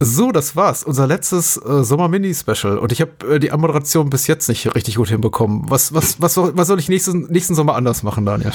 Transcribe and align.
So, 0.00 0.30
das 0.30 0.54
war's. 0.54 0.84
Unser 0.84 1.08
letztes 1.08 1.56
äh, 1.56 1.82
Sommer-Mini-Special. 1.82 2.78
Und 2.78 2.92
ich 2.92 3.00
habe 3.00 3.34
äh, 3.34 3.38
die 3.40 3.50
Anmoderation 3.50 4.10
bis 4.10 4.28
jetzt 4.28 4.48
nicht 4.48 4.72
richtig 4.76 4.94
gut 4.94 5.08
hinbekommen. 5.08 5.68
Was, 5.68 5.92
was, 5.92 6.22
was, 6.22 6.34
soll, 6.34 6.56
was 6.56 6.68
soll 6.68 6.78
ich 6.78 6.88
nächsten, 6.88 7.26
nächsten 7.32 7.56
Sommer 7.56 7.74
anders 7.74 8.04
machen, 8.04 8.24
Daniel? 8.24 8.52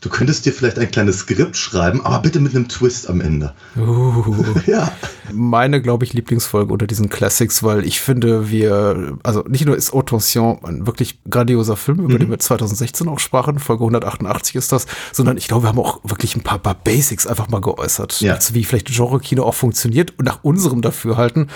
Du 0.00 0.10
könntest 0.10 0.44
dir 0.44 0.52
vielleicht 0.52 0.78
ein 0.78 0.90
kleines 0.90 1.20
Skript 1.20 1.56
schreiben, 1.56 2.04
aber 2.04 2.20
bitte 2.20 2.38
mit 2.38 2.54
einem 2.54 2.68
Twist 2.68 3.08
am 3.08 3.22
Ende. 3.22 3.54
Uh, 3.74 4.44
ja. 4.66 4.92
Meine, 5.32 5.80
glaube 5.80 6.04
ich, 6.04 6.12
Lieblingsfolge 6.12 6.72
unter 6.72 6.86
diesen 6.86 7.08
Classics, 7.08 7.62
weil 7.62 7.86
ich 7.86 8.00
finde, 8.00 8.50
wir, 8.50 9.16
also 9.22 9.44
nicht 9.48 9.64
nur 9.64 9.76
ist 9.76 9.94
Autention 9.94 10.58
ein 10.62 10.86
wirklich 10.86 11.20
grandioser 11.30 11.76
Film, 11.76 12.00
über 12.00 12.14
mhm. 12.14 12.18
den 12.18 12.30
wir 12.30 12.38
2016 12.38 13.08
auch 13.08 13.18
sprachen, 13.18 13.58
Folge 13.58 13.84
188 13.84 14.56
ist 14.56 14.72
das, 14.72 14.86
sondern 15.12 15.38
ich 15.38 15.48
glaube, 15.48 15.64
wir 15.64 15.68
haben 15.68 15.78
auch 15.78 16.00
wirklich 16.04 16.36
ein 16.36 16.42
paar, 16.42 16.58
paar 16.58 16.74
Basics 16.74 17.26
einfach 17.26 17.48
mal 17.48 17.62
geäußert. 17.62 18.20
Ja. 18.20 18.34
Also 18.34 18.54
wie 18.54 18.64
vielleicht 18.64 18.88
Genre-Kino 18.88 19.42
auch 19.42 19.54
funktioniert 19.54 20.12
und 20.18 20.26
nach 20.26 20.40
unserem 20.42 20.82
Dafürhalten 20.82 21.48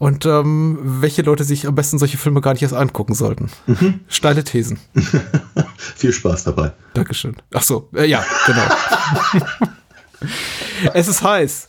und 0.00 0.24
ähm, 0.24 0.78
welche 0.82 1.20
Leute 1.20 1.44
sich 1.44 1.66
am 1.66 1.74
besten 1.74 1.98
solche 1.98 2.16
Filme 2.16 2.40
gar 2.40 2.54
nicht 2.54 2.62
erst 2.62 2.72
angucken 2.72 3.14
sollten. 3.14 3.50
Mhm. 3.66 4.00
Steile 4.08 4.42
Thesen. 4.42 4.80
Viel 5.76 6.14
Spaß 6.14 6.44
dabei. 6.44 6.72
Dankeschön. 6.94 7.36
Ach 7.52 7.62
so, 7.62 7.90
äh, 7.94 8.06
ja, 8.06 8.24
genau. 8.46 8.62
es 10.94 11.06
ist 11.06 11.22
heiß. 11.22 11.68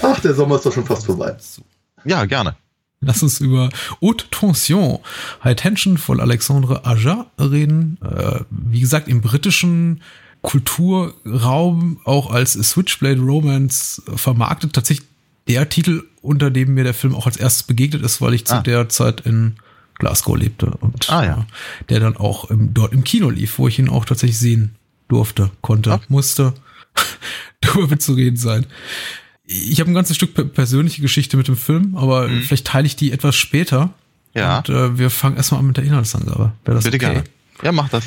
Ach, 0.00 0.20
der 0.20 0.32
Sommer 0.32 0.54
ist 0.54 0.64
doch 0.64 0.72
schon 0.72 0.86
fast 0.86 1.06
vorbei. 1.06 1.36
Ja, 2.04 2.24
gerne. 2.24 2.54
Lass 3.00 3.20
uns 3.24 3.40
über 3.40 3.70
Haute 4.00 4.30
Tension, 4.30 5.00
High 5.42 5.56
Tension 5.56 5.98
von 5.98 6.20
Alexandre 6.20 6.84
Aja 6.84 7.26
reden. 7.40 7.98
Äh, 8.00 8.44
wie 8.50 8.80
gesagt, 8.80 9.08
im 9.08 9.22
britischen 9.22 10.02
Kulturraum 10.42 12.00
auch 12.04 12.30
als 12.30 12.52
Switchblade 12.52 13.20
Romance 13.20 14.00
vermarktet. 14.14 14.72
Tatsächlich 14.72 15.08
der 15.48 15.68
Titel, 15.68 16.04
unter 16.22 16.50
dem 16.50 16.74
mir 16.74 16.84
der 16.84 16.94
Film 16.94 17.14
auch 17.14 17.26
als 17.26 17.36
erstes 17.36 17.62
begegnet 17.64 18.02
ist, 18.02 18.20
weil 18.20 18.34
ich 18.34 18.44
zu 18.44 18.56
ah. 18.56 18.60
der 18.60 18.88
Zeit 18.88 19.22
in 19.22 19.56
Glasgow 19.94 20.36
lebte 20.36 20.66
und 20.66 21.10
ah, 21.10 21.24
ja. 21.24 21.46
der 21.88 22.00
dann 22.00 22.16
auch 22.16 22.50
im, 22.50 22.72
dort 22.72 22.92
im 22.92 23.02
Kino 23.02 23.30
lief, 23.30 23.58
wo 23.58 23.66
ich 23.66 23.78
ihn 23.78 23.88
auch 23.88 24.04
tatsächlich 24.04 24.38
sehen 24.38 24.76
durfte, 25.08 25.50
konnte, 25.60 25.92
okay. 25.92 26.04
musste. 26.08 26.54
darüber 27.60 27.98
zu 27.98 28.14
reden 28.14 28.36
sein. 28.36 28.66
Ich 29.44 29.80
habe 29.80 29.90
ein 29.90 29.94
ganzes 29.94 30.16
Stück 30.16 30.54
persönliche 30.54 31.00
Geschichte 31.00 31.36
mit 31.36 31.48
dem 31.48 31.56
Film, 31.56 31.96
aber 31.96 32.28
mhm. 32.28 32.42
vielleicht 32.42 32.66
teile 32.66 32.86
ich 32.86 32.96
die 32.96 33.12
etwas 33.12 33.34
später. 33.34 33.90
Ja. 34.34 34.58
Und 34.58 34.68
äh, 34.68 34.98
wir 34.98 35.10
fangen 35.10 35.36
erstmal 35.36 35.60
an 35.60 35.66
mit 35.66 35.76
der 35.76 35.84
Inhaltsangabe. 35.84 36.52
Bitte 36.64 36.78
okay? 36.88 36.98
gerne. 36.98 37.24
Ja, 37.62 37.72
mach 37.72 37.88
das. 37.88 38.04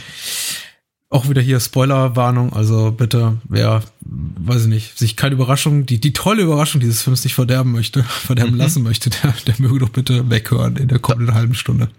Auch 1.11 1.27
wieder 1.27 1.41
hier 1.41 1.59
Spoilerwarnung, 1.59 2.53
also 2.53 2.91
bitte, 2.91 3.37
wer, 3.43 3.83
weiß 3.99 4.61
ich 4.61 4.67
nicht, 4.69 4.97
sich 4.97 5.17
keine 5.17 5.35
Überraschung, 5.35 5.85
die, 5.85 5.99
die 5.99 6.13
tolle 6.13 6.43
Überraschung 6.43 6.79
dieses 6.79 7.01
Films 7.01 7.25
nicht 7.25 7.33
verderben 7.33 7.73
möchte, 7.73 8.03
verderben 8.03 8.53
mhm. 8.53 8.59
lassen 8.59 8.81
möchte, 8.81 9.09
der, 9.09 9.33
der 9.45 9.55
möge 9.59 9.79
doch 9.79 9.89
bitte 9.89 10.29
weghören 10.29 10.77
in 10.77 10.87
der 10.87 10.99
kommenden 10.99 11.35
halben 11.35 11.53
Stunde. 11.53 11.89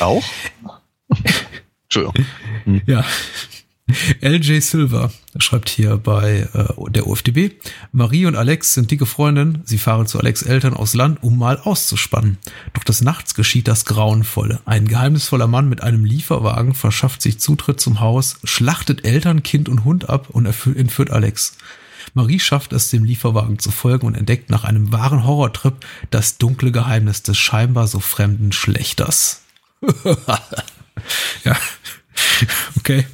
Auch? 0.00 0.24
Entschuldigung. 1.84 2.26
Ja. 2.86 3.04
LJ 4.20 4.60
Silver 4.60 5.10
schreibt 5.38 5.68
hier 5.68 5.96
bei 5.96 6.48
äh, 6.52 6.90
der 6.90 7.06
OFDB, 7.06 7.52
Marie 7.92 8.26
und 8.26 8.36
Alex 8.36 8.74
sind 8.74 8.90
dicke 8.90 9.06
Freundinnen. 9.06 9.62
Sie 9.64 9.78
fahren 9.78 10.06
zu 10.06 10.18
Alex 10.18 10.42
Eltern 10.42 10.74
aus 10.74 10.94
Land, 10.94 11.22
um 11.22 11.38
mal 11.38 11.58
auszuspannen. 11.58 12.38
Doch 12.74 12.84
des 12.84 13.00
Nachts 13.02 13.34
geschieht 13.34 13.68
das 13.68 13.84
Grauenvolle. 13.84 14.60
Ein 14.64 14.88
geheimnisvoller 14.88 15.46
Mann 15.46 15.68
mit 15.68 15.82
einem 15.82 16.04
Lieferwagen 16.04 16.74
verschafft 16.74 17.22
sich 17.22 17.38
Zutritt 17.38 17.80
zum 17.80 18.00
Haus, 18.00 18.38
schlachtet 18.44 19.04
Eltern, 19.04 19.42
Kind 19.42 19.68
und 19.68 19.84
Hund 19.84 20.08
ab 20.08 20.30
und 20.30 20.46
entführt 20.46 21.10
Alex. 21.10 21.56
Marie 22.14 22.40
schafft 22.40 22.72
es, 22.72 22.90
dem 22.90 23.04
Lieferwagen 23.04 23.58
zu 23.58 23.70
folgen 23.70 24.06
und 24.06 24.16
entdeckt 24.16 24.50
nach 24.50 24.64
einem 24.64 24.92
wahren 24.92 25.24
Horrortrip 25.24 25.74
das 26.10 26.38
dunkle 26.38 26.72
Geheimnis 26.72 27.22
des 27.22 27.38
scheinbar 27.38 27.86
so 27.86 28.00
fremden 28.00 28.52
Schlechters. 28.52 29.42
ja, 31.44 31.56
okay. 32.78 33.06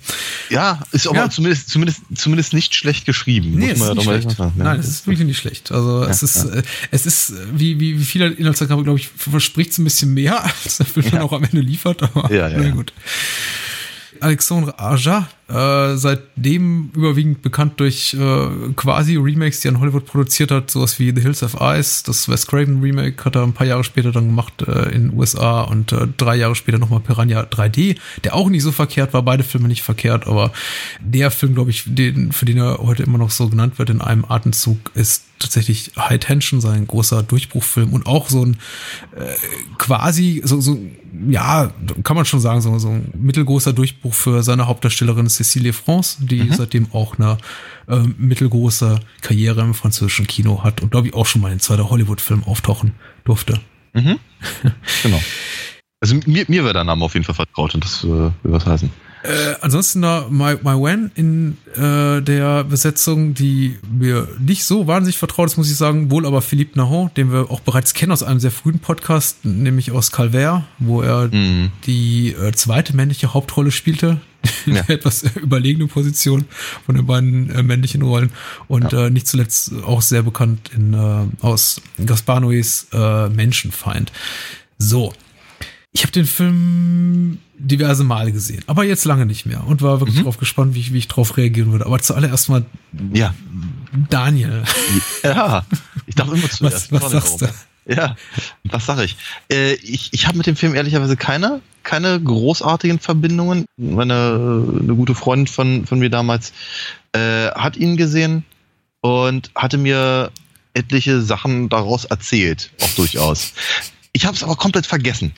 Ja, 0.50 0.80
ist 0.92 1.06
aber 1.06 1.16
ja. 1.16 1.30
zumindest, 1.30 1.70
zumindest, 1.70 2.00
zumindest 2.14 2.52
nicht 2.52 2.74
schlecht 2.74 3.06
geschrieben. 3.06 3.52
Nee, 3.56 3.70
es 3.70 3.80
ist 3.80 3.94
nicht 3.94 4.02
schlecht. 4.04 4.38
Ja. 4.38 4.52
Nein, 4.54 4.80
es 4.80 4.88
ist 4.88 5.06
wirklich 5.06 5.26
nicht 5.26 5.38
schlecht. 5.38 5.72
Also 5.72 6.04
ja, 6.04 6.10
es 6.10 6.22
ist, 6.22 6.44
äh, 6.44 6.62
es 6.90 7.06
ist, 7.06 7.32
wie, 7.52 7.80
wie, 7.80 7.98
wie 7.98 8.04
viele 8.04 8.28
Inhaltsangaben, 8.28 8.84
glaube 8.84 8.98
ich, 8.98 9.08
verspricht 9.08 9.72
es 9.72 9.78
ein 9.78 9.84
bisschen 9.84 10.14
mehr, 10.14 10.44
als 10.64 10.78
der 10.78 10.86
Film 10.86 11.10
dann 11.10 11.22
auch 11.22 11.32
am 11.32 11.44
Ende 11.44 11.60
liefert, 11.60 12.02
aber 12.02 12.32
ja, 12.32 12.48
ja, 12.48 12.58
na 12.58 12.70
gut. 12.70 12.92
Alexandre 14.20 14.78
Aja, 14.78 15.28
äh, 15.48 15.96
seitdem 15.96 16.90
überwiegend 16.94 17.42
bekannt 17.42 17.78
durch 17.78 18.14
äh, 18.14 18.48
quasi 18.74 19.16
Remakes, 19.16 19.60
die 19.60 19.68
er 19.68 19.74
in 19.74 19.80
Hollywood 19.80 20.04
produziert 20.04 20.50
hat, 20.50 20.70
sowas 20.70 20.98
wie 20.98 21.14
The 21.14 21.22
Hills 21.22 21.42
of 21.44 21.56
Ice, 21.60 22.02
das 22.04 22.28
Wes 22.28 22.46
Craven 22.48 22.80
Remake 22.80 23.24
hat 23.24 23.36
er 23.36 23.44
ein 23.44 23.52
paar 23.52 23.66
Jahre 23.66 23.84
später 23.84 24.10
dann 24.10 24.26
gemacht 24.26 24.62
äh, 24.62 24.90
in 24.94 25.10
den 25.10 25.18
USA 25.18 25.62
und 25.62 25.92
äh, 25.92 26.08
drei 26.16 26.36
Jahre 26.36 26.56
später 26.56 26.78
nochmal 26.78 27.00
Piranha 27.00 27.42
3D, 27.42 27.96
der 28.24 28.34
auch 28.34 28.48
nicht 28.48 28.62
so 28.62 28.72
verkehrt 28.72 29.12
war, 29.12 29.22
beide 29.22 29.44
Filme 29.44 29.68
nicht 29.68 29.82
verkehrt, 29.82 30.26
aber 30.26 30.52
der 31.00 31.30
Film, 31.30 31.54
glaube 31.54 31.70
ich, 31.70 31.84
den, 31.86 32.32
für 32.32 32.44
den 32.44 32.58
er 32.58 32.78
heute 32.78 33.04
immer 33.04 33.18
noch 33.18 33.30
so 33.30 33.48
genannt 33.48 33.78
wird 33.78 33.90
in 33.90 34.00
einem 34.00 34.24
Atemzug, 34.24 34.90
ist 34.94 35.26
tatsächlich 35.38 35.92
High 35.98 36.18
Tension, 36.18 36.60
sein 36.60 36.86
großer 36.86 37.22
Durchbruchfilm 37.22 37.92
und 37.92 38.06
auch 38.06 38.28
so 38.28 38.44
ein 38.44 38.56
äh, 39.16 39.34
quasi, 39.78 40.40
so, 40.44 40.60
so, 40.60 40.78
ja, 41.28 41.72
kann 42.02 42.16
man 42.16 42.24
schon 42.24 42.40
sagen, 42.40 42.60
so, 42.60 42.78
so 42.78 42.88
ein 42.88 43.12
mittelgroßer 43.14 43.72
Durchbruch 43.72 44.14
für 44.14 44.42
seine 44.42 44.66
Hauptdarstellerin 44.66 45.28
Cécile 45.36 45.72
France, 45.72 46.18
die 46.20 46.42
mhm. 46.42 46.52
seitdem 46.52 46.92
auch 46.92 47.18
eine 47.18 47.38
äh, 47.88 47.98
mittelgroße 48.18 49.00
Karriere 49.20 49.60
im 49.62 49.74
französischen 49.74 50.26
Kino 50.26 50.62
hat 50.64 50.82
und 50.82 50.90
glaube 50.90 51.08
ich 51.08 51.14
auch 51.14 51.26
schon 51.26 51.42
mal 51.42 51.52
in 51.52 51.60
zweiter 51.60 51.90
Hollywood-Film 51.90 52.44
auftauchen 52.44 52.94
durfte. 53.24 53.60
Mhm. 53.94 54.18
genau. 55.02 55.22
Also 56.00 56.16
mir, 56.26 56.44
mir 56.48 56.64
wäre 56.64 56.74
der 56.74 56.84
Name 56.84 57.04
auf 57.04 57.14
jeden 57.14 57.24
Fall 57.24 57.34
vertraut 57.34 57.74
und 57.74 57.84
das 57.84 58.04
äh, 58.04 58.08
will 58.08 58.32
was 58.44 58.66
heißen. 58.66 58.90
Äh, 59.26 59.56
ansonsten 59.60 60.02
da 60.02 60.26
My, 60.30 60.56
My 60.62 60.74
Wen 60.74 61.10
in 61.14 61.56
äh, 61.74 62.22
der 62.22 62.64
Besetzung, 62.64 63.34
die 63.34 63.76
mir 63.90 64.28
nicht 64.38 64.64
so 64.64 64.86
wahnsinnig 64.86 65.18
vertraut 65.18 65.46
ist, 65.46 65.56
muss 65.56 65.70
ich 65.70 65.76
sagen, 65.76 66.10
wohl 66.10 66.26
aber 66.26 66.42
Philippe 66.42 66.78
Nahon, 66.78 67.10
den 67.16 67.32
wir 67.32 67.50
auch 67.50 67.60
bereits 67.60 67.94
kennen 67.94 68.12
aus 68.12 68.22
einem 68.22 68.38
sehr 68.38 68.52
frühen 68.52 68.78
Podcast, 68.78 69.44
nämlich 69.44 69.90
aus 69.90 70.12
Calvert, 70.12 70.64
wo 70.78 71.02
er 71.02 71.28
mhm. 71.32 71.72
die 71.86 72.32
äh, 72.32 72.52
zweite 72.52 72.94
männliche 72.94 73.34
Hauptrolle 73.34 73.72
spielte, 73.72 74.20
ja. 74.66 74.84
etwas 74.88 75.22
überlegene 75.36 75.86
Position 75.86 76.44
von 76.84 76.94
den 76.94 77.06
beiden 77.06 77.50
äh, 77.50 77.62
männlichen 77.62 78.02
Rollen 78.02 78.30
und 78.68 78.92
ja. 78.92 79.06
äh, 79.06 79.10
nicht 79.10 79.26
zuletzt 79.26 79.72
auch 79.84 80.02
sehr 80.02 80.22
bekannt 80.22 80.70
in, 80.74 80.94
äh, 80.94 81.44
aus 81.44 81.80
Gaspar 82.04 82.40
Noés 82.40 82.86
äh, 82.92 83.28
Menschenfeind. 83.28 84.12
So, 84.78 85.12
ich 85.92 86.02
habe 86.02 86.12
den 86.12 86.26
Film 86.26 87.38
diverse 87.58 88.04
Male 88.04 88.30
gesehen, 88.30 88.62
aber 88.66 88.84
jetzt 88.84 89.06
lange 89.06 89.24
nicht 89.24 89.46
mehr 89.46 89.66
und 89.66 89.80
war 89.80 90.00
wirklich 90.00 90.18
mhm. 90.18 90.24
drauf 90.24 90.36
gespannt, 90.36 90.74
wie 90.74 90.80
ich, 90.80 90.92
wie 90.92 90.98
ich 90.98 91.08
drauf 91.08 91.38
reagieren 91.38 91.72
würde. 91.72 91.86
Aber 91.86 91.98
zuallererst 92.00 92.50
mal, 92.50 92.66
ja, 93.14 93.34
Daniel. 94.10 94.62
Ja, 95.22 95.64
ich 96.06 96.14
dachte 96.14 96.34
immer 96.36 96.50
zuerst. 96.50 96.92
Was, 96.92 97.02
was 97.02 97.12
sagst 97.12 97.40
du? 97.40 97.48
Ja, 97.88 98.16
was 98.64 98.86
sag 98.86 98.98
ich? 98.98 99.16
Äh, 99.50 99.74
ich 99.74 100.12
ich 100.12 100.26
habe 100.26 100.36
mit 100.36 100.46
dem 100.46 100.56
Film 100.56 100.74
ehrlicherweise 100.74 101.16
keine, 101.16 101.60
keine 101.84 102.20
großartigen 102.20 102.98
Verbindungen. 102.98 103.64
Meine 103.76 104.64
eine 104.80 104.94
gute 104.94 105.14
Freundin 105.14 105.46
von, 105.46 105.86
von 105.86 106.00
mir 106.00 106.10
damals 106.10 106.52
äh, 107.12 107.48
hat 107.52 107.76
ihn 107.76 107.96
gesehen 107.96 108.44
und 109.02 109.50
hatte 109.54 109.78
mir 109.78 110.32
etliche 110.74 111.22
Sachen 111.22 111.68
daraus 111.68 112.04
erzählt, 112.04 112.70
auch 112.82 112.90
durchaus. 112.90 113.52
Ich 114.12 114.26
habe 114.26 114.36
es 114.36 114.42
aber 114.42 114.56
komplett 114.56 114.86
vergessen. 114.86 115.32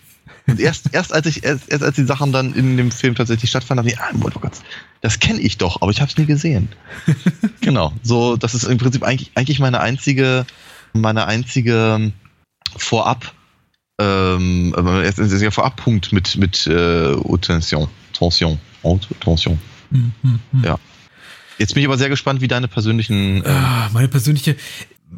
Und 0.46 0.58
erst, 0.58 0.86
erst 0.92 1.12
als 1.12 1.26
ich, 1.26 1.44
erst, 1.44 1.68
erst 1.68 1.84
als 1.84 1.96
die 1.96 2.04
Sachen 2.04 2.32
dann 2.32 2.54
in 2.54 2.78
dem 2.78 2.90
Film 2.90 3.14
tatsächlich 3.14 3.50
stattfanden, 3.50 3.86
dachte 3.86 3.94
ich, 3.94 4.00
ah, 4.00 4.30
Gott, 4.40 4.52
das 5.02 5.20
kenne 5.20 5.40
ich 5.40 5.58
doch, 5.58 5.82
aber 5.82 5.90
ich 5.90 6.00
habe 6.00 6.10
es 6.10 6.16
nie 6.16 6.24
gesehen. 6.24 6.70
genau. 7.60 7.92
So, 8.02 8.36
das 8.36 8.54
ist 8.54 8.64
im 8.64 8.78
Prinzip 8.78 9.02
eigentlich, 9.02 9.30
eigentlich 9.34 9.60
meine 9.60 9.80
einzige, 9.80 10.46
meine 10.94 11.26
einzige 11.26 12.12
Vorab, 12.82 13.32
ähm, 14.00 14.74
äh, 14.74 15.50
Vorabpunkt 15.50 16.12
mit, 16.12 16.36
mit 16.36 16.66
äh, 16.66 17.14
Tension. 17.40 17.88
Tension. 18.12 18.58
Tension. 19.20 19.58
Mhm, 19.90 20.12
mhm. 20.22 20.64
Ja. 20.64 20.78
Jetzt 21.58 21.74
bin 21.74 21.82
ich 21.82 21.88
aber 21.88 21.98
sehr 21.98 22.08
gespannt, 22.08 22.40
wie 22.40 22.48
deine 22.48 22.68
persönlichen. 22.68 23.44
Äh 23.44 23.48
ah, 23.48 23.90
meine 23.92 24.06
persönliche, 24.06 24.54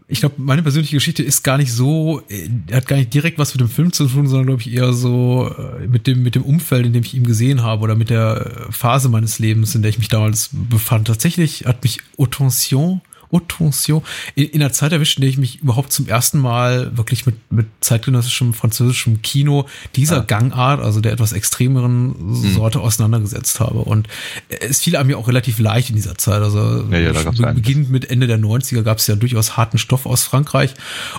ich 0.08 0.20
glaube, 0.20 0.36
meine 0.38 0.62
persönliche 0.62 0.96
Geschichte 0.96 1.22
ist 1.22 1.42
gar 1.42 1.58
nicht 1.58 1.72
so, 1.72 2.22
äh, 2.28 2.48
hat 2.72 2.86
gar 2.86 2.96
nicht 2.96 3.12
direkt 3.12 3.38
was 3.38 3.54
mit 3.54 3.60
dem 3.60 3.68
Film 3.68 3.92
zu 3.92 4.06
tun, 4.06 4.26
sondern 4.26 4.46
glaube 4.46 4.62
ich 4.62 4.72
eher 4.72 4.94
so 4.94 5.54
äh, 5.56 5.86
mit 5.86 6.06
dem, 6.06 6.22
mit 6.22 6.34
dem 6.34 6.42
Umfeld, 6.42 6.86
in 6.86 6.94
dem 6.94 7.04
ich 7.04 7.14
ihn 7.14 7.24
gesehen 7.24 7.62
habe 7.62 7.82
oder 7.82 7.94
mit 7.94 8.08
der 8.08 8.68
Phase 8.70 9.10
meines 9.10 9.38
Lebens, 9.38 9.74
in 9.74 9.82
der 9.82 9.90
ich 9.90 9.98
mich 9.98 10.08
damals 10.08 10.50
befand. 10.52 11.08
Tatsächlich 11.08 11.66
hat 11.66 11.82
mich 11.82 11.98
Autention 12.16 13.02
Attention, 13.32 14.02
in, 14.34 14.46
in 14.46 14.60
der 14.60 14.72
Zeit 14.72 14.92
erwischt, 14.92 15.18
in 15.18 15.22
der 15.22 15.30
ich 15.30 15.38
mich 15.38 15.60
überhaupt 15.60 15.92
zum 15.92 16.06
ersten 16.06 16.38
Mal 16.38 16.96
wirklich 16.96 17.26
mit, 17.26 17.36
mit 17.50 17.66
zeitgenössischem 17.80 18.54
französischem 18.54 19.22
Kino 19.22 19.66
dieser 19.96 20.18
ja. 20.18 20.22
Gangart, 20.22 20.80
also 20.80 21.00
der 21.00 21.12
etwas 21.12 21.32
extremeren 21.32 22.14
hm. 22.18 22.54
Sorte 22.54 22.78
mhm. 22.78 22.84
auseinandergesetzt 22.84 23.60
habe. 23.60 23.80
Und 23.80 24.08
es 24.48 24.80
fiel 24.80 24.96
einem 24.96 25.10
ja 25.10 25.16
auch 25.16 25.28
relativ 25.28 25.58
leicht 25.58 25.90
in 25.90 25.96
dieser 25.96 26.16
Zeit. 26.16 26.42
Also 26.42 26.84
ja, 26.90 26.98
ja, 26.98 27.52
beginnend 27.52 27.90
mit 27.90 28.10
Ende 28.10 28.26
der 28.26 28.38
90er 28.38 28.82
gab 28.82 28.98
es 28.98 29.06
ja 29.06 29.16
durchaus 29.16 29.56
harten 29.56 29.78
Stoff 29.78 30.06
aus 30.06 30.24
Frankreich. 30.24 30.74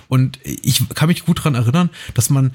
Und 0.08 0.40
ich 0.44 0.82
kann 0.94 1.08
mich 1.08 1.26
gut 1.26 1.40
daran 1.40 1.56
erinnern, 1.56 1.90
dass 2.14 2.30
man 2.30 2.52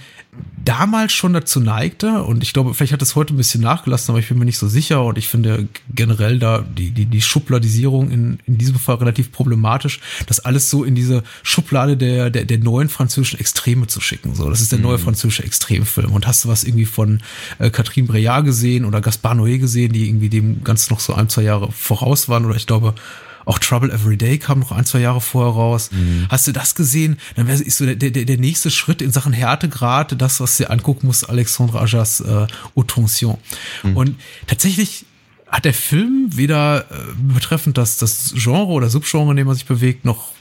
damals 0.66 1.12
schon 1.12 1.32
dazu 1.32 1.60
neigte, 1.60 2.24
und 2.24 2.42
ich 2.42 2.52
glaube, 2.52 2.74
vielleicht 2.74 2.92
hat 2.92 3.00
es 3.00 3.14
heute 3.14 3.32
ein 3.34 3.36
bisschen 3.36 3.62
nachgelassen, 3.62 4.10
aber 4.10 4.18
ich 4.18 4.28
bin 4.28 4.38
mir 4.38 4.44
nicht 4.44 4.58
so 4.58 4.68
sicher. 4.68 5.04
Und 5.04 5.16
ich 5.16 5.28
finde 5.28 5.68
generell 5.94 6.38
da 6.38 6.62
die, 6.62 6.90
die, 6.90 7.06
die 7.06 7.22
Schubladisierung 7.22 8.10
in, 8.10 8.38
in 8.46 8.58
diesem 8.58 8.76
Fall 8.76 8.96
relativ 8.96 9.30
problematisch, 9.32 10.00
das 10.26 10.40
alles 10.40 10.68
so 10.68 10.82
in 10.84 10.94
diese 10.94 11.22
Schublade 11.42 11.96
der, 11.96 12.30
der, 12.30 12.44
der 12.44 12.58
neuen 12.58 12.88
französischen 12.88 13.38
Extreme 13.38 13.86
zu 13.86 14.00
schicken. 14.00 14.34
So, 14.34 14.50
das 14.50 14.60
ist 14.60 14.72
der 14.72 14.80
neue 14.80 14.98
mhm. 14.98 15.02
französische 15.02 15.44
Extremfilm. 15.44 16.12
Und 16.12 16.26
hast 16.26 16.44
du 16.44 16.48
was 16.48 16.64
irgendwie 16.64 16.86
von 16.86 17.20
äh, 17.58 17.70
Catherine 17.70 18.08
Breillat 18.08 18.44
gesehen 18.44 18.84
oder 18.84 19.00
Gaspar 19.00 19.34
Noé 19.34 19.58
gesehen, 19.58 19.92
die 19.92 20.08
irgendwie 20.08 20.28
dem 20.28 20.64
ganz 20.64 20.90
noch 20.90 21.00
so 21.00 21.14
ein, 21.14 21.28
zwei 21.28 21.42
Jahre 21.42 21.70
voraus 21.70 22.28
waren? 22.28 22.44
Oder 22.44 22.56
ich 22.56 22.66
glaube, 22.66 22.94
auch 23.46 23.58
Trouble 23.58 23.90
Every 23.90 24.16
Day 24.16 24.38
kam 24.38 24.58
noch 24.58 24.72
ein, 24.72 24.84
zwei 24.84 24.98
Jahre 24.98 25.20
vorher 25.20 25.54
raus. 25.54 25.90
Mhm. 25.92 26.26
Hast 26.28 26.46
du 26.46 26.52
das 26.52 26.74
gesehen? 26.74 27.16
Dann 27.36 27.46
wäre 27.46 27.62
ist 27.62 27.78
so 27.78 27.86
der, 27.86 27.94
der, 27.94 28.10
der 28.10 28.38
nächste 28.38 28.70
Schritt 28.70 29.00
in 29.00 29.12
Sachen 29.12 29.32
Härtegrad, 29.32 30.20
das, 30.20 30.40
was 30.40 30.58
du 30.58 30.68
angucken 30.68 31.06
muss, 31.06 31.24
Alexandre 31.24 31.80
Ajas 31.80 32.20
äh, 32.20 32.46
Autention. 32.74 33.38
Mhm. 33.84 33.96
Und 33.96 34.20
tatsächlich 34.46 35.06
hat 35.46 35.64
der 35.64 35.74
Film 35.74 36.30
weder 36.32 36.86
äh, 36.90 36.94
betreffend 37.16 37.78
das, 37.78 37.98
das 37.98 38.34
Genre 38.36 38.72
oder 38.72 38.90
Subgenre, 38.90 39.30
in 39.30 39.36
dem 39.36 39.48
er 39.48 39.54
sich 39.54 39.66
bewegt, 39.66 40.04
noch 40.04 40.32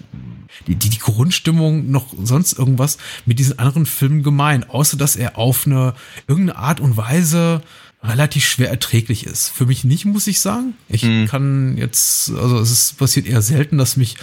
die, 0.67 0.75
die, 0.75 0.89
die 0.89 0.99
Grundstimmung 0.99 1.91
noch 1.91 2.07
sonst 2.23 2.57
irgendwas 2.57 2.97
mit 3.25 3.37
diesen 3.37 3.59
anderen 3.59 3.85
Filmen 3.85 4.23
gemein, 4.23 4.67
außer 4.67 4.97
dass 4.97 5.15
er 5.15 5.37
auf 5.37 5.67
eine 5.67 5.93
irgendeine 6.27 6.57
Art 6.57 6.79
und 6.79 6.97
Weise 6.97 7.61
relativ 8.07 8.45
schwer 8.45 8.69
erträglich 8.69 9.25
ist. 9.25 9.49
Für 9.49 9.65
mich 9.65 9.83
nicht, 9.83 10.05
muss 10.05 10.27
ich 10.27 10.39
sagen. 10.39 10.73
Ich 10.89 11.03
mhm. 11.03 11.27
kann 11.27 11.77
jetzt, 11.77 12.31
also 12.31 12.59
es 12.59 12.71
ist, 12.71 12.97
passiert 12.97 13.27
eher 13.27 13.41
selten, 13.41 13.77
dass 13.77 13.97
mich 13.97 14.15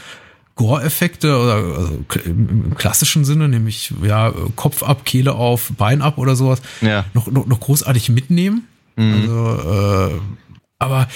Gore-Effekte 0.55 1.38
oder 1.38 1.55
also 1.55 2.05
im, 2.25 2.75
klassischen 2.75 3.25
Sinne, 3.25 3.49
nämlich 3.49 3.93
ja 4.02 4.32
Kopf 4.55 4.82
ab, 4.82 5.05
Kehle 5.05 5.34
auf, 5.34 5.73
Bein 5.79 6.02
ab 6.02 6.19
oder 6.19 6.37
sowas, 6.37 6.61
ja. 6.82 7.05
noch, 7.14 7.31
noch, 7.31 7.46
noch 7.46 7.61
großartig 7.61 8.11
mitnehmen. 8.11 8.67
Mhm. 8.96 9.14
Also, 9.14 10.11
äh, 10.11 10.20
aber 10.78 11.08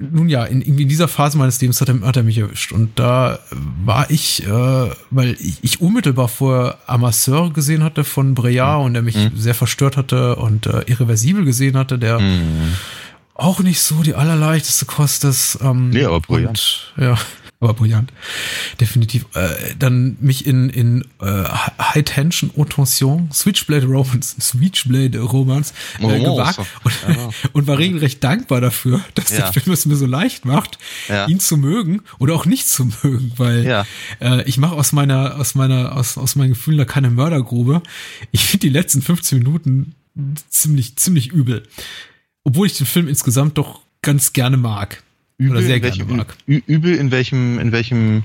nun 0.00 0.28
ja, 0.28 0.44
in, 0.44 0.62
in 0.62 0.88
dieser 0.88 1.08
Phase 1.08 1.36
meines 1.36 1.60
Lebens 1.60 1.80
hat 1.80 1.88
er, 1.88 2.00
hat 2.00 2.16
er 2.16 2.22
mich 2.22 2.38
erwischt. 2.38 2.72
Und 2.72 2.98
da 2.98 3.38
war 3.84 4.10
ich, 4.10 4.46
äh, 4.46 4.90
weil 5.10 5.36
ich, 5.38 5.58
ich 5.62 5.80
unmittelbar 5.80 6.28
vor 6.28 6.78
Amasseur 6.86 7.52
gesehen 7.52 7.84
hatte 7.84 8.04
von 8.04 8.34
Breillat 8.34 8.78
mhm. 8.78 8.84
und 8.86 8.94
der 8.94 9.02
mich 9.02 9.16
mhm. 9.16 9.32
sehr 9.36 9.54
verstört 9.54 9.96
hatte 9.96 10.36
und 10.36 10.66
äh, 10.66 10.82
irreversibel 10.86 11.44
gesehen 11.44 11.76
hatte, 11.76 11.98
der 11.98 12.18
mhm. 12.18 12.74
auch 13.34 13.60
nicht 13.60 13.82
so 13.82 14.02
die 14.02 14.14
allerleichteste 14.14 14.86
Kost 14.86 15.24
ist. 15.24 15.58
Ähm, 15.62 15.90
nee, 15.90 16.04
aber 16.04 16.20
brillant. 16.20 16.92
Und, 16.96 17.04
ja 17.04 17.18
aber 17.60 17.74
brillant. 17.74 18.10
Definitiv. 18.80 19.26
Äh, 19.34 19.74
dann 19.78 20.16
mich 20.20 20.46
in, 20.46 20.70
in 20.70 21.04
äh, 21.20 21.44
High 21.78 22.04
Tension 22.04 22.50
Haute 22.56 22.74
Tension, 22.74 23.30
Switchblade 23.32 23.86
Romance, 23.86 24.36
Switchblade 24.40 25.20
Romance 25.20 25.74
äh, 25.98 26.04
oh, 26.04 26.36
gewagt 26.36 26.56
so. 26.56 26.66
und, 26.84 27.16
ja. 27.16 27.30
und, 27.52 27.66
war 27.66 27.76
regelrecht 27.76 28.24
dankbar 28.24 28.62
dafür, 28.62 29.00
dass 29.14 29.30
ja. 29.30 29.50
der 29.50 29.52
Film 29.52 29.72
es 29.74 29.84
mir 29.84 29.96
so 29.96 30.06
leicht 30.06 30.46
macht, 30.46 30.78
ja. 31.08 31.26
ihn 31.26 31.38
zu 31.38 31.58
mögen 31.58 32.00
oder 32.18 32.34
auch 32.34 32.46
nicht 32.46 32.66
zu 32.66 32.86
mögen, 33.02 33.32
weil 33.36 33.84
äh, 34.20 34.42
ich 34.44 34.56
mache 34.56 34.74
aus 34.74 34.92
meiner, 34.92 35.38
aus 35.38 35.54
meiner, 35.54 35.96
aus, 35.96 36.16
aus 36.16 36.36
meinen 36.36 36.50
Gefühlen 36.50 36.78
da 36.78 36.86
keine 36.86 37.10
Mördergrube. 37.10 37.82
Ich 38.30 38.44
finde 38.44 38.66
die 38.66 38.72
letzten 38.72 39.02
15 39.02 39.38
Minuten 39.38 39.94
ziemlich, 40.48 40.96
ziemlich 40.96 41.28
übel. 41.28 41.68
Obwohl 42.42 42.66
ich 42.66 42.78
den 42.78 42.86
Film 42.86 43.06
insgesamt 43.06 43.58
doch 43.58 43.80
ganz 44.02 44.32
gerne 44.32 44.56
mag. 44.56 45.02
Übel 45.40 45.52
Oder 45.52 45.62
sehr 45.62 45.76
in 45.76 45.82
welchem, 45.82 46.16
mag. 46.16 46.36
Übel 46.46 46.94
in 46.96 47.10
welchem, 47.10 47.58
in 47.58 47.72
welchem 47.72 48.24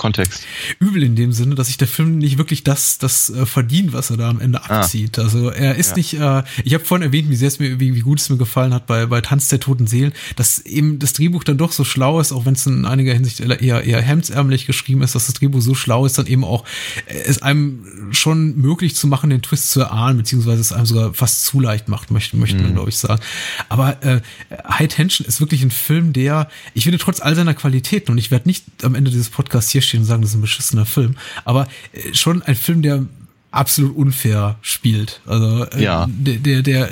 Kontext. 0.00 0.44
Übel 0.78 1.02
in 1.02 1.14
dem 1.14 1.30
Sinne, 1.32 1.56
dass 1.56 1.66
sich 1.66 1.76
der 1.76 1.86
Film 1.86 2.16
nicht 2.16 2.38
wirklich 2.38 2.64
das, 2.64 2.96
das 2.96 3.28
äh, 3.28 3.44
verdient, 3.44 3.92
was 3.92 4.08
er 4.08 4.16
da 4.16 4.30
am 4.30 4.40
Ende 4.40 4.62
ah. 4.62 4.80
abzieht. 4.80 5.18
Ah. 5.18 5.22
Also 5.24 5.50
er 5.50 5.74
ist 5.74 5.90
ja. 5.90 5.96
nicht, 5.96 6.14
äh, 6.14 6.42
ich 6.64 6.72
habe 6.72 6.82
vorhin 6.82 7.06
erwähnt, 7.06 7.28
wie 7.28 7.36
sehr 7.36 7.48
es 7.48 7.58
mir, 7.58 7.78
wie, 7.80 7.94
wie 7.94 8.00
gut 8.00 8.18
es 8.18 8.30
mir 8.30 8.38
gefallen 8.38 8.72
hat 8.72 8.86
bei, 8.86 9.04
bei 9.04 9.20
Tanz 9.20 9.48
der 9.48 9.60
toten 9.60 9.86
Seelen, 9.86 10.14
dass 10.36 10.58
eben 10.60 10.98
das 10.98 11.12
Drehbuch 11.12 11.44
dann 11.44 11.58
doch 11.58 11.72
so 11.72 11.84
schlau 11.84 12.18
ist, 12.18 12.32
auch 12.32 12.46
wenn 12.46 12.54
es 12.54 12.64
in 12.64 12.86
einiger 12.86 13.12
Hinsicht 13.12 13.40
eher, 13.40 13.84
eher 13.84 14.00
hemdsärmlich 14.00 14.64
geschrieben 14.66 15.02
ist, 15.02 15.14
dass 15.14 15.26
das 15.26 15.34
Drehbuch 15.34 15.60
so 15.60 15.74
schlau 15.74 16.06
ist, 16.06 16.16
dann 16.16 16.26
eben 16.26 16.44
auch 16.44 16.64
äh, 17.04 17.18
es 17.26 17.42
einem 17.42 17.84
schon 18.10 18.56
möglich 18.56 18.96
zu 18.96 19.06
machen, 19.06 19.28
den 19.28 19.42
Twist 19.42 19.70
zu 19.70 19.80
erahnen, 19.80 20.16
beziehungsweise 20.16 20.62
es 20.62 20.72
einem 20.72 20.86
sogar 20.86 21.12
fast 21.12 21.44
zu 21.44 21.60
leicht 21.60 21.88
macht, 21.88 22.10
möchte, 22.10 22.38
möchte 22.38 22.56
mhm. 22.56 22.62
man, 22.62 22.72
glaube 22.72 22.88
ich, 22.88 22.96
sagen. 22.96 23.20
Aber 23.68 24.02
äh, 24.02 24.22
High 24.66 24.88
Tension 24.88 25.26
ist 25.26 25.42
wirklich 25.42 25.62
ein 25.62 25.70
Film, 25.70 26.14
der, 26.14 26.48
ich 26.72 26.84
finde, 26.84 26.96
trotz 26.96 27.20
all 27.20 27.36
seiner 27.36 27.52
Qualitäten, 27.52 28.12
und 28.12 28.16
ich 28.16 28.30
werde 28.30 28.48
nicht 28.48 28.64
am 28.82 28.94
Ende 28.94 29.10
dieses 29.10 29.28
Podcasts 29.28 29.70
hier 29.70 29.82
stehen 29.90 30.00
und 30.00 30.06
sagen, 30.06 30.22
das 30.22 30.30
ist 30.30 30.36
ein 30.36 30.40
beschissener 30.40 30.86
Film, 30.86 31.16
aber 31.44 31.68
äh, 31.92 32.14
schon 32.14 32.42
ein 32.42 32.56
Film, 32.56 32.82
der 32.82 33.04
absolut 33.50 33.96
unfair 33.96 34.56
spielt. 34.62 35.20
Also 35.26 35.64
äh, 35.66 35.82
ja. 35.82 36.06
der, 36.08 36.36
der, 36.36 36.62
der 36.62 36.90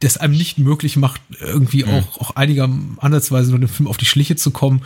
das 0.00 0.18
einem 0.18 0.36
nicht 0.36 0.58
möglich 0.58 0.96
macht, 0.96 1.20
irgendwie 1.40 1.84
mhm. 1.84 1.90
auch, 1.90 2.20
auch 2.20 2.36
einiger 2.36 2.68
ansatzweise 2.98 3.50
nur 3.50 3.60
dem 3.60 3.68
Film 3.68 3.88
auf 3.88 3.96
die 3.96 4.04
Schliche 4.04 4.36
zu 4.36 4.50
kommen. 4.50 4.82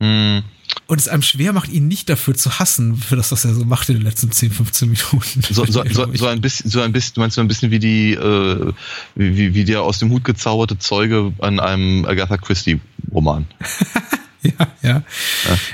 Mhm. 0.00 0.44
Und 0.86 1.00
es 1.00 1.08
einem 1.08 1.22
schwer 1.22 1.52
macht, 1.52 1.70
ihn 1.70 1.88
nicht 1.88 2.08
dafür 2.08 2.34
zu 2.34 2.58
hassen, 2.58 2.96
für 2.96 3.16
das, 3.16 3.32
was 3.32 3.44
er 3.44 3.54
so 3.54 3.64
macht 3.64 3.88
in 3.88 3.96
den 3.96 4.04
letzten 4.04 4.30
10, 4.30 4.50
15 4.50 4.88
Minuten. 4.88 5.42
So, 5.50 5.64
so, 5.64 5.82
so, 5.90 6.06
so 6.14 6.26
ein 6.26 6.40
bisschen, 6.40 6.70
so 6.70 6.80
ein 6.80 6.92
bisschen, 6.92 7.14
du 7.14 7.20
meinst 7.20 7.36
so 7.36 7.40
ein 7.40 7.48
bisschen 7.48 7.70
wie 7.70 7.78
die, 7.78 8.12
äh, 8.12 8.72
wie, 9.14 9.54
wie 9.54 9.64
der 9.64 9.82
aus 9.82 9.98
dem 9.98 10.10
Hut 10.10 10.24
gezauberte 10.24 10.78
Zeuge 10.78 11.32
an 11.38 11.58
einem 11.58 12.04
Agatha 12.04 12.36
Christie 12.36 12.80
Roman. 13.12 13.46
ja, 14.58 14.66
ja. 14.82 15.02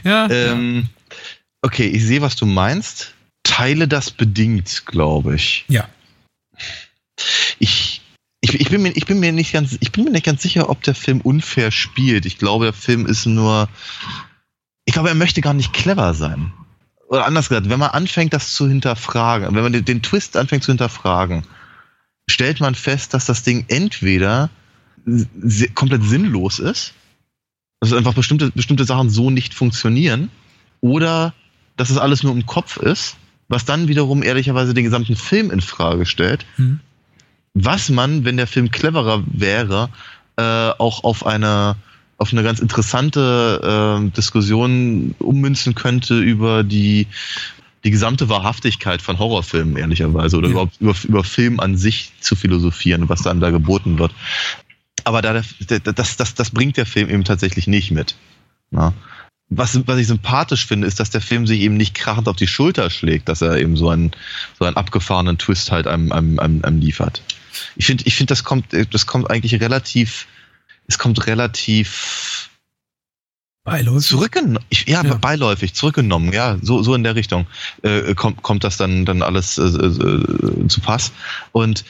Ja. 0.04 0.30
ähm, 0.30 0.88
Okay, 1.64 1.86
ich 1.86 2.04
sehe, 2.04 2.20
was 2.20 2.36
du 2.36 2.44
meinst. 2.44 3.14
Teile 3.42 3.88
das 3.88 4.10
bedingt, 4.10 4.84
glaube 4.84 5.34
ich. 5.34 5.64
Ja. 5.68 5.88
Ich, 7.58 8.02
ich, 8.42 8.60
ich, 8.60 8.68
bin 8.68 8.82
mir, 8.82 8.90
ich, 8.90 9.06
bin 9.06 9.18
mir 9.18 9.32
nicht 9.32 9.54
ganz, 9.54 9.78
ich 9.80 9.90
bin 9.90 10.04
mir 10.04 10.10
nicht 10.10 10.26
ganz 10.26 10.42
sicher, 10.42 10.68
ob 10.68 10.82
der 10.82 10.94
Film 10.94 11.22
unfair 11.22 11.70
spielt. 11.70 12.26
Ich 12.26 12.36
glaube, 12.36 12.66
der 12.66 12.74
Film 12.74 13.06
ist 13.06 13.24
nur. 13.24 13.70
Ich 14.84 14.92
glaube, 14.92 15.08
er 15.08 15.14
möchte 15.14 15.40
gar 15.40 15.54
nicht 15.54 15.72
clever 15.72 16.12
sein. 16.12 16.52
Oder 17.08 17.24
anders 17.24 17.48
gesagt, 17.48 17.70
wenn 17.70 17.78
man 17.78 17.92
anfängt, 17.92 18.34
das 18.34 18.52
zu 18.52 18.68
hinterfragen, 18.68 19.54
wenn 19.54 19.62
man 19.62 19.72
den, 19.72 19.86
den 19.86 20.02
Twist 20.02 20.36
anfängt 20.36 20.64
zu 20.64 20.70
hinterfragen, 20.70 21.46
stellt 22.28 22.60
man 22.60 22.74
fest, 22.74 23.14
dass 23.14 23.24
das 23.24 23.42
Ding 23.42 23.64
entweder 23.68 24.50
komplett 25.74 26.04
sinnlos 26.04 26.58
ist, 26.58 26.92
dass 27.90 27.98
einfach 27.98 28.14
bestimmte, 28.14 28.50
bestimmte 28.50 28.84
Sachen 28.84 29.10
so 29.10 29.30
nicht 29.30 29.54
funktionieren, 29.54 30.30
oder 30.80 31.32
dass 31.76 31.90
es 31.90 31.98
alles 31.98 32.22
nur 32.22 32.32
im 32.32 32.46
Kopf 32.46 32.76
ist, 32.76 33.16
was 33.48 33.64
dann 33.64 33.88
wiederum 33.88 34.22
ehrlicherweise 34.22 34.74
den 34.74 34.84
gesamten 34.84 35.16
Film 35.16 35.50
in 35.50 35.60
Frage 35.60 36.06
stellt. 36.06 36.46
Mhm. 36.56 36.80
Was 37.54 37.88
man, 37.88 38.24
wenn 38.24 38.36
der 38.36 38.46
Film 38.46 38.70
cleverer 38.70 39.22
wäre, 39.26 39.88
äh, 40.36 40.42
auch 40.42 41.04
auf 41.04 41.26
eine 41.26 41.76
auf 42.16 42.32
eine 42.32 42.44
ganz 42.44 42.60
interessante 42.60 44.00
äh, 44.06 44.10
Diskussion 44.10 45.14
ummünzen 45.18 45.74
könnte 45.74 46.18
über 46.20 46.62
die 46.62 47.08
die 47.84 47.90
gesamte 47.90 48.28
Wahrhaftigkeit 48.28 49.02
von 49.02 49.18
Horrorfilmen, 49.18 49.76
ehrlicherweise, 49.76 50.38
oder 50.38 50.46
ja. 50.46 50.52
überhaupt 50.52 50.80
über, 50.80 50.94
über 51.04 51.24
Film 51.24 51.60
an 51.60 51.76
sich 51.76 52.12
zu 52.20 52.34
philosophieren, 52.34 53.08
was 53.08 53.22
dann 53.22 53.40
da 53.40 53.50
geboten 53.50 53.98
wird. 53.98 54.12
Aber 55.04 55.22
da, 55.22 55.32
das, 55.32 56.16
das, 56.16 56.34
das 56.34 56.50
bringt 56.50 56.76
der 56.76 56.86
Film 56.86 57.08
eben 57.10 57.24
tatsächlich 57.24 57.66
nicht 57.66 57.90
mit. 57.90 58.16
Na? 58.70 58.92
was, 59.50 59.86
was 59.86 59.98
ich 59.98 60.06
sympathisch 60.06 60.66
finde, 60.66 60.86
ist, 60.86 61.00
dass 61.00 61.10
der 61.10 61.20
Film 61.20 61.46
sich 61.46 61.60
eben 61.60 61.76
nicht 61.76 61.94
krachend 61.94 62.28
auf 62.28 62.36
die 62.36 62.46
Schulter 62.46 62.90
schlägt, 62.90 63.28
dass 63.28 63.42
er 63.42 63.58
eben 63.58 63.76
so 63.76 63.90
einen, 63.90 64.12
so 64.58 64.64
einen 64.64 64.76
abgefahrenen 64.76 65.38
Twist 65.38 65.70
halt 65.70 65.86
einem, 65.86 66.12
einem, 66.12 66.38
einem, 66.38 66.64
einem 66.64 66.80
liefert. 66.80 67.22
Ich 67.76 67.86
finde, 67.86 68.04
ich 68.06 68.16
finde, 68.16 68.32
das 68.32 68.44
kommt, 68.44 68.66
das 68.90 69.06
kommt 69.06 69.30
eigentlich 69.30 69.60
relativ, 69.60 70.26
es 70.86 70.98
kommt 70.98 71.26
relativ 71.26 72.50
beiläufig. 73.64 74.08
Zurückgenommen, 74.08 74.64
ja, 74.86 75.04
ja, 75.04 75.14
beiläufig, 75.14 75.74
zurückgenommen, 75.74 76.32
ja, 76.32 76.58
so, 76.60 76.82
so 76.82 76.94
in 76.94 77.04
der 77.04 77.14
Richtung 77.14 77.46
äh, 77.82 78.14
kommt, 78.14 78.42
kommt 78.42 78.64
das 78.64 78.76
dann, 78.76 79.04
dann 79.04 79.22
alles 79.22 79.58
äh, 79.58 79.62
äh, 79.62 80.68
zu 80.68 80.80
Pass. 80.80 81.12
Und 81.52 81.84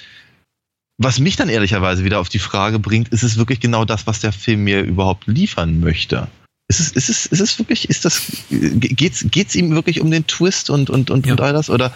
was 0.98 1.18
mich 1.18 1.36
dann 1.36 1.48
ehrlicherweise 1.48 2.04
wieder 2.04 2.20
auf 2.20 2.28
die 2.28 2.38
Frage 2.38 2.78
bringt, 2.78 3.08
ist 3.08 3.22
es 3.22 3.36
wirklich 3.36 3.60
genau 3.60 3.84
das, 3.84 4.06
was 4.06 4.20
der 4.20 4.32
Film 4.32 4.64
mir 4.64 4.82
überhaupt 4.82 5.26
liefern 5.26 5.80
möchte? 5.80 6.28
Ist 6.68 6.80
es, 6.80 6.92
ist 6.92 7.08
es, 7.08 7.26
ist 7.26 7.40
es 7.40 7.58
wirklich, 7.58 7.90
ist 7.90 8.04
das, 8.04 8.22
geht's, 8.50 9.26
geht's 9.30 9.54
ihm 9.54 9.74
wirklich 9.74 10.00
um 10.00 10.10
den 10.10 10.26
Twist 10.26 10.70
und, 10.70 10.88
und, 10.88 11.10
und, 11.10 11.26
ja. 11.26 11.32
und 11.32 11.40
all 11.40 11.52
das? 11.52 11.68
Oder 11.68 11.92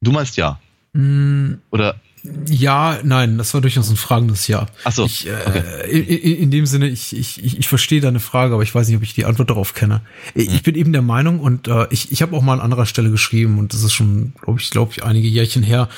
du 0.00 0.10
meinst 0.10 0.36
ja? 0.36 0.58
Mm, 0.94 1.54
Oder? 1.70 2.00
Ja, 2.48 2.98
nein, 3.04 3.38
das 3.38 3.54
war 3.54 3.60
durchaus 3.60 3.88
ein 3.88 3.96
fragendes 3.96 4.48
Ja. 4.48 4.66
Ach 4.84 4.92
so. 4.92 5.04
Ich, 5.04 5.26
äh, 5.26 5.32
okay. 5.46 5.90
in, 5.90 6.36
in, 6.36 6.50
dem 6.50 6.66
Sinne, 6.66 6.88
ich, 6.88 7.16
ich, 7.16 7.58
ich, 7.58 7.68
verstehe 7.68 8.00
deine 8.00 8.20
Frage, 8.20 8.54
aber 8.54 8.62
ich 8.62 8.74
weiß 8.74 8.88
nicht, 8.88 8.96
ob 8.96 9.02
ich 9.02 9.14
die 9.14 9.24
Antwort 9.24 9.50
darauf 9.50 9.74
kenne. 9.74 10.00
Ich 10.34 10.48
hm. 10.48 10.62
bin 10.62 10.74
eben 10.74 10.92
der 10.92 11.02
Meinung 11.02 11.38
und 11.38 11.68
äh, 11.68 11.86
ich, 11.90 12.10
ich 12.10 12.20
habe 12.22 12.36
auch 12.36 12.42
mal 12.42 12.54
an 12.54 12.60
anderer 12.60 12.86
Stelle 12.86 13.10
geschrieben 13.10 13.58
und 13.58 13.72
das 13.72 13.82
ist 13.82 13.92
schon, 13.92 14.32
glaube 14.42 14.60
ich, 14.60 14.70
glaube 14.70 14.92
ich, 14.92 15.04
einige 15.04 15.28
Jährchen 15.28 15.62
her, 15.62 15.88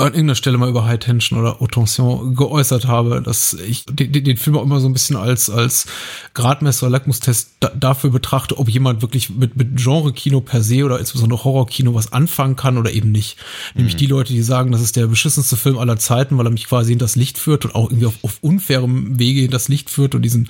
an 0.00 0.12
irgendeiner 0.12 0.34
Stelle 0.34 0.58
mal 0.58 0.68
über 0.68 0.84
High 0.84 0.98
Tension 0.98 1.38
oder 1.38 1.60
Autention 1.62 2.34
geäußert 2.34 2.86
habe, 2.86 3.22
dass 3.22 3.54
ich 3.54 3.84
den, 3.84 4.12
den 4.12 4.36
Film 4.36 4.56
auch 4.56 4.62
immer 4.62 4.80
so 4.80 4.88
ein 4.88 4.92
bisschen 4.92 5.16
als, 5.16 5.50
als 5.50 5.86
Gradmesser, 6.34 6.88
Lackmustest 6.90 7.50
da, 7.60 7.68
dafür 7.68 8.10
betrachte, 8.10 8.58
ob 8.58 8.68
jemand 8.68 9.02
wirklich 9.02 9.30
mit, 9.30 9.56
mit 9.56 9.76
Genre-Kino 9.76 10.40
per 10.40 10.62
se 10.62 10.84
oder 10.84 10.98
insbesondere 10.98 11.44
Horror-Kino 11.44 11.94
was 11.94 12.12
anfangen 12.12 12.56
kann 12.56 12.78
oder 12.78 12.92
eben 12.92 13.12
nicht. 13.12 13.36
Mhm. 13.74 13.78
Nämlich 13.78 13.96
die 13.96 14.06
Leute, 14.06 14.32
die 14.32 14.42
sagen, 14.42 14.72
das 14.72 14.80
ist 14.80 14.96
der 14.96 15.06
beschissenste 15.06 15.56
Film 15.56 15.78
aller 15.78 15.98
Zeiten, 15.98 16.38
weil 16.38 16.46
er 16.46 16.52
mich 16.52 16.66
quasi 16.66 16.92
in 16.92 16.98
das 16.98 17.16
Licht 17.16 17.38
führt 17.38 17.64
und 17.64 17.74
auch 17.74 17.90
irgendwie 17.90 18.06
auf, 18.06 18.14
auf 18.22 18.38
unfairem 18.40 19.18
Wege 19.18 19.44
in 19.44 19.50
das 19.50 19.68
Licht 19.68 19.90
führt 19.90 20.14
und 20.14 20.22
diesen 20.22 20.48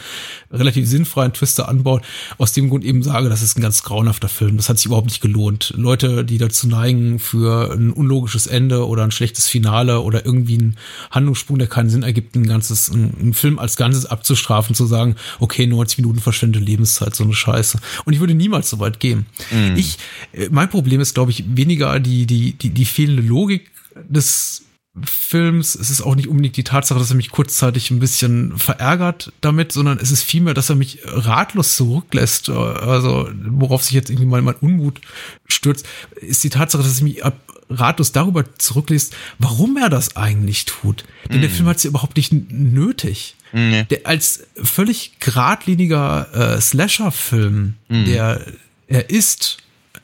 relativ 0.53 0.89
sinnfreien 0.89 1.33
Twister 1.33 1.69
anbaut. 1.69 2.03
Aus 2.39 2.53
dem 2.53 2.69
Grund 2.71 2.85
eben 2.85 3.03
sage, 3.03 3.29
das 3.29 3.43
ist 3.43 3.59
ein 3.59 3.63
ganz 3.63 3.83
grauenhafter 3.83 4.29
Film. 4.29 4.57
Das 4.57 4.69
hat 4.69 4.79
sich 4.79 4.87
überhaupt 4.87 5.09
nicht 5.09 5.21
gelohnt. 5.21 5.73
Leute, 5.77 6.25
die 6.25 6.39
dazu 6.39 6.69
neigen, 6.69 7.19
für 7.19 7.73
ein 7.73 7.93
unlogisches 7.93 8.47
Ende 8.47 8.87
oder 8.87 9.05
ein 9.05 9.11
schlechtes 9.11 9.40
Finale 9.49 10.01
oder 10.01 10.25
irgendwie 10.25 10.59
ein 10.59 10.77
Handlungssprung, 11.11 11.59
der 11.59 11.69
keinen 11.69 11.91
Sinn 11.91 12.03
ergibt, 12.03 12.37
ein 12.37 12.47
ganzes, 12.47 12.89
ein, 12.89 13.15
ein 13.21 13.35
Film 13.35 13.59
als 13.59 13.77
Ganzes 13.77 14.07
abzustrafen, 14.07 14.75
zu 14.75 14.87
sagen, 14.87 15.17
okay, 15.39 15.67
90 15.67 15.99
Minuten 15.99 16.21
verschwendete 16.21 16.65
Lebenszeit, 16.65 17.15
so 17.15 17.25
eine 17.25 17.35
Scheiße. 17.35 17.79
Und 18.05 18.13
ich 18.13 18.21
würde 18.21 18.35
niemals 18.35 18.71
so 18.71 18.79
weit 18.79 19.01
gehen. 19.01 19.27
Mm. 19.51 19.77
Ich, 19.77 19.99
äh, 20.33 20.49
mein 20.51 20.71
Problem 20.71 21.01
ist, 21.01 21.15
glaube 21.15 21.31
ich, 21.31 21.45
weniger 21.47 22.01
die, 22.01 22.27
die, 22.27 22.53
die, 22.53 22.71
die 22.71 22.85
fehlende 22.85 23.23
Logik 23.23 23.71
des 24.09 24.63
Films. 25.05 25.77
Es 25.77 25.91
ist 25.91 26.03
auch 26.03 26.17
nicht 26.17 26.29
unbedingt 26.29 26.57
die 26.57 26.65
Tatsache, 26.65 26.99
dass 26.99 27.11
er 27.11 27.17
mich 27.17 27.31
kurzzeitig 27.31 27.91
ein 27.91 28.01
bisschen 28.01 28.59
verärgert 28.59 29.33
damit, 29.41 29.73
sondern 29.73 29.99
es 29.99 30.11
ist 30.11 30.23
vielmehr, 30.23 30.55
dass 30.55 30.69
er 30.69 30.77
mich 30.77 30.99
ratlos 31.05 31.77
zurücklässt. 31.77 32.49
Also, 32.49 33.31
worauf 33.45 33.85
sich 33.85 33.93
jetzt 33.93 34.11
irgendwie 34.11 34.27
mal 34.27 34.43
mein 34.43 34.57
Unmut 34.57 35.01
stürzt, 35.47 35.87
ist 36.21 36.43
die 36.43 36.51
Tatsache, 36.51 36.83
dass 36.83 36.97
ich 36.97 37.03
mich 37.03 37.23
ratlos 37.71 38.11
darüber 38.11 38.45
zurücklässt, 38.59 39.15
warum 39.39 39.77
er 39.77 39.89
das 39.89 40.17
eigentlich 40.17 40.65
tut. 40.65 41.05
Denn 41.29 41.39
mm. 41.39 41.43
der 41.43 41.51
Film 41.51 41.69
hat 41.69 41.77
es 41.77 41.85
ja 41.85 41.91
überhaupt 41.91 42.17
nicht 42.17 42.33
nötig. 42.33 43.37
Mm. 43.53 43.83
Der, 43.89 44.01
als 44.05 44.45
völlig 44.61 45.21
geradliniger 45.21 46.57
äh, 46.57 46.61
Slasher-Film, 46.61 47.75
mm. 47.89 48.05
der 48.07 48.45
er 48.89 49.09
ist 49.09 49.59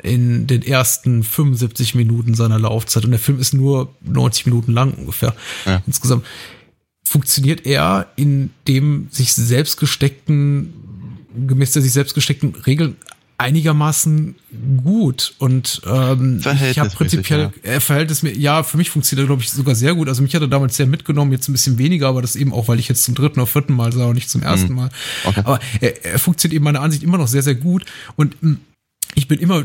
in 0.07 0.47
den 0.47 0.63
ersten 0.63 1.23
75 1.23 1.95
Minuten 1.95 2.35
seiner 2.35 2.59
Laufzeit 2.59 3.05
und 3.05 3.11
der 3.11 3.21
Film 3.21 3.39
ist 3.39 3.55
nur 3.55 3.95
90 4.03 4.47
Minuten 4.47 4.73
lang 4.73 4.93
ungefähr 4.95 5.35
ja. 5.67 5.83
insgesamt, 5.87 6.25
funktioniert 7.05 7.67
er 7.67 8.09
in 8.17 8.51
dem 8.69 9.09
sich 9.11 9.35
selbst 9.35 9.79
gesteckten, 9.79 10.73
gemäß 11.47 11.73
der 11.73 11.83
sich 11.83 11.93
selbst 11.93 12.15
gesteckten 12.15 12.55
Regeln 12.55 12.97
einigermaßen 13.39 14.35
gut 14.83 15.35
und 15.39 15.83
ähm, 15.87 16.41
ich 16.71 16.79
habe 16.79 16.89
prinzipiell 16.89 17.41
ja. 17.41 17.53
er 17.63 17.81
verhält 17.83 18.11
es 18.11 18.23
mir 18.23 18.35
ja 18.35 18.63
für 18.63 18.79
mich 18.79 18.89
funktioniert 18.89 19.25
er 19.25 19.27
glaube 19.27 19.43
ich 19.43 19.51
sogar 19.51 19.75
sehr 19.75 19.95
gut 19.95 20.09
also 20.09 20.23
mich 20.23 20.35
hat 20.35 20.41
er 20.41 20.49
damals 20.49 20.77
sehr 20.77 20.87
mitgenommen 20.87 21.33
jetzt 21.33 21.47
ein 21.49 21.53
bisschen 21.53 21.77
weniger 21.77 22.09
aber 22.09 22.23
das 22.23 22.35
eben 22.35 22.55
auch 22.55 22.69
weil 22.69 22.79
ich 22.79 22.89
jetzt 22.89 23.05
zum 23.05 23.15
dritten 23.15 23.39
oder 23.39 23.47
vierten 23.47 23.75
Mal 23.75 23.93
sah 23.93 24.07
und 24.07 24.15
nicht 24.15 24.31
zum 24.31 24.43
ersten 24.43 24.71
mhm. 24.71 24.77
Mal 24.77 24.89
okay. 25.25 25.43
aber 25.45 25.61
er, 25.81 26.03
er 26.03 26.19
funktioniert 26.19 26.57
eben 26.57 26.65
meiner 26.65 26.81
Ansicht 26.81 27.03
immer 27.03 27.19
noch 27.19 27.29
sehr 27.29 27.43
sehr 27.43 27.55
gut 27.55 27.85
und 28.17 28.37
hm, 28.41 28.61
ich 29.17 29.27
bin 29.29 29.41
immer 29.41 29.65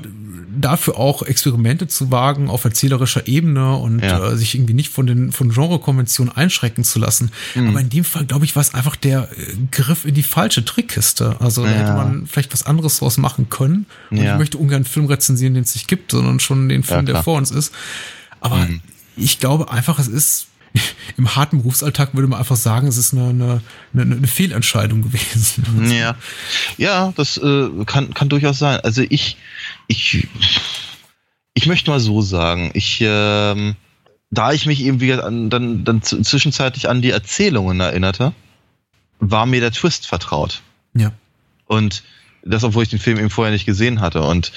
dafür 0.59 0.97
auch 0.97 1.23
Experimente 1.23 1.87
zu 1.87 2.09
wagen 2.09 2.49
auf 2.49 2.63
erzählerischer 2.63 3.27
Ebene 3.27 3.75
und 3.75 3.99
ja. 3.99 4.31
äh, 4.31 4.37
sich 4.37 4.55
irgendwie 4.55 4.73
nicht 4.73 4.89
von 4.89 5.05
den 5.05 5.31
von 5.31 5.49
Genrekonventionen 5.49 6.33
einschrecken 6.33 6.83
zu 6.83 6.99
lassen. 6.99 7.31
Mhm. 7.55 7.69
Aber 7.69 7.81
in 7.81 7.89
dem 7.89 8.03
Fall, 8.03 8.25
glaube 8.25 8.45
ich, 8.45 8.55
war 8.55 8.61
es 8.61 8.73
einfach 8.73 8.95
der 8.95 9.29
äh, 9.31 9.55
Griff 9.71 10.05
in 10.05 10.13
die 10.13 10.23
falsche 10.23 10.65
Trickkiste. 10.65 11.35
Also 11.39 11.65
ja. 11.65 11.71
da 11.71 11.77
hätte 11.77 11.93
man 11.93 12.27
vielleicht 12.27 12.53
was 12.53 12.65
anderes 12.65 12.99
draus 12.99 13.17
machen 13.17 13.49
können. 13.49 13.85
Und 14.09 14.17
ja. 14.17 14.33
ich 14.33 14.39
möchte 14.39 14.57
ungern 14.57 14.77
einen 14.77 14.85
Film 14.85 15.05
rezensieren, 15.05 15.53
den 15.53 15.63
es 15.63 15.75
nicht 15.75 15.87
gibt, 15.87 16.11
sondern 16.11 16.39
schon 16.39 16.69
den 16.69 16.83
Film, 16.83 17.05
der 17.05 17.23
vor 17.23 17.37
uns 17.37 17.51
ist. 17.51 17.73
Aber 18.39 18.57
mhm. 18.57 18.81
ich 19.17 19.39
glaube 19.39 19.69
einfach, 19.69 19.99
es 19.99 20.07
ist 20.07 20.47
im 21.17 21.35
harten 21.35 21.59
Berufsalltag 21.59 22.13
würde 22.13 22.27
man 22.27 22.39
einfach 22.39 22.55
sagen, 22.55 22.87
es 22.87 22.97
ist 22.97 23.13
eine, 23.13 23.29
eine, 23.29 23.61
eine, 23.93 24.15
eine 24.15 24.27
Fehlentscheidung 24.27 25.01
gewesen. 25.01 25.91
Ja, 25.91 26.15
ja, 26.77 27.13
das 27.15 27.37
äh, 27.37 27.69
kann, 27.85 28.13
kann 28.13 28.29
durchaus 28.29 28.59
sein. 28.59 28.79
Also 28.81 29.03
ich, 29.09 29.37
ich, 29.87 30.27
ich 31.53 31.65
möchte 31.67 31.89
mal 31.89 31.99
so 31.99 32.21
sagen, 32.21 32.71
ich, 32.73 32.99
ähm, 33.01 33.75
da 34.29 34.53
ich 34.53 34.65
mich 34.65 34.81
eben 34.81 35.01
wieder 35.01 35.25
an, 35.25 35.49
dann, 35.49 35.83
dann 35.83 36.01
zwischenzeitlich 36.01 36.87
an 36.87 37.01
die 37.01 37.11
Erzählungen 37.11 37.79
erinnerte, 37.79 38.33
war 39.19 39.45
mir 39.45 39.59
der 39.59 39.71
Twist 39.71 40.07
vertraut. 40.07 40.61
Ja. 40.93 41.11
Und 41.65 42.03
das, 42.43 42.63
obwohl 42.63 42.83
ich 42.83 42.89
den 42.89 42.99
Film 42.99 43.19
eben 43.19 43.29
vorher 43.29 43.51
nicht 43.51 43.65
gesehen 43.65 44.01
hatte. 44.01 44.23
Und 44.23 44.51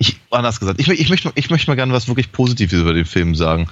ich, 0.00 0.18
anders 0.30 0.58
gesagt, 0.58 0.80
ich, 0.80 0.88
ich, 0.88 1.10
möchte, 1.10 1.30
ich 1.34 1.50
möchte 1.50 1.70
mal 1.70 1.74
gerne 1.74 1.92
was 1.92 2.08
wirklich 2.08 2.32
Positives 2.32 2.80
über 2.80 2.94
den 2.94 3.04
Film 3.04 3.34
sagen. 3.34 3.68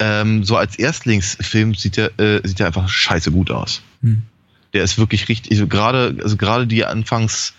Ähm, 0.00 0.42
so 0.42 0.56
als 0.56 0.76
Erstlingsfilm 0.76 1.76
sieht 1.76 1.96
der, 1.96 2.18
äh, 2.18 2.40
sieht 2.42 2.58
der 2.58 2.66
einfach 2.66 2.88
scheiße 2.88 3.30
gut 3.30 3.52
aus. 3.52 3.80
Hm. 4.02 4.22
Der 4.72 4.82
ist 4.82 4.98
wirklich 4.98 5.28
richtig, 5.28 5.52
also 5.52 5.68
gerade, 5.68 6.18
also 6.20 6.36
gerade 6.36 6.66
die 6.66 6.84
Anfangs, 6.84 7.54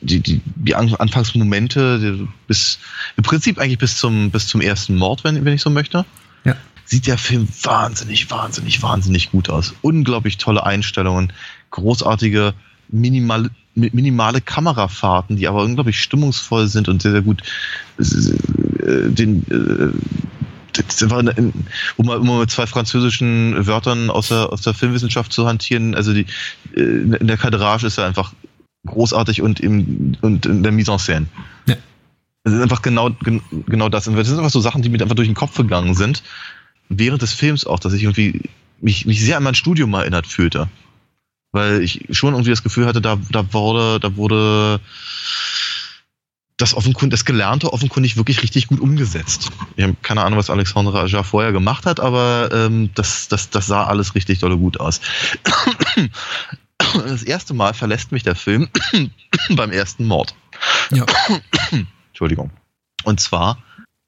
die, 0.00 0.18
die, 0.18 0.40
die 0.44 0.74
Anfangsmomente, 0.74 2.00
die, 2.00 2.28
bis, 2.48 2.80
im 3.16 3.22
Prinzip 3.22 3.58
eigentlich 3.58 3.78
bis 3.78 3.96
zum, 3.96 4.32
bis 4.32 4.48
zum 4.48 4.60
ersten 4.60 4.96
Mord, 4.96 5.22
wenn, 5.22 5.44
wenn 5.44 5.54
ich 5.54 5.62
so 5.62 5.70
möchte. 5.70 6.04
Ja. 6.42 6.56
Sieht 6.84 7.06
der 7.06 7.16
Film 7.16 7.46
wahnsinnig, 7.62 8.28
wahnsinnig, 8.28 8.82
wahnsinnig 8.82 9.30
gut 9.30 9.48
aus. 9.48 9.72
Unglaublich 9.82 10.36
tolle 10.36 10.66
Einstellungen, 10.66 11.32
großartige, 11.70 12.54
minimal, 12.88 13.50
minimale 13.74 14.40
Kamerafahrten, 14.40 15.36
die 15.36 15.48
aber 15.48 15.62
unglaublich 15.62 16.00
stimmungsvoll 16.00 16.68
sind 16.68 16.88
und 16.88 17.02
sehr, 17.02 17.12
sehr 17.12 17.22
gut 17.22 17.42
äh, 17.98 19.10
den 19.10 19.44
äh, 19.50 19.92
um 21.96 22.06
mal, 22.06 22.18
um 22.18 22.26
mal 22.26 22.40
mit 22.40 22.50
zwei 22.50 22.66
französischen 22.66 23.66
Wörtern 23.66 24.10
aus 24.10 24.28
der, 24.28 24.52
aus 24.52 24.62
der 24.62 24.74
Filmwissenschaft 24.74 25.32
zu 25.32 25.46
hantieren, 25.46 25.94
also 25.94 26.14
die, 26.14 26.26
äh, 26.74 26.80
in 26.80 27.26
der 27.26 27.36
Kadrage 27.36 27.86
ist 27.86 27.98
er 27.98 28.06
einfach 28.06 28.32
großartig 28.86 29.42
und, 29.42 29.60
im, 29.60 30.16
und 30.22 30.46
in 30.46 30.62
der 30.62 30.72
Mise 30.72 30.92
en 30.92 30.98
scène. 30.98 31.26
Ja. 31.66 31.76
Das 32.44 32.54
ist 32.54 32.60
einfach 32.60 32.82
genau, 32.82 33.10
genau 33.66 33.88
das. 33.88 34.08
Und 34.08 34.16
das 34.16 34.26
sind 34.26 34.38
einfach 34.38 34.50
so 34.50 34.60
Sachen, 34.60 34.82
die 34.82 34.88
mir 34.88 35.00
einfach 35.00 35.14
durch 35.14 35.28
den 35.28 35.36
Kopf 35.36 35.56
gegangen 35.56 35.94
sind, 35.94 36.24
während 36.88 37.22
des 37.22 37.32
Films 37.32 37.66
auch, 37.66 37.78
dass 37.78 37.92
ich 37.92 38.02
irgendwie 38.02 38.50
mich, 38.80 39.06
mich 39.06 39.20
sehr 39.22 39.36
an 39.36 39.44
mein 39.44 39.54
Studium 39.54 39.94
erinnert 39.94 40.26
fühlte 40.26 40.68
weil 41.52 41.82
ich 41.82 42.06
schon 42.10 42.34
irgendwie 42.34 42.50
das 42.50 42.62
Gefühl 42.62 42.86
hatte, 42.86 43.00
da, 43.00 43.18
da 43.30 43.52
wurde, 43.52 44.00
da 44.00 44.16
wurde 44.16 44.80
das 46.56 46.74
offenkundig, 46.74 47.18
das 47.18 47.24
Gelernte 47.24 47.72
offenkundig 47.72 48.16
wirklich 48.16 48.42
richtig 48.42 48.68
gut 48.68 48.80
umgesetzt. 48.80 49.50
Ich 49.76 49.84
habe 49.84 49.96
keine 50.02 50.22
Ahnung, 50.22 50.38
was 50.38 50.50
Alexandre 50.50 51.00
Aja 51.00 51.22
vorher 51.22 51.52
gemacht 51.52 51.86
hat, 51.86 52.00
aber 52.00 52.50
ähm, 52.52 52.90
das, 52.94 53.28
das, 53.28 53.50
das 53.50 53.66
sah 53.66 53.84
alles 53.84 54.14
richtig 54.14 54.38
dolle 54.38 54.56
gut 54.56 54.80
aus. 54.80 55.00
Das 57.06 57.22
erste 57.22 57.54
Mal 57.54 57.74
verlässt 57.74 58.10
mich 58.12 58.24
der 58.24 58.34
Film 58.34 58.68
beim 59.50 59.70
ersten 59.70 60.04
Mord. 60.04 60.34
Ja. 60.90 61.06
Entschuldigung. 62.08 62.50
Und 63.04 63.20
zwar, 63.20 63.62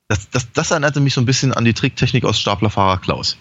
das, 0.08 0.28
das, 0.30 0.52
das 0.52 0.70
erinnerte 0.72 1.00
mich 1.00 1.14
so 1.14 1.20
ein 1.20 1.24
bisschen 1.24 1.54
an 1.54 1.64
die 1.64 1.72
Tricktechnik 1.72 2.24
aus 2.24 2.38
Staplerfahrer 2.38 2.98
Klaus. 2.98 3.38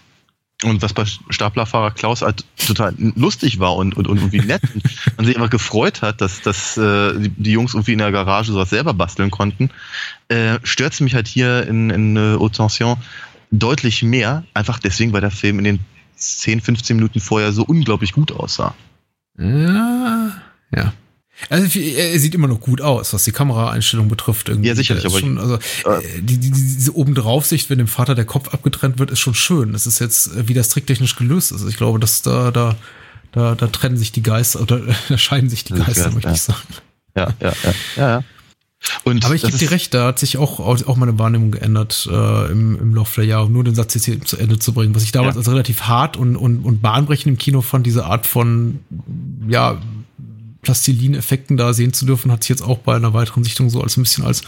Und 0.63 0.81
was 0.81 0.93
bei 0.93 1.05
Staplerfahrer 1.29 1.91
Klaus 1.91 2.21
halt 2.21 2.45
total 2.57 2.93
lustig 2.97 3.59
war 3.59 3.75
und, 3.75 3.95
und, 3.95 4.07
und 4.07 4.17
irgendwie 4.17 4.39
nett 4.39 4.61
und 5.17 5.25
sich 5.25 5.35
einfach 5.35 5.49
gefreut 5.49 6.01
hat, 6.01 6.21
dass, 6.21 6.41
dass 6.41 6.77
äh, 6.77 7.19
die, 7.19 7.29
die, 7.29 7.51
Jungs 7.51 7.73
irgendwie 7.73 7.93
in 7.93 7.99
der 7.99 8.11
Garage 8.11 8.51
sowas 8.51 8.69
selber 8.69 8.93
basteln 8.93 9.31
konnten, 9.31 9.69
äh, 10.29 10.59
stört 10.63 10.93
es 10.93 11.01
mich 11.01 11.15
halt 11.15 11.27
hier 11.27 11.67
in, 11.67 11.89
in 11.89 12.15
äh, 12.15 12.37
Haute 12.39 12.57
Tension 12.57 12.97
deutlich 13.51 14.03
mehr, 14.03 14.43
einfach 14.53 14.79
deswegen, 14.79 15.13
weil 15.13 15.21
der 15.21 15.31
Film 15.31 15.59
in 15.59 15.65
den 15.65 15.79
10, 16.15 16.61
15 16.61 16.95
Minuten 16.95 17.19
vorher 17.19 17.51
so 17.51 17.63
unglaublich 17.63 18.13
gut 18.13 18.31
aussah. 18.31 18.73
Ja, 19.37 20.31
ja. 20.75 20.93
Also 21.49 21.79
er 21.79 22.19
sieht 22.19 22.35
immer 22.35 22.47
noch 22.47 22.59
gut 22.59 22.81
aus, 22.81 23.13
was 23.13 23.23
die 23.23 23.31
Kameraeinstellung 23.31 24.07
betrifft. 24.07 24.49
Irgendwie. 24.49 24.69
Ja, 24.69 24.75
sicherlich. 24.75 25.05
Aber 25.05 25.19
schon, 25.19 25.37
also 25.37 25.55
äh, 25.55 26.21
die, 26.21 26.37
die, 26.37 26.51
diese 26.51 26.95
Obendraufsicht, 26.95 27.69
wenn 27.69 27.79
dem 27.79 27.87
Vater 27.87 28.15
der 28.15 28.25
Kopf 28.25 28.49
abgetrennt 28.53 28.99
wird, 28.99 29.11
ist 29.11 29.19
schon 29.19 29.33
schön. 29.33 29.73
Das 29.73 29.87
ist 29.87 29.99
jetzt, 29.99 30.27
äh, 30.35 30.47
wie 30.47 30.53
das 30.53 30.69
tricktechnisch 30.69 31.15
gelöst 31.15 31.51
ist. 31.51 31.67
Ich 31.67 31.77
glaube, 31.77 31.99
dass 31.99 32.21
da, 32.21 32.51
da, 32.51 32.75
da, 33.31 33.55
da 33.55 33.67
trennen 33.67 33.97
sich 33.97 34.11
die 34.11 34.23
Geister 34.23 34.61
oder 34.61 34.81
da 35.09 35.17
scheiden 35.17 35.49
sich 35.49 35.63
die 35.63 35.73
Geister, 35.73 36.11
möchte 36.11 36.29
ja. 36.29 36.35
ich 36.35 36.41
sagen. 36.41 36.67
Ja, 37.15 37.33
ja, 37.41 37.53
ja, 37.63 37.73
ja. 37.95 38.09
ja. 38.09 38.23
Und 39.03 39.23
Aber 39.25 39.33
ich 39.33 39.43
gebe 39.43 39.57
dir 39.57 39.71
recht, 39.71 39.93
da 39.93 40.07
hat 40.07 40.19
sich 40.19 40.37
auch, 40.37 40.59
auch 40.59 40.95
meine 40.97 41.17
Wahrnehmung 41.17 41.51
geändert 41.51 42.07
äh, 42.11 42.51
im, 42.51 42.77
im 42.79 42.95
Laufe 42.95 43.21
der 43.21 43.29
Jahre, 43.29 43.45
um 43.45 43.53
nur 43.53 43.63
den 43.63 43.75
Satz 43.75 43.93
jetzt 43.93 44.05
hier 44.05 44.21
zu 44.21 44.37
Ende 44.37 44.59
zu 44.59 44.73
bringen. 44.73 44.93
Was 44.93 45.03
ich 45.03 45.11
damals 45.11 45.35
ja. 45.35 45.39
als 45.39 45.49
relativ 45.49 45.83
hart 45.83 46.17
und, 46.17 46.35
und, 46.35 46.63
und 46.63 46.81
bahnbrechend 46.81 47.27
im 47.27 47.37
Kino 47.37 47.61
fand, 47.61 47.85
diese 47.85 48.05
Art 48.05 48.25
von, 48.27 48.79
ja, 49.47 49.79
Plastilin-Effekten 50.63 51.57
da 51.57 51.73
sehen 51.73 51.93
zu 51.93 52.05
dürfen, 52.05 52.31
hat 52.31 52.43
sich 52.43 52.49
jetzt 52.49 52.63
auch 52.63 52.79
bei 52.79 52.95
einer 52.95 53.13
weiteren 53.13 53.43
Sichtung 53.43 53.69
so 53.69 53.81
als 53.81 53.97
ein 53.97 54.03
bisschen 54.03 54.25
als 54.25 54.41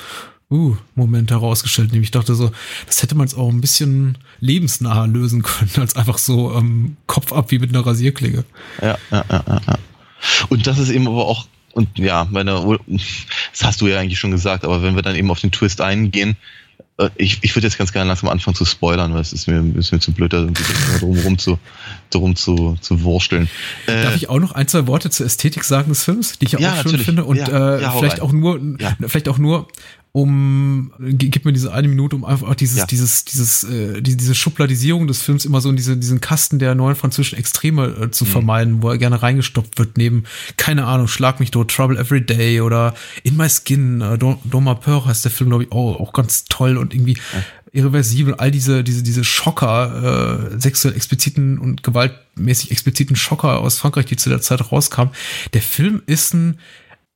uh, 0.49 0.75
Moment 0.95 1.31
herausgestellt. 1.31 1.91
Nämlich 1.91 2.07
ich 2.07 2.11
dachte 2.11 2.35
so, 2.35 2.51
das 2.87 3.01
hätte 3.01 3.15
man 3.15 3.27
es 3.27 3.35
auch 3.35 3.49
ein 3.49 3.61
bisschen 3.61 4.17
lebensnaher 4.39 5.07
lösen 5.07 5.43
können, 5.43 5.71
als 5.77 5.95
einfach 5.95 6.17
so 6.17 6.53
ähm, 6.55 6.97
Kopf 7.07 7.33
ab 7.33 7.51
wie 7.51 7.59
mit 7.59 7.69
einer 7.69 7.85
Rasierklinge. 7.85 8.43
Ja, 8.81 8.97
ja, 9.11 9.25
ja, 9.29 9.43
ja. 9.47 9.77
Und 10.49 10.65
das 10.65 10.79
ist 10.79 10.89
eben 10.89 11.07
aber 11.07 11.27
auch, 11.27 11.47
und 11.73 11.99
ja, 11.99 12.27
meine, 12.31 12.79
das 12.87 13.63
hast 13.63 13.81
du 13.81 13.87
ja 13.87 13.99
eigentlich 13.99 14.17
schon 14.17 14.31
gesagt, 14.31 14.63
aber 14.63 14.81
wenn 14.81 14.95
wir 14.95 15.01
dann 15.03 15.15
eben 15.15 15.29
auf 15.29 15.41
den 15.41 15.51
Twist 15.51 15.81
eingehen, 15.81 16.37
ich, 17.17 17.39
ich 17.41 17.55
würde 17.55 17.67
jetzt 17.67 17.77
ganz 17.77 17.91
gerne 17.91 18.07
langsam 18.07 18.29
anfangen 18.29 18.55
zu 18.55 18.63
spoilern, 18.63 19.13
weil 19.13 19.21
es 19.21 19.33
ist 19.33 19.47
mir, 19.47 19.63
ist 19.77 19.91
mir 19.91 19.99
zu 19.99 20.13
blöd, 20.13 20.31
da 20.31 20.47
drum 20.99 21.17
rum 21.19 21.37
zu, 21.37 21.59
drum 22.09 22.35
zu, 22.35 22.77
zu 22.79 23.03
wursteln. 23.03 23.49
Äh, 23.87 24.03
Darf 24.03 24.15
ich 24.15 24.29
auch 24.29 24.39
noch 24.39 24.53
ein, 24.53 24.67
zwei 24.67 24.87
Worte 24.87 25.09
zur 25.09 25.25
Ästhetik 25.25 25.65
sagen 25.65 25.89
des 25.89 26.05
Films, 26.05 26.39
die 26.39 26.45
ich 26.45 26.53
ja, 26.53 26.73
auch 26.73 26.83
schön 26.83 26.97
finde 26.99 27.25
und 27.25 27.37
ja, 27.37 27.47
äh, 27.47 27.81
ja, 27.81 27.91
vielleicht 27.91 28.21
rein. 28.21 28.21
auch 28.21 28.31
nur, 28.31 28.59
vielleicht 29.07 29.27
auch 29.27 29.37
nur, 29.37 29.67
um 30.15 30.93
gib 30.97 31.43
mir 31.43 31.51
diese 31.51 31.73
eine 31.73 31.89
Minute, 31.89 32.15
um 32.15 32.23
einfach 32.23 32.47
auch 32.47 32.55
dieses, 32.55 32.77
ja. 32.77 32.85
dieses, 32.85 33.25
dieses, 33.25 33.65
äh, 33.65 34.01
die, 34.01 34.15
diese 34.15 34.33
Schubladisierung 34.33 35.07
des 35.07 35.21
Films 35.21 35.43
immer 35.43 35.59
so 35.59 35.69
in 35.69 35.75
diese, 35.75 35.97
diesen 35.97 36.21
Kasten 36.21 36.57
der 36.57 36.73
neuen 36.73 36.95
französischen 36.95 37.37
Extreme 37.37 37.87
äh, 37.87 38.11
zu 38.11 38.23
mhm. 38.23 38.29
vermeiden, 38.29 38.81
wo 38.81 38.89
er 38.89 38.97
gerne 38.97 39.21
reingestoppt 39.21 39.77
wird, 39.77 39.97
neben, 39.97 40.23
keine 40.55 40.85
Ahnung, 40.85 41.09
Schlag 41.09 41.41
mich 41.41 41.51
tot, 41.51 41.69
Trouble 41.69 41.99
Every 41.99 42.25
Day 42.25 42.61
oder 42.61 42.95
In 43.23 43.35
My 43.35 43.49
Skin, 43.49 43.99
äh, 43.99 44.17
Doma 44.17 44.75
Peur 44.75 45.05
heißt 45.05 45.25
der 45.25 45.33
Film, 45.33 45.49
glaube 45.49 45.65
ich, 45.65 45.73
auch, 45.73 45.99
auch 45.99 46.13
ganz 46.13 46.45
toll 46.45 46.77
und 46.77 46.93
irgendwie 46.93 47.17
ja. 47.17 47.43
irreversibel, 47.73 48.35
all 48.35 48.51
diese, 48.51 48.85
diese, 48.85 49.03
diese 49.03 49.25
Schocker, 49.25 50.53
äh, 50.53 50.61
sexuell 50.61 50.95
expliziten 50.95 51.59
und 51.59 51.83
gewaltmäßig 51.83 52.71
expliziten 52.71 53.17
Schocker 53.17 53.59
aus 53.59 53.79
Frankreich, 53.79 54.05
die 54.05 54.15
zu 54.15 54.29
der 54.29 54.39
Zeit 54.39 54.71
rauskamen. 54.71 55.13
Der 55.53 55.61
Film 55.61 56.03
ist 56.05 56.33
ein 56.33 56.57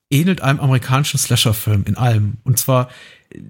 ähnelt 0.10 0.42
einem 0.42 0.60
amerikanischen 0.60 1.18
Slasher-Film 1.18 1.84
in 1.86 1.98
allem. 1.98 2.38
Und 2.44 2.58
zwar 2.58 2.90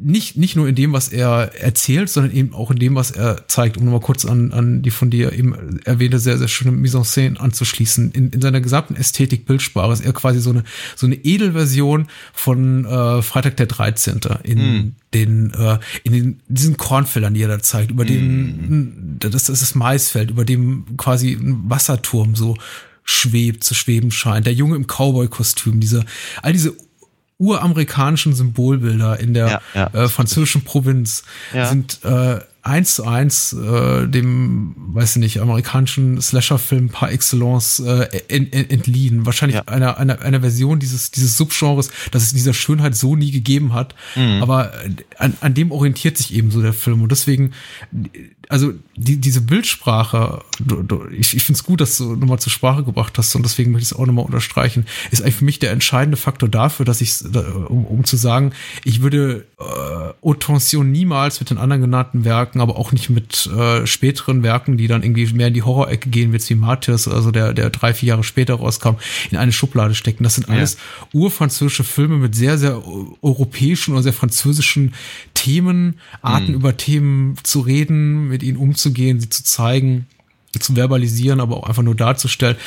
nicht, 0.01 0.35
nicht 0.35 0.57
nur 0.57 0.67
in 0.67 0.75
dem, 0.75 0.91
was 0.91 1.07
er 1.07 1.55
erzählt, 1.55 2.09
sondern 2.09 2.35
eben 2.35 2.53
auch 2.53 2.69
in 2.69 2.79
dem, 2.79 2.95
was 2.95 3.11
er 3.11 3.47
zeigt, 3.47 3.77
um 3.77 3.85
nochmal 3.85 4.01
kurz 4.01 4.25
an, 4.25 4.51
an 4.51 4.81
die 4.81 4.91
von 4.91 5.09
dir 5.09 5.31
eben 5.31 5.79
erwähnte, 5.85 6.19
sehr, 6.19 6.37
sehr 6.37 6.49
schöne 6.49 6.71
Mise 6.71 6.97
en 6.97 7.05
scène 7.05 7.39
anzuschließen. 7.39 8.11
In, 8.11 8.29
in 8.31 8.41
seiner 8.41 8.59
gesamten 8.59 8.97
Ästhetik, 8.97 9.45
Bildsprache 9.45 9.93
ist 9.93 10.05
er 10.05 10.11
quasi 10.11 10.41
so 10.41 10.49
eine, 10.49 10.65
so 10.97 11.05
eine 11.05 11.15
Edelversion 11.15 12.07
von 12.33 12.83
äh, 12.83 13.21
Freitag 13.21 13.55
der 13.55 13.67
13. 13.67 14.19
in 14.43 14.57
mm. 14.59 14.95
den, 15.13 15.53
äh, 15.53 15.79
in 16.03 16.11
den, 16.11 16.39
diesen 16.49 16.75
Kornfeldern, 16.75 17.33
die 17.33 17.41
er 17.41 17.47
da 17.47 17.59
zeigt, 17.59 17.91
über 17.91 18.03
mm. 18.03 18.07
den, 18.07 19.15
das, 19.19 19.31
das 19.31 19.49
ist 19.49 19.61
das 19.61 19.75
Maisfeld, 19.75 20.31
über 20.31 20.43
dem 20.43 20.97
quasi 20.97 21.31
ein 21.31 21.69
Wasserturm 21.69 22.35
so 22.35 22.57
schwebt, 23.09 23.63
zu 23.63 23.73
schweben 23.73 24.11
scheint. 24.11 24.45
Der 24.45 24.53
Junge 24.53 24.75
im 24.75 24.85
Cowboy-Kostüm, 24.85 25.79
diese, 25.79 26.05
all 26.43 26.53
diese 26.53 26.75
uramerikanischen 27.39 28.35
Symbolbilder 28.35 29.19
in 29.19 29.33
der 29.33 29.47
ja, 29.47 29.61
ja. 29.73 30.03
Äh, 30.03 30.09
französischen 30.09 30.63
Provinz 30.63 31.23
ja. 31.53 31.65
sind 31.65 32.03
äh, 32.03 32.39
eins 32.61 32.95
zu 32.95 33.05
eins 33.05 33.53
äh, 33.53 34.07
dem, 34.07 34.75
weiß 34.77 35.15
ich 35.15 35.19
nicht, 35.19 35.41
amerikanischen 35.41 36.21
Slasher-Film 36.21 36.89
par 36.89 37.11
excellence 37.11 37.79
äh, 37.79 38.07
ent, 38.27 38.53
ent, 38.53 38.71
entliehen. 38.71 39.25
Wahrscheinlich 39.25 39.57
ja. 39.57 39.63
einer, 39.67 39.97
einer, 39.97 40.21
einer 40.21 40.41
Version 40.41 40.79
dieses, 40.79 41.11
dieses 41.11 41.37
Subgenres, 41.37 41.89
das 42.11 42.23
es 42.23 42.33
dieser 42.33 42.53
Schönheit 42.53 42.95
so 42.95 43.15
nie 43.15 43.31
gegeben 43.31 43.73
hat. 43.73 43.95
Mhm. 44.15 44.41
Aber 44.41 44.73
äh, 44.83 44.89
an, 45.17 45.37
an 45.41 45.53
dem 45.53 45.71
orientiert 45.71 46.17
sich 46.17 46.33
eben 46.33 46.51
so 46.51 46.61
der 46.61 46.73
Film. 46.73 47.01
Und 47.01 47.11
deswegen, 47.11 47.51
also 48.49 48.73
die, 48.95 49.17
diese 49.17 49.41
Bildsprache, 49.41 50.41
du, 50.59 50.81
du, 50.83 51.07
ich, 51.11 51.35
ich 51.35 51.43
finde 51.43 51.57
es 51.57 51.63
gut, 51.63 51.81
dass 51.81 51.97
du 51.97 52.15
nochmal 52.15 52.39
zur 52.39 52.51
Sprache 52.51 52.83
gebracht 52.83 53.17
hast 53.17 53.35
und 53.35 53.43
deswegen 53.43 53.71
möchte 53.71 53.83
ich 53.83 53.91
es 53.91 53.97
auch 53.97 54.05
nochmal 54.05 54.25
unterstreichen, 54.25 54.85
ist 55.11 55.21
eigentlich 55.21 55.35
für 55.35 55.45
mich 55.45 55.59
der 55.59 55.71
entscheidende 55.71 56.17
Faktor 56.17 56.49
dafür, 56.49 56.85
dass 56.85 56.99
ich, 56.99 57.23
um, 57.67 57.85
um 57.85 58.03
zu 58.03 58.17
sagen, 58.17 58.51
ich 58.83 59.01
würde 59.01 59.45
äh, 59.59 60.27
Autention 60.27 60.91
niemals 60.91 61.39
mit 61.39 61.51
den 61.51 61.59
anderen 61.59 61.81
genannten 61.81 62.25
Werken, 62.25 62.58
aber 62.61 62.77
auch 62.77 62.91
nicht 62.91 63.09
mit 63.09 63.47
äh, 63.47 63.85
späteren 63.85 64.43
Werken, 64.43 64.77
die 64.77 64.87
dann 64.87 65.03
irgendwie 65.03 65.31
mehr 65.33 65.47
in 65.47 65.53
die 65.53 65.63
Horror-Ecke 65.63 66.09
gehen, 66.09 66.31
wie 66.31 66.37
jetzt 66.37 66.49
wie 66.49 66.55
Martyrs, 66.55 67.07
also 67.07 67.31
der, 67.31 67.53
der 67.53 67.69
drei, 67.69 67.93
vier 67.93 68.09
Jahre 68.09 68.23
später 68.23 68.55
rauskam, 68.55 68.95
in 69.31 69.37
eine 69.37 69.51
Schublade 69.51 69.95
stecken. 69.95 70.23
Das 70.23 70.35
sind 70.35 70.49
alles 70.49 70.73
ja. 70.73 71.07
urfranzösische 71.13 71.83
Filme 71.83 72.17
mit 72.17 72.35
sehr, 72.35 72.57
sehr 72.57 72.81
europäischen 73.21 73.93
oder 73.93 74.03
sehr 74.03 74.13
französischen 74.13 74.93
Themen, 75.33 75.99
Arten 76.21 76.49
mhm. 76.49 76.55
über 76.55 76.77
Themen 76.77 77.35
zu 77.43 77.61
reden, 77.61 78.27
mit 78.27 78.43
ihnen 78.43 78.57
umzugehen, 78.57 79.19
sie 79.19 79.29
zu 79.29 79.43
zeigen, 79.43 80.07
zu 80.59 80.75
verbalisieren, 80.75 81.39
aber 81.39 81.57
auch 81.57 81.67
einfach 81.67 81.83
nur 81.83 81.95
darzustellen. 81.95 82.57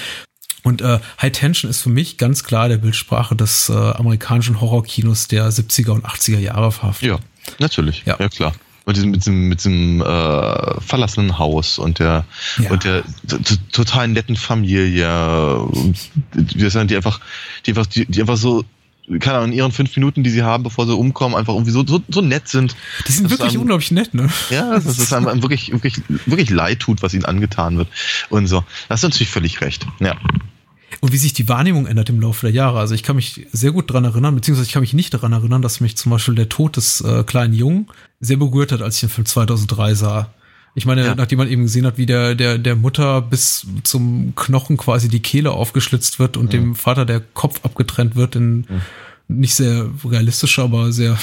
Und 0.62 0.80
äh, 0.80 1.00
High 1.20 1.32
Tension 1.32 1.70
ist 1.70 1.80
für 1.80 1.90
mich 1.90 2.18
ganz 2.18 2.44
klar 2.44 2.68
der 2.68 2.78
Bildsprache 2.78 3.34
des 3.34 3.68
äh, 3.68 3.72
amerikanischen 3.72 4.60
Horrorkinos 4.60 5.26
der 5.28 5.50
70er 5.50 5.90
und 5.90 6.06
80er 6.06 6.38
Jahre 6.38 6.70
verhaftet. 6.70 7.08
Ja, 7.08 7.18
natürlich. 7.58 8.04
Ja, 8.06 8.16
ja 8.20 8.28
klar. 8.28 8.54
Und 8.84 8.96
mit 9.04 9.16
diesem, 9.16 9.48
mit 9.48 9.60
diesem 9.60 10.00
äh, 10.00 10.80
verlassenen 10.80 11.38
Haus 11.38 11.78
und 11.78 12.00
der 12.00 12.24
ja. 12.58 12.70
und 12.70 12.84
der 12.84 13.04
total 13.70 14.08
netten 14.08 14.36
Familie, 14.36 15.58
und 15.58 15.96
die, 16.34 16.70
die 16.86 16.96
einfach, 16.96 17.20
die 17.64 17.70
einfach, 17.70 17.86
die, 17.86 18.06
die 18.06 18.20
einfach 18.20 18.36
so 18.36 18.64
keine 19.20 19.38
Ahnung, 19.38 19.50
in 19.50 19.56
ihren 19.56 19.72
fünf 19.72 19.94
Minuten, 19.96 20.22
die 20.22 20.30
sie 20.30 20.42
haben, 20.42 20.62
bevor 20.62 20.86
sie 20.86 20.94
umkommen, 20.94 21.36
einfach 21.36 21.54
irgendwie 21.54 21.72
so, 21.72 21.84
so, 21.86 22.00
so 22.08 22.20
nett 22.20 22.48
sind. 22.48 22.76
Die 23.06 23.12
sind 23.12 23.30
wirklich 23.30 23.50
einem, 23.50 23.62
unglaublich 23.62 23.90
nett, 23.90 24.14
ne? 24.14 24.28
Ja, 24.50 24.70
dass 24.70 24.86
es 24.98 25.12
einem 25.12 25.42
wirklich, 25.42 25.72
wirklich, 25.72 25.94
wirklich 26.26 26.50
leid 26.50 26.80
tut, 26.80 27.02
was 27.02 27.12
ihnen 27.12 27.24
angetan 27.24 27.78
wird. 27.78 27.88
Und 28.30 28.46
so. 28.46 28.64
Das 28.88 29.00
ist 29.00 29.04
natürlich 29.04 29.30
völlig 29.30 29.60
recht. 29.60 29.86
Ja. 29.98 30.16
Und 31.00 31.12
wie 31.12 31.18
sich 31.18 31.32
die 31.32 31.48
Wahrnehmung 31.48 31.86
ändert 31.86 32.10
im 32.10 32.20
Laufe 32.20 32.46
der 32.46 32.54
Jahre. 32.54 32.78
Also 32.78 32.94
ich 32.94 33.02
kann 33.02 33.16
mich 33.16 33.46
sehr 33.52 33.72
gut 33.72 33.90
daran 33.90 34.04
erinnern, 34.04 34.34
beziehungsweise 34.34 34.66
ich 34.66 34.72
kann 34.72 34.82
mich 34.82 34.94
nicht 34.94 35.14
daran 35.14 35.32
erinnern, 35.32 35.62
dass 35.62 35.80
mich 35.80 35.96
zum 35.96 36.10
Beispiel 36.10 36.34
der 36.34 36.48
Tod 36.48 36.76
des 36.76 37.00
äh, 37.00 37.24
kleinen 37.24 37.54
Jungen 37.54 37.88
sehr 38.20 38.36
berührt 38.36 38.72
hat, 38.72 38.82
als 38.82 38.96
ich 38.96 39.00
den 39.00 39.08
Film 39.08 39.26
2003 39.26 39.94
sah. 39.94 40.30
Ich 40.74 40.86
meine, 40.86 41.04
ja. 41.04 41.14
nachdem 41.14 41.38
man 41.38 41.48
eben 41.48 41.62
gesehen 41.62 41.84
hat, 41.84 41.98
wie 41.98 42.06
der, 42.06 42.34
der, 42.34 42.56
der 42.56 42.76
Mutter 42.76 43.20
bis 43.20 43.66
zum 43.82 44.34
Knochen 44.34 44.78
quasi 44.78 45.08
die 45.08 45.20
Kehle 45.20 45.50
aufgeschlitzt 45.50 46.18
wird 46.18 46.36
und 46.36 46.52
ja. 46.52 46.60
dem 46.60 46.74
Vater 46.74 47.04
der 47.04 47.20
Kopf 47.20 47.60
abgetrennt 47.62 48.16
wird 48.16 48.36
in 48.36 48.66
ja. 48.68 48.76
nicht 49.28 49.54
sehr 49.54 49.90
realistischer, 50.04 50.62
aber 50.62 50.92
sehr 50.92 51.18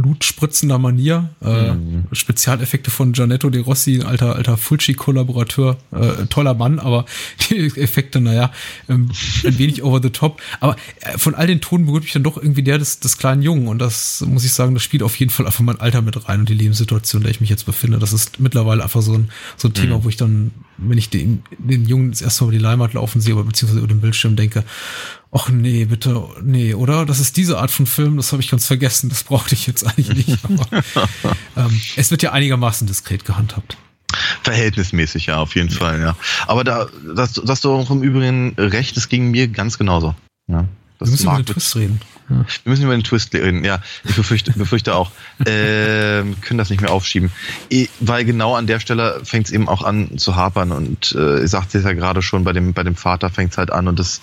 blutspritzender 0.00 0.78
Manier. 0.78 1.30
Äh, 1.42 1.72
mhm. 1.72 2.04
Spezialeffekte 2.12 2.90
von 2.90 3.12
Gianetto 3.12 3.50
De 3.50 3.62
Rossi, 3.62 4.02
alter, 4.02 4.36
alter 4.36 4.56
Fulci-Kollaborateur, 4.56 5.76
äh, 5.92 6.26
toller 6.26 6.54
Mann, 6.54 6.78
aber 6.78 7.04
die 7.50 7.66
Effekte, 7.76 8.20
naja, 8.20 8.52
ähm, 8.88 9.10
ein 9.44 9.58
wenig 9.58 9.82
over 9.82 10.00
the 10.02 10.10
top. 10.10 10.40
Aber 10.60 10.76
äh, 11.00 11.18
von 11.18 11.34
all 11.34 11.46
den 11.46 11.60
Tonen 11.60 11.86
berührt 11.86 12.04
mich 12.04 12.12
dann 12.12 12.22
doch 12.22 12.36
irgendwie 12.36 12.62
der 12.62 12.78
des, 12.78 13.00
des 13.00 13.18
kleinen 13.18 13.42
Jungen. 13.42 13.68
Und 13.68 13.78
das 13.78 14.24
muss 14.26 14.44
ich 14.44 14.52
sagen, 14.52 14.74
das 14.74 14.82
spielt 14.82 15.02
auf 15.02 15.16
jeden 15.16 15.30
Fall 15.30 15.46
einfach 15.46 15.64
mein 15.64 15.80
Alter 15.80 16.02
mit 16.02 16.28
rein 16.28 16.40
und 16.40 16.48
die 16.48 16.54
Lebenssituation, 16.54 17.20
in 17.20 17.24
der 17.24 17.30
ich 17.30 17.40
mich 17.40 17.50
jetzt 17.50 17.66
befinde. 17.66 17.98
Das 17.98 18.12
ist 18.12 18.40
mittlerweile 18.40 18.82
einfach 18.82 19.02
so 19.02 19.14
ein, 19.14 19.30
so 19.56 19.68
ein 19.68 19.74
Thema, 19.74 19.98
mhm. 19.98 20.04
wo 20.04 20.08
ich 20.08 20.16
dann, 20.16 20.50
wenn 20.78 20.98
ich 20.98 21.10
den, 21.10 21.42
den 21.58 21.86
Jungen 21.86 22.10
das 22.10 22.22
erste 22.22 22.44
Mal 22.44 22.50
über 22.50 22.58
die 22.58 22.64
Leinwand 22.64 22.94
laufen 22.94 23.20
sehe, 23.20 23.34
oder 23.34 23.44
beziehungsweise 23.44 23.80
über 23.80 23.88
den 23.88 24.00
Bildschirm 24.00 24.36
denke, 24.36 24.64
ach 25.32 25.48
nee, 25.48 25.84
bitte, 25.84 26.22
nee, 26.42 26.74
oder? 26.74 27.06
Das 27.06 27.20
ist 27.20 27.36
diese 27.36 27.58
Art 27.58 27.70
von 27.70 27.86
Film, 27.86 28.16
das 28.16 28.32
habe 28.32 28.42
ich 28.42 28.50
ganz 28.50 28.66
vergessen, 28.66 29.08
das 29.08 29.24
brauchte 29.24 29.54
ich 29.54 29.66
jetzt 29.66 29.86
eigentlich 29.86 30.26
nicht. 30.26 30.44
Aber, 30.44 30.82
ähm, 31.56 31.80
es 31.96 32.10
wird 32.10 32.22
ja 32.22 32.32
einigermaßen 32.32 32.86
diskret 32.86 33.24
gehandhabt. 33.24 33.76
Verhältnismäßig, 34.42 35.26
ja, 35.26 35.36
auf 35.36 35.54
jeden 35.54 35.68
ja. 35.68 35.76
Fall, 35.76 36.00
ja. 36.00 36.16
Aber 36.46 36.64
da, 36.64 36.88
das, 37.14 37.34
das 37.34 37.60
du 37.60 37.72
auch 37.72 37.90
im 37.90 38.02
Übrigen 38.02 38.54
recht, 38.58 38.96
das 38.96 39.08
ging 39.08 39.30
mir 39.30 39.48
ganz 39.48 39.78
genauso. 39.78 40.14
Ja. 40.48 40.66
Das 40.98 41.08
Wir 41.08 41.12
müssen 41.12 41.26
über 41.28 41.36
den 41.36 41.46
Twist 41.46 41.76
reden. 41.76 42.00
Wir 42.30 42.70
müssen 42.70 42.84
über 42.84 42.96
den 42.96 43.02
Twist 43.02 43.34
reden, 43.34 43.64
ja. 43.64 43.80
Ich 44.04 44.14
befürchte, 44.14 44.52
befürchte 44.52 44.94
auch. 44.94 45.10
äh, 45.40 46.22
können 46.40 46.58
das 46.58 46.70
nicht 46.70 46.80
mehr 46.80 46.92
aufschieben. 46.92 47.32
Weil 47.98 48.24
genau 48.24 48.54
an 48.54 48.66
der 48.66 48.78
Stelle 48.78 49.20
fängt 49.24 49.46
es 49.46 49.52
eben 49.52 49.68
auch 49.68 49.82
an 49.82 50.16
zu 50.16 50.36
hapern. 50.36 50.70
Und 50.70 51.12
äh, 51.18 51.42
ich 51.42 51.50
sagte 51.50 51.78
es 51.78 51.84
ja 51.84 51.92
gerade 51.92 52.22
schon, 52.22 52.44
bei 52.44 52.52
dem, 52.52 52.72
bei 52.72 52.84
dem 52.84 52.94
Vater 52.94 53.30
fängt 53.30 53.52
es 53.52 53.58
halt 53.58 53.70
an 53.72 53.88
und 53.88 53.98
das, 53.98 54.20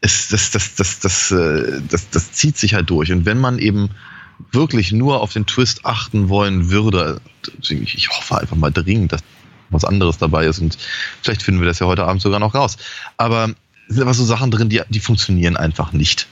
ist, 0.00 0.32
das, 0.32 0.50
das, 0.50 0.74
das, 0.74 0.98
das, 0.98 1.30
das, 1.30 1.30
äh, 1.30 1.80
das, 1.88 2.08
das 2.10 2.32
zieht 2.32 2.56
sich 2.56 2.74
halt 2.74 2.88
durch. 2.88 3.12
Und 3.12 3.26
wenn 3.26 3.38
man 3.38 3.58
eben 3.58 3.90
wirklich 4.50 4.92
nur 4.92 5.20
auf 5.20 5.32
den 5.32 5.46
Twist 5.46 5.84
achten 5.84 6.28
wollen 6.28 6.70
würde, 6.70 7.20
ich 7.68 8.08
hoffe 8.08 8.38
einfach 8.38 8.56
mal 8.56 8.72
dringend, 8.72 9.12
dass 9.12 9.20
was 9.70 9.84
anderes 9.84 10.18
dabei 10.18 10.46
ist 10.46 10.58
und 10.58 10.76
vielleicht 11.22 11.42
finden 11.42 11.60
wir 11.60 11.66
das 11.66 11.78
ja 11.78 11.86
heute 11.86 12.04
Abend 12.04 12.22
sogar 12.22 12.40
noch 12.40 12.54
raus. 12.54 12.76
Aber 13.16 13.50
es 13.88 13.94
sind 13.94 14.02
aber 14.02 14.14
so 14.14 14.24
Sachen 14.24 14.50
drin, 14.50 14.68
die, 14.68 14.82
die 14.88 15.00
funktionieren 15.00 15.56
einfach 15.56 15.92
nicht. 15.92 16.28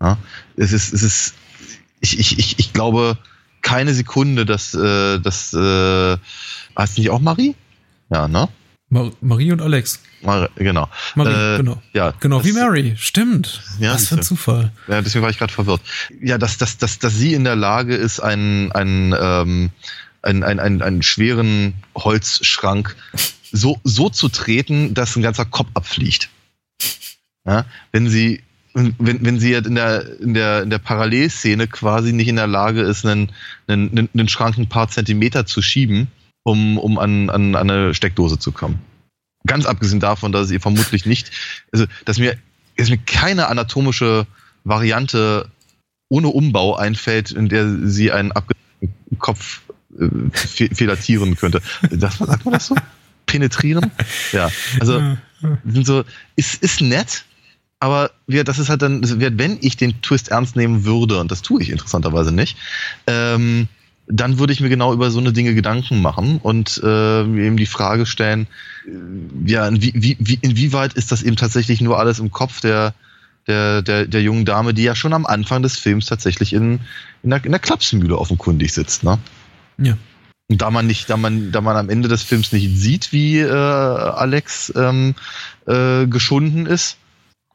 Ja? 0.00 0.18
Es 0.56 0.72
ist, 0.72 0.92
es 0.92 1.02
ist, 1.02 1.34
ich, 2.00 2.18
ich, 2.18 2.38
ich, 2.38 2.58
ich 2.58 2.72
glaube 2.72 3.18
keine 3.62 3.94
Sekunde, 3.94 4.44
dass, 4.44 4.74
äh, 4.74 5.18
dass 5.18 5.54
äh, 5.54 6.16
heißt 6.78 6.98
nicht 6.98 7.10
auch 7.10 7.20
Marie? 7.20 7.54
Ja, 8.10 8.28
ne? 8.28 8.48
Mar 8.90 9.10
Marie 9.20 9.50
und 9.50 9.62
Alex. 9.62 10.00
Mar 10.22 10.50
genau. 10.56 10.88
Marie, 11.14 11.54
äh, 11.54 11.56
genau. 11.56 11.82
Ja, 11.94 12.12
genau, 12.20 12.44
wie 12.44 12.52
Mary. 12.52 12.94
Stimmt. 12.96 13.62
Ja, 13.80 13.94
Was 13.94 14.08
für 14.08 14.16
ein 14.16 14.22
Zufall. 14.22 14.70
Ja, 14.86 15.00
deswegen 15.00 15.22
war 15.22 15.30
ich 15.30 15.38
gerade 15.38 15.52
verwirrt. 15.52 15.80
Ja, 16.20 16.38
dass, 16.38 16.58
dass, 16.58 16.76
dass, 16.76 16.98
dass 16.98 17.14
sie 17.14 17.34
in 17.34 17.44
der 17.44 17.56
Lage 17.56 17.96
ist, 17.96 18.20
einen, 18.20 18.70
einen, 18.72 19.14
ähm, 19.18 19.70
einen, 20.22 20.44
einen, 20.44 20.60
einen, 20.60 20.82
einen 20.82 21.02
schweren 21.02 21.74
Holzschrank 21.96 22.94
so, 23.50 23.80
so 23.82 24.10
zu 24.10 24.28
treten, 24.28 24.94
dass 24.94 25.16
ein 25.16 25.22
ganzer 25.22 25.44
Kopf 25.44 25.70
abfliegt. 25.74 26.28
Ja, 27.46 27.64
wenn 27.92 28.08
sie 28.08 28.42
wenn, 28.74 29.24
wenn 29.24 29.38
sie 29.38 29.50
jetzt 29.50 29.66
in 29.66 29.76
der, 29.76 30.18
in 30.20 30.34
der, 30.34 30.62
in 30.64 30.70
der 30.70 30.78
Parallelszene 30.78 31.68
quasi 31.68 32.12
nicht 32.12 32.28
in 32.28 32.36
der 32.36 32.48
Lage 32.48 32.82
ist, 32.82 33.06
einen, 33.06 33.30
einen, 33.68 34.08
einen 34.12 34.28
Schrank 34.28 34.58
ein 34.58 34.68
paar 34.68 34.88
Zentimeter 34.88 35.46
zu 35.46 35.62
schieben, 35.62 36.08
um, 36.42 36.76
um 36.78 36.98
an, 36.98 37.30
an, 37.30 37.54
an 37.54 37.70
eine 37.70 37.94
Steckdose 37.94 38.38
zu 38.38 38.50
kommen. 38.50 38.80
Ganz 39.46 39.64
abgesehen 39.64 40.00
davon, 40.00 40.32
dass 40.32 40.50
ihr 40.50 40.60
vermutlich 40.60 41.06
nicht, 41.06 41.30
also, 41.72 41.86
dass 42.04 42.18
mir, 42.18 42.36
dass 42.76 42.90
mir 42.90 42.98
keine 42.98 43.46
anatomische 43.46 44.26
Variante 44.64 45.48
ohne 46.08 46.28
Umbau 46.28 46.74
einfällt, 46.76 47.30
in 47.30 47.48
der 47.48 47.68
sie 47.86 48.10
einen 48.10 48.32
abgetrennten 48.32 49.18
Kopf 49.18 49.62
äh, 49.98 50.08
filatieren 50.74 51.36
könnte. 51.36 51.62
Das, 51.90 52.18
sagt 52.18 52.44
man 52.44 52.54
das 52.54 52.66
so? 52.66 52.74
Penetrieren? 53.26 53.92
Ja. 54.32 54.50
Also, 54.80 55.16
sind 55.64 55.86
so, 55.86 56.04
ist, 56.36 56.62
ist 56.62 56.80
nett, 56.80 57.24
aber 57.84 58.12
wir, 58.26 58.44
das 58.44 58.58
ist 58.58 58.70
halt 58.70 58.80
dann, 58.80 59.02
wenn 59.38 59.58
ich 59.60 59.76
den 59.76 60.00
Twist 60.00 60.30
ernst 60.30 60.56
nehmen 60.56 60.86
würde, 60.86 61.20
und 61.20 61.30
das 61.30 61.42
tue 61.42 61.60
ich 61.60 61.68
interessanterweise 61.68 62.32
nicht, 62.32 62.56
ähm, 63.06 63.68
dann 64.06 64.38
würde 64.38 64.54
ich 64.54 64.60
mir 64.60 64.70
genau 64.70 64.94
über 64.94 65.10
so 65.10 65.18
eine 65.18 65.34
Dinge 65.34 65.54
Gedanken 65.54 66.00
machen 66.00 66.38
und 66.42 66.80
äh, 66.82 67.20
eben 67.20 67.58
die 67.58 67.66
Frage 67.66 68.06
stellen, 68.06 68.46
äh, 68.86 69.50
ja, 69.50 69.68
inwie, 69.68 69.92
wie, 69.94 70.38
inwieweit 70.40 70.94
ist 70.94 71.12
das 71.12 71.22
eben 71.22 71.36
tatsächlich 71.36 71.82
nur 71.82 71.98
alles 71.98 72.20
im 72.20 72.30
Kopf 72.30 72.62
der, 72.62 72.94
der, 73.46 73.82
der, 73.82 74.06
der 74.06 74.22
jungen 74.22 74.46
Dame, 74.46 74.72
die 74.72 74.84
ja 74.84 74.94
schon 74.94 75.12
am 75.12 75.26
Anfang 75.26 75.62
des 75.62 75.76
Films 75.76 76.06
tatsächlich 76.06 76.54
in, 76.54 76.80
in, 77.22 77.28
der, 77.28 77.44
in 77.44 77.50
der 77.50 77.60
Klapsmühle 77.60 78.16
offenkundig 78.16 78.72
sitzt, 78.72 79.04
ne? 79.04 79.18
Ja. 79.76 79.98
Und 80.48 80.62
da 80.62 80.70
man 80.70 80.86
nicht, 80.86 81.10
da 81.10 81.18
man, 81.18 81.52
da 81.52 81.60
man 81.60 81.76
am 81.76 81.90
Ende 81.90 82.08
des 82.08 82.22
Films 82.22 82.50
nicht 82.52 82.78
sieht, 82.78 83.12
wie 83.12 83.40
äh, 83.40 83.50
Alex 83.50 84.72
ähm, 84.74 85.14
äh, 85.66 86.06
geschunden 86.06 86.64
ist, 86.64 86.96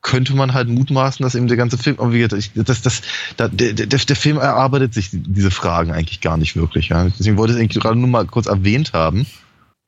könnte 0.02 0.34
man 0.34 0.54
halt 0.54 0.70
mutmaßen, 0.70 1.24
dass 1.24 1.36
eben 1.36 1.48
der 1.48 1.58
ganze 1.58 1.78
Film, 1.78 2.00
aber 2.00 2.14
wie 2.14 2.20
gesagt, 2.20 2.52
das, 2.56 2.82
das, 2.82 3.02
der, 3.38 3.50
der, 3.50 3.86
der 3.86 4.16
Film 4.16 4.38
erarbeitet 4.38 4.94
sich 4.94 5.10
diese 5.12 5.52
Fragen 5.52 5.92
eigentlich 5.92 6.22
gar 6.22 6.38
nicht 6.38 6.56
wirklich. 6.56 6.90
Ja. 6.90 7.06
Deswegen 7.06 7.38
wollte 7.38 7.54
ich 7.54 7.58
es 7.58 7.62
eigentlich 7.64 7.84
gerade 7.84 8.00
nur 8.00 8.08
mal 8.08 8.26
kurz 8.26 8.48
erwähnt 8.48 8.94
haben 8.94 9.26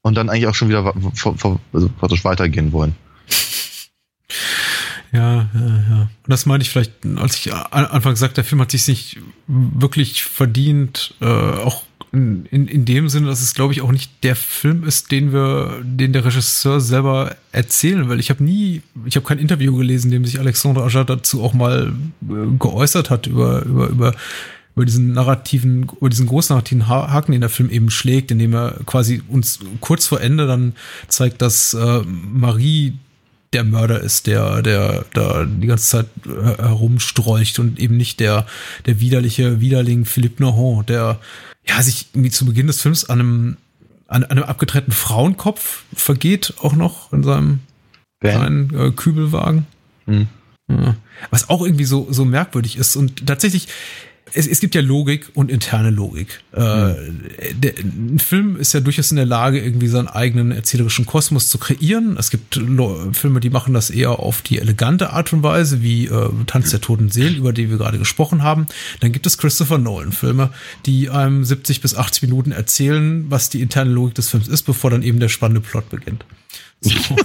und 0.01 0.15
dann 0.15 0.29
eigentlich 0.29 0.47
auch 0.47 0.55
schon 0.55 0.69
wieder 0.69 0.93
also 1.73 1.89
praktisch 1.97 2.25
weitergehen 2.25 2.71
wollen. 2.71 2.95
Ja, 5.13 5.49
ja, 5.53 5.83
ja. 5.89 6.01
Und 6.01 6.27
das 6.27 6.45
meine 6.45 6.63
ich 6.63 6.69
vielleicht, 6.69 6.93
als 7.17 7.35
ich 7.35 7.53
anfangs 7.53 8.19
sagte, 8.19 8.35
der 8.35 8.43
Film 8.45 8.61
hat 8.61 8.71
sich 8.71 8.87
nicht 8.87 9.19
wirklich 9.47 10.23
verdient, 10.23 11.15
äh, 11.19 11.25
auch 11.25 11.83
in, 12.13 12.45
in, 12.51 12.67
in 12.67 12.85
dem 12.85 13.07
Sinne, 13.07 13.27
dass 13.27 13.41
es, 13.41 13.53
glaube 13.53 13.73
ich, 13.73 13.81
auch 13.81 13.91
nicht 13.91 14.11
der 14.23 14.35
Film 14.35 14.83
ist, 14.83 15.11
den 15.11 15.31
wir, 15.31 15.79
den 15.83 16.11
der 16.11 16.25
Regisseur 16.25 16.81
selber 16.81 17.35
erzählen 17.53 18.09
will. 18.09 18.19
Ich 18.19 18.29
habe 18.29 18.43
nie, 18.43 18.81
ich 19.05 19.15
habe 19.15 19.25
kein 19.25 19.39
Interview 19.39 19.75
gelesen, 19.77 20.07
in 20.07 20.23
dem 20.23 20.25
sich 20.25 20.39
Alexandre 20.39 20.83
Aja 20.83 21.05
dazu 21.05 21.41
auch 21.41 21.53
mal 21.53 21.93
äh, 22.23 22.57
geäußert 22.59 23.09
hat 23.09 23.27
über, 23.27 23.63
über, 23.63 23.87
über, 23.87 24.15
über 24.75 24.85
diesen 24.85 25.13
narrativen, 25.13 25.83
über 25.83 26.09
diesen 26.09 26.27
großnarrativen 26.27 26.89
Haken, 26.89 27.31
den 27.31 27.41
der 27.41 27.49
Film 27.49 27.69
eben 27.69 27.89
schlägt, 27.89 28.29
indem 28.31 28.53
er 28.55 28.75
quasi 28.85 29.21
uns 29.29 29.59
kurz 29.79 30.07
vor 30.07 30.19
Ende 30.19 30.47
dann 30.47 30.73
zeigt, 31.07 31.41
dass 31.41 31.73
äh, 31.73 32.01
Marie 32.05 32.93
der 33.53 33.63
Mörder 33.63 34.01
ist, 34.01 34.27
der, 34.27 34.61
der 34.61 35.05
da 35.13 35.45
die 35.45 35.67
ganze 35.67 35.89
Zeit 35.89 36.07
äh, 36.25 36.61
herumstrolcht 36.61 37.59
und 37.59 37.79
eben 37.79 37.95
nicht 37.95 38.19
der, 38.19 38.45
der 38.85 38.99
widerliche 38.99 39.61
Widerling 39.61 40.03
Philippe 40.03 40.43
Nohon, 40.43 40.85
der 40.85 41.19
ja, 41.67 41.81
sich 41.81 42.07
irgendwie 42.13 42.31
zu 42.31 42.45
Beginn 42.45 42.67
des 42.67 42.81
Films 42.81 43.09
an 43.09 43.19
einem, 43.19 43.57
an 44.07 44.23
einem 44.23 44.43
abgetrennten 44.43 44.93
Frauenkopf 44.93 45.83
vergeht, 45.93 46.55
auch 46.61 46.73
noch 46.73 47.13
in 47.13 47.23
seinem 47.23 47.59
kleinen 48.19 48.73
äh, 48.75 48.91
Kübelwagen. 48.91 49.65
Mhm. 50.05 50.27
Ja. 50.69 50.95
Was 51.29 51.49
auch 51.49 51.61
irgendwie 51.61 51.85
so, 51.85 52.07
so 52.09 52.23
merkwürdig 52.25 52.77
ist. 52.77 52.95
Und 52.95 53.27
tatsächlich, 53.27 53.67
es, 54.33 54.47
es 54.47 54.59
gibt 54.59 54.75
ja 54.75 54.81
Logik 54.81 55.29
und 55.33 55.51
interne 55.51 55.89
Logik. 55.89 56.41
Äh, 56.53 56.61
mhm. 56.61 57.29
der, 57.55 57.73
ein 57.79 58.19
Film 58.19 58.55
ist 58.57 58.73
ja 58.73 58.79
durchaus 58.79 59.11
in 59.11 59.17
der 59.17 59.25
Lage, 59.25 59.59
irgendwie 59.59 59.87
seinen 59.87 60.07
eigenen 60.07 60.51
erzählerischen 60.51 61.05
Kosmos 61.05 61.49
zu 61.49 61.57
kreieren. 61.57 62.17
Es 62.17 62.29
gibt 62.29 62.59
Filme, 63.13 63.39
die 63.39 63.49
machen 63.49 63.73
das 63.73 63.89
eher 63.89 64.19
auf 64.19 64.41
die 64.41 64.59
elegante 64.59 65.11
Art 65.11 65.33
und 65.33 65.43
Weise, 65.43 65.81
wie 65.81 66.07
äh, 66.07 66.29
Tanz 66.47 66.71
der 66.71 66.81
toten 66.81 67.09
Seelen, 67.09 67.35
über 67.35 67.53
die 67.53 67.69
wir 67.69 67.77
gerade 67.77 67.99
gesprochen 67.99 68.43
haben. 68.43 68.67
Dann 68.99 69.11
gibt 69.11 69.25
es 69.25 69.37
Christopher 69.37 69.77
Nolan-Filme, 69.77 70.51
die 70.85 71.09
einem 71.09 71.43
70 71.43 71.81
bis 71.81 71.95
80 71.95 72.23
Minuten 72.23 72.51
erzählen, 72.51 73.25
was 73.29 73.49
die 73.49 73.61
interne 73.61 73.91
Logik 73.91 74.15
des 74.15 74.29
Films 74.29 74.47
ist, 74.47 74.63
bevor 74.63 74.89
dann 74.89 75.03
eben 75.03 75.19
der 75.19 75.29
spannende 75.29 75.61
Plot 75.61 75.89
beginnt. 75.89 76.25
So. 76.83 77.15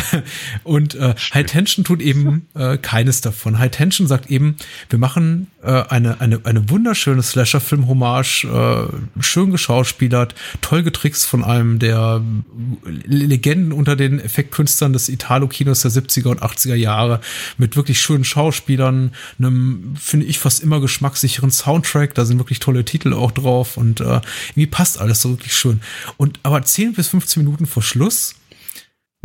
und 0.64 0.96
äh, 0.96 1.14
High 1.32 1.46
Tension 1.46 1.84
tut 1.84 2.02
eben 2.02 2.48
äh, 2.54 2.76
keines 2.76 3.20
davon. 3.20 3.58
High 3.60 3.70
Tension 3.70 4.08
sagt 4.08 4.30
eben, 4.30 4.56
wir 4.90 4.98
machen 4.98 5.46
äh, 5.62 5.84
eine, 5.88 6.20
eine, 6.20 6.40
eine 6.44 6.68
wunderschöne 6.70 7.22
Slasher-Film-Hommage, 7.22 8.44
äh, 8.44 9.22
schön 9.22 9.52
geschauspielert, 9.52 10.34
toll 10.60 10.82
getrickst 10.82 11.24
von 11.24 11.44
einem 11.44 11.78
der 11.78 12.20
Legenden 12.84 13.72
unter 13.72 13.94
den 13.94 14.18
Effektkünstlern 14.18 14.92
des 14.92 15.08
Italo-Kinos 15.08 15.82
der 15.82 15.92
70er 15.92 16.28
und 16.28 16.42
80er 16.42 16.74
Jahre, 16.74 17.20
mit 17.58 17.76
wirklich 17.76 18.00
schönen 18.00 18.24
Schauspielern, 18.24 19.12
einem, 19.38 19.94
finde 19.96 20.26
ich, 20.26 20.40
fast 20.40 20.64
immer 20.64 20.80
geschmackssicheren 20.80 21.52
Soundtrack, 21.52 22.14
da 22.14 22.24
sind 22.24 22.38
wirklich 22.38 22.58
tolle 22.58 22.84
Titel 22.84 23.12
auch 23.12 23.30
drauf 23.30 23.76
und 23.76 24.00
äh, 24.00 24.20
irgendwie 24.50 24.66
passt 24.66 25.00
alles 25.00 25.22
so 25.22 25.30
wirklich 25.30 25.54
schön. 25.54 25.80
Und 26.16 26.40
aber 26.42 26.60
10 26.62 26.94
bis 26.94 27.08
15 27.08 27.44
Minuten 27.44 27.66
vor 27.66 27.84
Schluss 27.84 28.34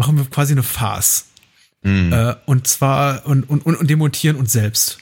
machen 0.02 0.18
wir 0.18 0.26
quasi 0.26 0.54
eine 0.54 0.64
Farce. 0.64 1.28
Mhm. 1.84 2.12
Äh, 2.12 2.36
und 2.48 2.66
zwar 2.66 3.26
und, 3.28 3.44
und, 3.44 3.62
und 3.64 3.88
demontieren 3.88 4.36
uns 4.36 4.52
selbst 4.52 4.98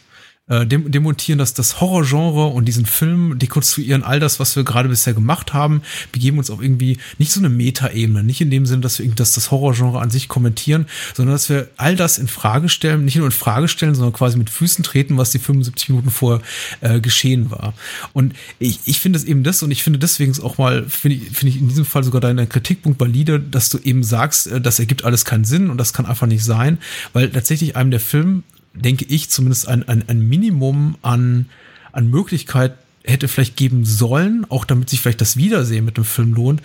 äh, 0.50 0.66
dem, 0.66 0.92
demontieren 0.92 1.40
das, 1.40 1.54
das 1.54 1.80
Horrorgenre 1.80 2.48
und 2.48 2.66
diesen 2.66 2.86
Film, 2.86 3.40
dekonstruieren 3.40 4.04
all 4.04 4.20
das, 4.20 4.40
was 4.40 4.56
wir 4.56 4.64
gerade 4.64 4.90
bisher 4.90 5.14
gemacht 5.14 5.54
haben, 5.54 5.82
begeben 6.12 6.38
uns 6.38 6.50
auf 6.50 6.62
irgendwie 6.62 6.98
nicht 7.18 7.32
so 7.32 7.40
eine 7.40 7.50
Meta-Ebene, 7.50 8.24
nicht 8.24 8.42
in 8.42 8.50
dem 8.50 8.66
Sinne, 8.66 8.82
dass 8.82 9.00
wir 9.00 9.06
irgendwie 9.06 9.18
das, 9.18 9.32
das 9.32 9.52
Horrorgenre 9.52 10.00
an 10.00 10.10
sich 10.10 10.28
kommentieren, 10.28 10.88
sondern 11.16 11.36
dass 11.36 11.50
wir 11.50 11.70
all 11.78 11.96
das 11.96 12.18
in 12.18 12.28
Frage 12.28 12.70
stellen, 12.70 13.06
nicht 13.06 13.16
nur 13.16 13.26
in 13.26 13.32
Frage 13.32 13.68
stellen, 13.68 13.96
sondern 13.96 14.14
quasi 14.14 14.38
mit 14.38 14.50
Füßen 14.50 14.84
treten, 14.84 15.18
was 15.18 15.32
die 15.32 15.40
75 15.40 15.90
Minuten 15.90 16.10
vorher 16.10 16.42
äh, 16.82 17.00
geschehen 17.00 17.52
war. 17.52 17.74
Und 18.14 18.34
ich, 18.58 18.80
ich 18.86 19.00
finde 19.00 19.18
es 19.18 19.26
eben 19.26 19.44
das 19.44 19.64
und 19.64 19.72
ich 19.72 19.84
finde 19.84 20.00
deswegen 20.00 20.38
auch 20.42 20.58
mal, 20.58 20.86
finde 20.88 21.18
ich, 21.18 21.24
finde 21.32 21.54
ich 21.54 21.62
in 21.62 21.70
diesem 21.70 21.86
Fall 21.86 22.04
sogar 22.04 22.22
deinen 22.22 22.50
Kritikpunkt 22.50 23.00
valide, 23.00 23.40
dass 23.40 23.70
du 23.70 23.78
eben 23.80 24.04
sagst, 24.04 24.48
äh, 24.48 24.60
das 24.60 24.80
ergibt 24.80 25.06
alles 25.06 25.26
keinen 25.26 25.46
Sinn 25.46 25.70
und 25.70 25.78
das 25.78 25.94
kann 25.94 26.06
einfach 26.06 26.28
nicht 26.28 26.44
sein, 26.44 26.80
weil 27.14 27.30
tatsächlich 27.30 27.76
einem 27.76 27.92
der 27.92 28.00
Film 28.00 28.44
denke 28.82 29.06
ich, 29.06 29.30
zumindest 29.30 29.68
ein, 29.68 29.88
ein, 29.88 30.04
ein 30.08 30.28
Minimum 30.28 30.96
an, 31.02 31.48
an 31.92 32.10
Möglichkeit 32.10 32.78
hätte 33.04 33.28
vielleicht 33.28 33.56
geben 33.56 33.86
sollen, 33.86 34.46
auch 34.50 34.66
damit 34.66 34.90
sich 34.90 35.02
vielleicht 35.02 35.22
das 35.22 35.38
Wiedersehen 35.38 35.86
mit 35.86 35.98
dem 35.98 36.06
Film 36.06 36.34
lohnt, 36.34 36.62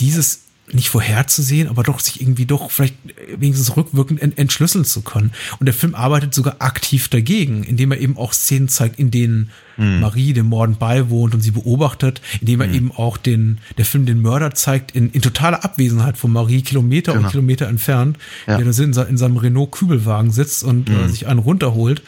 dieses 0.00 0.42
nicht 0.74 0.88
vorherzusehen, 0.88 1.68
aber 1.68 1.82
doch 1.82 2.00
sich 2.00 2.20
irgendwie 2.20 2.46
doch 2.46 2.70
vielleicht 2.70 2.94
wenigstens 3.36 3.76
rückwirkend 3.76 4.22
ent 4.22 4.38
entschlüsseln 4.38 4.84
zu 4.84 5.02
können. 5.02 5.32
Und 5.58 5.66
der 5.66 5.74
Film 5.74 5.94
arbeitet 5.94 6.34
sogar 6.34 6.56
aktiv 6.58 7.08
dagegen, 7.08 7.64
indem 7.64 7.92
er 7.92 7.98
eben 7.98 8.16
auch 8.16 8.32
Szenen 8.32 8.68
zeigt, 8.68 8.98
in 8.98 9.10
denen 9.10 9.50
mhm. 9.76 10.00
Marie 10.00 10.32
dem 10.32 10.46
Morden 10.46 10.76
beiwohnt 10.76 11.34
und 11.34 11.40
sie 11.40 11.50
beobachtet, 11.50 12.20
indem 12.40 12.60
er 12.60 12.68
mhm. 12.68 12.74
eben 12.74 12.92
auch 12.92 13.16
den, 13.16 13.58
der 13.78 13.84
Film 13.84 14.06
den 14.06 14.20
Mörder 14.20 14.54
zeigt, 14.54 14.92
in, 14.92 15.10
in 15.10 15.22
totaler 15.22 15.64
Abwesenheit 15.64 16.16
von 16.16 16.32
Marie, 16.32 16.62
Kilometer 16.62 17.12
genau. 17.12 17.24
und 17.24 17.30
Kilometer 17.30 17.66
entfernt, 17.66 18.18
ja. 18.46 18.58
der 18.58 18.66
da 18.66 18.82
in, 18.82 19.08
in 19.10 19.16
seinem 19.16 19.36
Renault-Kübelwagen 19.36 20.30
sitzt 20.30 20.62
und 20.62 20.88
mhm. 20.88 20.96
äh, 20.96 21.08
sich 21.08 21.26
einen 21.26 21.40
runterholt. 21.40 22.00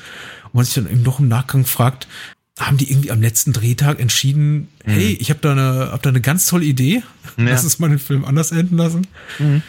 Und 0.45 0.55
man 0.55 0.65
sich 0.65 0.75
dann 0.75 0.91
eben 0.91 1.05
doch 1.05 1.19
im 1.19 1.29
Nachgang 1.29 1.65
fragt, 1.65 2.07
haben 2.59 2.77
die 2.77 2.91
irgendwie 2.91 3.11
am 3.11 3.23
letzten 3.23 3.53
Drehtag 3.53 3.99
entschieden, 4.01 4.69
mhm. 4.85 4.91
hey, 4.91 5.17
ich 5.21 5.31
habe 5.31 5.41
da 5.41 5.53
eine, 5.53 5.93
hab 5.93 6.03
da 6.03 6.11
eine 6.11 6.21
ganz 6.21 6.47
tolle 6.47 6.65
Idee, 6.65 7.03
ja. 7.37 7.45
lass 7.45 7.65
uns 7.65 7.79
mal 7.79 7.89
den 7.89 7.99
Film 7.99 8.25
anders 8.25 8.53
enden 8.53 8.77
lassen. 8.77 9.07
Mhm. 9.39 9.63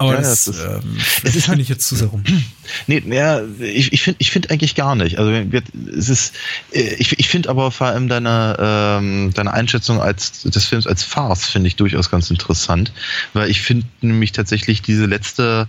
Aber 0.00 0.14
ja, 0.14 0.20
das, 0.22 0.46
das 0.46 0.56
ist, 0.56 0.64
ähm, 0.64 0.96
es 1.24 1.36
ist 1.36 1.48
halt, 1.48 1.58
ich 1.58 1.68
jetzt 1.68 1.86
zu 1.86 1.94
sehr 1.94 2.08
rum. 2.08 2.24
Nee, 2.86 3.02
ja, 3.06 3.42
ich, 3.58 3.92
ich 3.92 4.02
finde 4.02 4.16
ich 4.18 4.30
finde 4.30 4.48
eigentlich 4.48 4.74
gar 4.74 4.94
nicht. 4.94 5.18
Also 5.18 5.30
es 5.30 6.08
ist, 6.08 6.34
äh, 6.72 6.94
ich, 6.94 7.18
ich 7.18 7.28
finde 7.28 7.50
aber 7.50 7.70
vor 7.70 7.88
allem 7.88 8.08
deine, 8.08 8.56
ähm, 8.58 9.32
deine 9.34 9.52
Einschätzung 9.52 10.00
als 10.00 10.42
des 10.42 10.64
Films 10.64 10.86
als 10.86 11.02
Farce 11.02 11.46
finde 11.46 11.68
ich 11.68 11.76
durchaus 11.76 12.10
ganz 12.10 12.30
interessant, 12.30 12.94
weil 13.34 13.50
ich 13.50 13.60
finde 13.60 13.86
nämlich 14.00 14.32
tatsächlich 14.32 14.80
diese 14.80 15.04
letzte, 15.04 15.68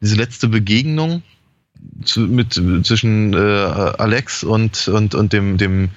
diese 0.00 0.16
letzte 0.16 0.48
Begegnung, 0.48 1.22
zu, 2.04 2.20
mit, 2.20 2.54
zwischen 2.54 3.32
äh, 3.34 3.36
Alex 3.36 4.44
und, 4.44 4.88
und, 4.88 5.14
und 5.14 5.32
dem, 5.32 5.56
dem 5.56 5.90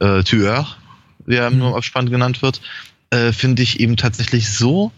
äh, 0.00 0.22
Tueur, 0.22 0.66
der 1.26 1.50
mhm. 1.50 1.58
nur 1.58 1.76
Abspann 1.76 2.10
genannt 2.10 2.42
wird, 2.42 2.60
äh, 3.10 3.32
finde 3.32 3.62
ich 3.62 3.80
eben 3.80 3.96
tatsächlich 3.96 4.50
so, 4.50 4.92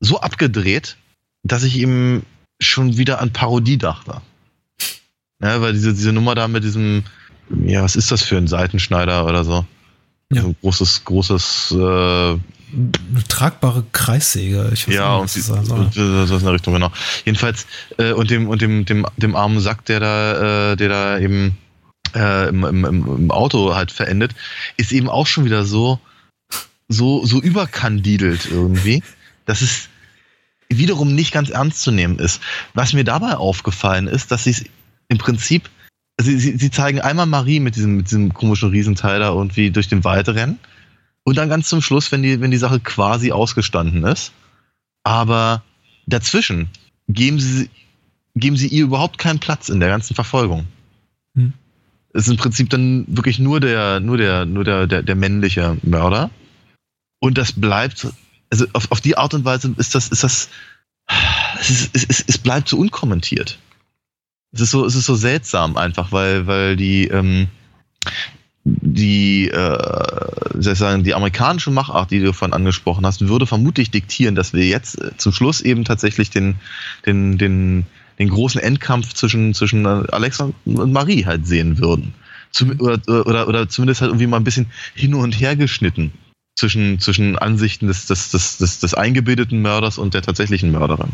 so 0.00 0.20
abgedreht, 0.20 0.96
dass 1.42 1.62
ich 1.62 1.76
ihm 1.76 2.22
schon 2.60 2.96
wieder 2.96 3.20
an 3.20 3.32
Parodie 3.32 3.78
dachte. 3.78 4.22
Ja, 5.42 5.60
weil 5.60 5.74
diese, 5.74 5.92
diese 5.92 6.12
Nummer 6.12 6.34
da 6.34 6.48
mit 6.48 6.64
diesem, 6.64 7.04
ja, 7.50 7.82
was 7.82 7.96
ist 7.96 8.10
das 8.10 8.22
für 8.22 8.38
ein 8.38 8.48
Seitenschneider 8.48 9.26
oder 9.26 9.44
so? 9.44 9.66
Ja. 10.32 10.42
So 10.42 10.48
ein 10.48 10.56
großes, 10.60 11.04
großes 11.04 11.74
äh, 11.78 12.38
eine 12.76 13.24
tragbare 13.28 13.84
Kreissäge. 13.92 14.70
Ich 14.72 14.86
weiß 14.86 14.94
ja, 14.94 15.22
nicht, 15.22 15.48
und, 15.48 15.94
die, 15.94 16.00
und 16.00 16.26
so 16.26 16.36
in 16.36 16.44
der 16.44 16.52
Richtung, 16.52 16.74
genau. 16.74 16.92
Jedenfalls, 17.24 17.66
äh, 17.98 18.12
und 18.12 18.30
dem, 18.30 18.48
und 18.48 18.60
dem, 18.60 18.84
dem, 18.84 19.06
dem 19.16 19.34
armen 19.34 19.60
Sack, 19.60 19.84
der 19.86 20.00
da, 20.00 20.72
äh, 20.72 20.76
der 20.76 20.88
da 20.88 21.18
eben 21.18 21.56
äh, 22.14 22.48
im, 22.48 22.64
im, 22.64 22.84
im 22.84 23.30
Auto 23.30 23.74
halt 23.74 23.92
verendet, 23.92 24.34
ist 24.76 24.92
eben 24.92 25.08
auch 25.08 25.26
schon 25.26 25.44
wieder 25.44 25.64
so, 25.64 25.98
so, 26.88 27.24
so 27.24 27.40
überkandidelt 27.40 28.48
irgendwie, 28.50 29.02
dass 29.46 29.62
es 29.62 29.88
wiederum 30.68 31.14
nicht 31.14 31.32
ganz 31.32 31.48
ernst 31.50 31.80
zu 31.80 31.92
nehmen 31.92 32.18
ist. 32.18 32.42
Was 32.74 32.92
mir 32.92 33.04
dabei 33.04 33.36
aufgefallen 33.36 34.06
ist, 34.06 34.30
dass 34.30 34.44
sie 34.44 34.50
es 34.50 34.64
im 35.08 35.18
Prinzip, 35.18 35.70
sie, 36.20 36.38
sie, 36.38 36.56
sie 36.58 36.70
zeigen 36.70 37.00
einmal 37.00 37.26
Marie 37.26 37.60
mit 37.60 37.76
diesem, 37.76 37.96
mit 37.98 38.06
diesem 38.06 38.34
komischen 38.34 38.70
Riesenteil 38.70 39.20
da 39.20 39.28
irgendwie 39.28 39.70
durch 39.70 39.88
den 39.88 40.04
Wald 40.04 40.28
rennen 40.28 40.58
und 41.26 41.36
dann 41.36 41.48
ganz 41.48 41.68
zum 41.68 41.82
Schluss, 41.82 42.12
wenn 42.12 42.22
die, 42.22 42.40
wenn 42.40 42.52
die 42.52 42.56
Sache 42.56 42.78
quasi 42.78 43.32
ausgestanden 43.32 44.04
ist. 44.04 44.32
Aber 45.02 45.64
dazwischen 46.06 46.68
geben 47.08 47.40
sie, 47.40 47.68
geben 48.36 48.56
sie 48.56 48.68
ihr 48.68 48.84
überhaupt 48.84 49.18
keinen 49.18 49.40
Platz 49.40 49.68
in 49.68 49.80
der 49.80 49.88
ganzen 49.88 50.14
Verfolgung. 50.14 50.68
Hm. 51.34 51.52
Es 52.14 52.22
ist 52.22 52.30
im 52.30 52.36
Prinzip 52.36 52.70
dann 52.70 53.04
wirklich 53.08 53.40
nur 53.40 53.58
der, 53.58 53.98
nur 53.98 54.16
der, 54.16 54.46
nur 54.46 54.62
der, 54.62 54.86
der, 54.86 55.02
der 55.02 55.16
männliche 55.16 55.76
Mörder. 55.82 56.30
Und 57.18 57.38
das 57.38 57.52
bleibt, 57.52 58.06
also 58.50 58.66
auf, 58.72 58.92
auf 58.92 59.00
die 59.00 59.18
Art 59.18 59.34
und 59.34 59.44
Weise 59.44 59.74
ist 59.78 59.96
das, 59.96 60.08
ist 60.08 60.22
das, 60.22 60.48
es, 61.58 61.70
ist, 61.70 61.90
es, 61.92 62.04
es, 62.04 62.24
es 62.24 62.38
bleibt 62.38 62.68
so 62.68 62.78
unkommentiert. 62.78 63.58
Es 64.52 64.60
ist 64.60 64.70
so, 64.70 64.86
es 64.86 64.94
ist 64.94 65.06
so 65.06 65.16
seltsam 65.16 65.76
einfach, 65.76 66.12
weil, 66.12 66.46
weil 66.46 66.76
die, 66.76 67.08
ähm, 67.08 67.48
die, 68.68 69.48
äh, 69.48 70.58
sagen, 70.58 71.04
die 71.04 71.14
amerikanische 71.14 71.70
Machart, 71.70 72.10
die 72.10 72.20
du 72.20 72.32
von 72.32 72.52
angesprochen 72.52 73.06
hast, 73.06 73.28
würde 73.28 73.46
vermutlich 73.46 73.92
diktieren, 73.92 74.34
dass 74.34 74.52
wir 74.52 74.66
jetzt 74.66 75.00
äh, 75.00 75.16
zum 75.16 75.32
Schluss 75.32 75.60
eben 75.60 75.84
tatsächlich 75.84 76.30
den, 76.30 76.56
den, 77.06 77.38
den, 77.38 77.86
den 78.18 78.28
großen 78.28 78.60
Endkampf 78.60 79.12
zwischen, 79.14 79.54
zwischen 79.54 79.86
Alexa 79.86 80.50
und 80.64 80.92
Marie 80.92 81.24
halt 81.24 81.46
sehen 81.46 81.78
würden. 81.78 82.14
Zum, 82.50 82.80
oder, 82.80 83.00
oder, 83.26 83.46
oder 83.46 83.68
zumindest 83.68 84.00
halt 84.00 84.10
irgendwie 84.10 84.26
mal 84.26 84.38
ein 84.38 84.44
bisschen 84.44 84.66
hin 84.94 85.14
und 85.14 85.32
her 85.32 85.54
geschnitten 85.54 86.12
zwischen, 86.56 86.98
zwischen 86.98 87.38
Ansichten 87.38 87.86
des, 87.86 88.06
des, 88.06 88.30
des, 88.30 88.58
des, 88.58 88.80
des 88.80 88.94
eingebildeten 88.94 89.62
Mörders 89.62 89.98
und 89.98 90.14
der 90.14 90.22
tatsächlichen 90.22 90.72
Mörderin. 90.72 91.12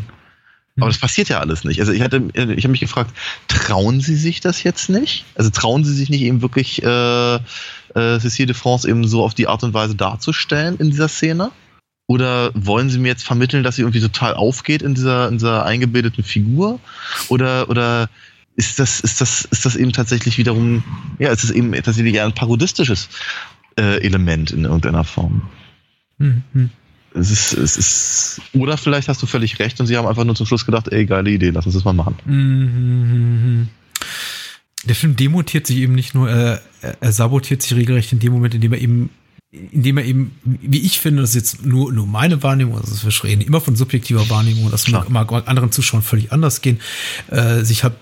Aber 0.77 0.87
das 0.87 0.97
passiert 0.97 1.29
ja 1.29 1.39
alles 1.39 1.63
nicht. 1.63 1.79
Also 1.79 1.91
ich 1.91 2.01
hatte, 2.01 2.29
ich 2.33 2.63
habe 2.63 2.69
mich 2.69 2.79
gefragt, 2.79 3.11
trauen 3.47 4.01
Sie 4.01 4.15
sich 4.15 4.41
das 4.41 4.63
jetzt 4.63 4.89
nicht? 4.89 5.25
Also 5.35 5.51
trauen 5.51 5.83
Sie 5.83 5.93
sich 5.93 6.09
nicht 6.09 6.21
eben 6.21 6.41
wirklich 6.41 6.81
äh, 6.81 7.35
äh, 7.35 7.39
Cécile 7.93 8.47
de 8.47 8.55
France 8.55 8.89
eben 8.89 9.07
so 9.07 9.23
auf 9.23 9.35
die 9.35 9.47
Art 9.47 9.63
und 9.63 9.73
Weise 9.73 9.95
darzustellen 9.95 10.77
in 10.77 10.89
dieser 10.89 11.09
Szene? 11.09 11.51
Oder 12.07 12.51
wollen 12.55 12.89
Sie 12.89 12.97
mir 12.97 13.09
jetzt 13.09 13.23
vermitteln, 13.23 13.63
dass 13.63 13.75
sie 13.75 13.83
irgendwie 13.83 14.01
total 14.01 14.33
aufgeht 14.33 14.81
in 14.81 14.95
dieser, 14.95 15.27
in 15.27 15.35
dieser 15.35 15.63
eingebildeten 15.63 16.23
Figur? 16.23 16.79
Oder, 17.29 17.69
oder 17.69 18.09
ist 18.55 18.79
das, 18.79 18.99
ist 18.99 19.21
das, 19.21 19.45
ist 19.45 19.65
das 19.65 19.75
eben 19.75 19.93
tatsächlich 19.93 20.37
wiederum, 20.37 20.83
ja, 21.19 21.31
ist 21.31 21.43
es 21.43 21.51
eben 21.51 21.71
tatsächlich 21.71 22.15
eher 22.15 22.25
ein 22.25 22.35
parodistisches 22.35 23.09
äh, 23.77 24.01
Element 24.03 24.51
in 24.51 24.65
irgendeiner 24.65 25.03
Form? 25.03 25.49
Mhm. 26.17 26.71
Es 27.15 27.29
ist, 27.29 27.53
es 27.53 27.77
ist, 27.77 28.41
oder 28.53 28.77
vielleicht 28.77 29.07
hast 29.07 29.21
du 29.21 29.25
völlig 29.25 29.59
recht 29.59 29.79
und 29.79 29.87
sie 29.87 29.97
haben 29.97 30.07
einfach 30.07 30.23
nur 30.23 30.35
zum 30.35 30.45
Schluss 30.45 30.65
gedacht, 30.65 30.87
ey, 30.89 31.05
geile 31.05 31.29
Idee, 31.29 31.51
lass 31.51 31.65
uns 31.65 31.75
das 31.75 31.83
mal 31.83 31.93
machen. 31.93 32.15
Mhm. 32.25 33.69
Der 34.85 34.95
Film 34.95 35.15
demontiert 35.15 35.67
sich 35.67 35.77
eben 35.77 35.93
nicht 35.93 36.13
nur, 36.15 36.29
äh, 36.29 36.59
er 36.99 37.11
sabotiert 37.11 37.61
sich 37.61 37.75
regelrecht 37.75 38.11
in 38.11 38.19
dem 38.19 38.33
Moment, 38.33 38.55
in 38.55 38.61
dem 38.61 38.73
er 38.73 38.81
eben 38.81 39.09
indem 39.53 39.97
er 39.97 40.05
eben, 40.05 40.35
wie 40.43 40.81
ich 40.81 40.99
finde, 40.99 41.21
das 41.21 41.31
ist 41.31 41.35
jetzt 41.35 41.65
nur, 41.65 41.93
nur 41.93 42.07
meine 42.07 42.41
Wahrnehmung, 42.41 42.75
also 42.75 43.05
wir 43.05 43.23
reden 43.23 43.41
immer 43.41 43.61
von 43.61 43.75
subjektiver 43.75 44.27
Wahrnehmung, 44.31 44.71
das 44.71 44.87
mag, 44.87 45.11
mag 45.11 45.31
anderen 45.47 45.71
Zuschauern 45.71 46.01
völlig 46.01 46.31
anders 46.31 46.61
gehen, 46.61 46.79
äh, 47.29 47.61
sich 47.61 47.83
hat 47.83 47.93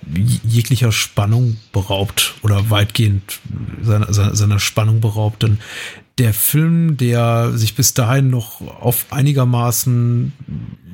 jeglicher 0.48 0.94
Spannung 0.94 1.58
beraubt 1.74 2.36
oder 2.42 2.70
weitgehend 2.70 3.40
seiner, 3.82 4.14
seiner, 4.14 4.34
seiner 4.34 4.60
Spannung 4.60 5.02
beraubt, 5.02 5.44
denn 5.44 5.60
der 6.22 6.36
Film, 6.36 6.98
der 6.98 7.58
sich 7.58 7.74
bis 7.76 7.96
dahin 7.96 8.30
noch 8.30 8.62
auf 8.62 9.08
einigermaßen 9.10 10.32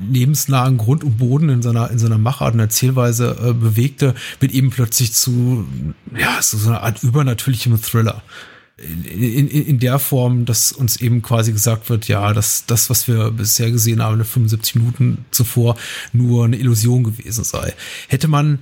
lebensnahen 0.10 0.78
Grund 0.78 1.04
und 1.04 1.18
Boden 1.18 1.50
in 1.50 1.62
seiner, 1.62 1.92
in 1.92 2.00
seiner 2.00 2.18
Machart 2.18 2.54
und 2.54 2.62
Erzählweise 2.62 3.36
äh, 3.44 3.54
bewegte, 3.54 4.16
wird 4.40 4.54
eben 4.54 4.70
plötzlich 4.70 5.12
zu, 5.12 5.68
ja, 6.18 6.42
so, 6.42 6.58
so 6.58 6.70
einer 6.70 6.82
Art 6.82 7.04
übernatürlichem 7.04 7.82
Thriller. 7.82 8.24
In, 8.78 9.04
in, 9.04 9.50
in 9.50 9.80
der 9.80 10.00
Form, 10.00 10.46
dass 10.46 10.72
uns 10.72 10.96
eben 11.02 11.22
quasi 11.22 11.52
gesagt 11.52 11.90
wird, 11.90 12.08
ja, 12.08 12.32
dass 12.32 12.66
das, 12.66 12.90
was 12.90 13.10
wir 13.10 13.32
bisher 13.32 13.70
gesehen 13.70 14.02
haben, 14.02 14.20
in 14.20 14.24
75 14.24 14.76
Minuten 14.76 15.26
zuvor, 15.32 15.76
nur 16.14 16.46
eine 16.46 16.56
Illusion 16.56 17.04
gewesen 17.04 17.44
sei. 17.44 17.74
Hätte 18.08 18.30
man 18.30 18.60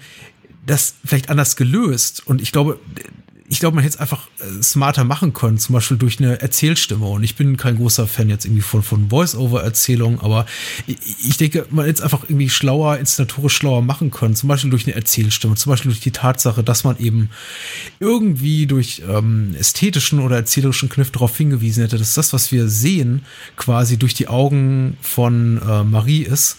das 0.65 0.95
vielleicht 1.05 1.29
anders 1.29 1.57
gelöst 1.57 2.23
und 2.25 2.41
ich 2.41 2.51
glaube, 2.51 2.79
ich 3.47 3.59
glaube, 3.59 3.75
man 3.75 3.83
hätte 3.83 3.95
es 3.95 4.01
einfach 4.01 4.27
äh, 4.39 4.63
smarter 4.63 5.03
machen 5.03 5.33
können, 5.33 5.57
zum 5.57 5.73
Beispiel 5.73 5.97
durch 5.97 6.19
eine 6.19 6.41
Erzählstimme. 6.41 7.05
Und 7.05 7.23
ich 7.23 7.35
bin 7.35 7.57
kein 7.57 7.77
großer 7.77 8.07
Fan 8.07 8.29
jetzt 8.29 8.45
irgendwie 8.45 8.63
von, 8.63 8.81
von 8.81 9.09
Voice-Over-Erzählungen, 9.09 10.19
aber 10.19 10.45
ich, 10.87 10.97
ich 11.27 11.37
denke, 11.37 11.67
man 11.69 11.85
hätte 11.85 11.99
es 11.99 12.01
einfach 12.01 12.23
irgendwie 12.23 12.49
schlauer, 12.49 12.97
inszenatorisch 12.97 13.55
schlauer 13.55 13.83
machen 13.83 14.09
können, 14.09 14.35
zum 14.35 14.49
Beispiel 14.49 14.71
durch 14.71 14.87
eine 14.87 14.95
Erzählstimme, 14.95 15.55
zum 15.55 15.69
Beispiel 15.69 15.91
durch 15.91 16.01
die 16.01 16.11
Tatsache, 16.11 16.63
dass 16.63 16.83
man 16.83 16.97
eben 16.97 17.29
irgendwie 17.99 18.65
durch 18.65 19.03
ähm, 19.07 19.55
ästhetischen 19.59 20.19
oder 20.19 20.37
erzählerischen 20.37 20.89
Kniff 20.89 21.11
darauf 21.11 21.37
hingewiesen 21.37 21.83
hätte, 21.83 21.99
dass 21.99 22.15
das, 22.15 22.33
was 22.33 22.51
wir 22.51 22.67
sehen, 22.67 23.25
quasi 23.57 23.97
durch 23.97 24.15
die 24.15 24.27
Augen 24.27 24.97
von 25.01 25.61
äh, 25.61 25.83
Marie 25.83 26.23
ist, 26.23 26.57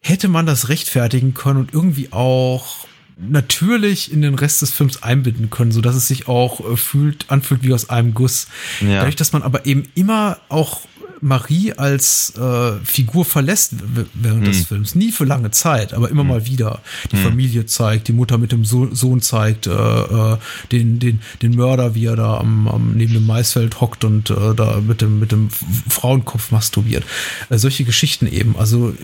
hätte 0.00 0.28
man 0.28 0.44
das 0.44 0.68
rechtfertigen 0.68 1.32
können 1.32 1.60
und 1.60 1.72
irgendwie 1.72 2.12
auch 2.12 2.86
natürlich 3.16 4.12
in 4.12 4.22
den 4.22 4.34
Rest 4.34 4.62
des 4.62 4.72
Films 4.72 5.02
einbinden 5.02 5.50
können, 5.50 5.72
so 5.72 5.80
dass 5.80 5.94
es 5.94 6.08
sich 6.08 6.28
auch 6.28 6.60
äh, 6.60 6.76
fühlt, 6.76 7.26
anfühlt 7.28 7.62
wie 7.62 7.72
aus 7.72 7.90
einem 7.90 8.14
Guss. 8.14 8.48
Ja. 8.80 8.98
Dadurch, 8.98 9.16
dass 9.16 9.32
man 9.32 9.42
aber 9.42 9.66
eben 9.66 9.84
immer 9.94 10.38
auch 10.48 10.82
Marie 11.20 11.72
als 11.72 12.34
äh, 12.36 12.72
Figur 12.84 13.24
verlässt 13.24 13.74
während 14.12 14.44
hm. 14.44 14.52
des 14.52 14.66
Films. 14.66 14.94
Nie 14.94 15.10
für 15.10 15.24
lange 15.24 15.50
Zeit, 15.50 15.94
aber 15.94 16.10
immer 16.10 16.22
hm. 16.22 16.28
mal 16.28 16.46
wieder. 16.46 16.82
Die 17.12 17.16
hm. 17.16 17.22
Familie 17.22 17.66
zeigt, 17.66 18.08
die 18.08 18.12
Mutter 18.12 18.36
mit 18.36 18.52
dem 18.52 18.64
so 18.64 18.94
Sohn 18.94 19.22
zeigt, 19.22 19.66
äh, 19.66 19.72
äh, 19.72 20.36
den, 20.70 20.98
den, 20.98 21.20
den 21.40 21.54
Mörder, 21.54 21.94
wie 21.94 22.06
er 22.06 22.16
da 22.16 22.36
am, 22.36 22.68
am 22.68 22.92
neben 22.94 23.14
dem 23.14 23.26
Maisfeld 23.26 23.80
hockt 23.80 24.04
und 24.04 24.30
äh, 24.30 24.54
da 24.54 24.80
mit 24.80 25.00
dem, 25.00 25.18
mit 25.18 25.32
dem 25.32 25.48
Frauenkopf 25.50 26.50
masturbiert. 26.50 27.04
Äh, 27.48 27.58
solche 27.58 27.84
Geschichten 27.84 28.26
eben. 28.26 28.56
Also 28.56 28.94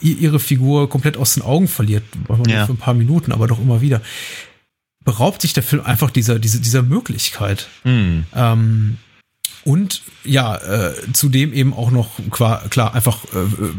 ihre 0.00 0.38
Figur 0.38 0.88
komplett 0.88 1.16
aus 1.16 1.34
den 1.34 1.42
Augen 1.42 1.66
verliert, 1.68 2.04
ja. 2.46 2.66
für 2.66 2.72
ein 2.72 2.78
paar 2.78 2.94
Minuten, 2.94 3.32
aber 3.32 3.48
doch 3.48 3.60
immer 3.60 3.80
wieder 3.80 4.00
beraubt 5.04 5.42
sich 5.42 5.52
der 5.52 5.62
Film 5.62 5.84
einfach 5.84 6.10
dieser, 6.10 6.38
dieser, 6.38 6.58
dieser 6.58 6.82
Möglichkeit. 6.82 7.68
Mhm. 7.84 8.24
Ähm, 8.34 8.98
und 9.64 10.02
ja, 10.24 10.56
äh, 10.56 10.94
zudem 11.12 11.52
eben 11.52 11.72
auch 11.74 11.90
noch 11.90 12.10
klar, 12.30 12.62
klar 12.68 12.94
einfach 12.94 13.24
äh, 13.34 13.70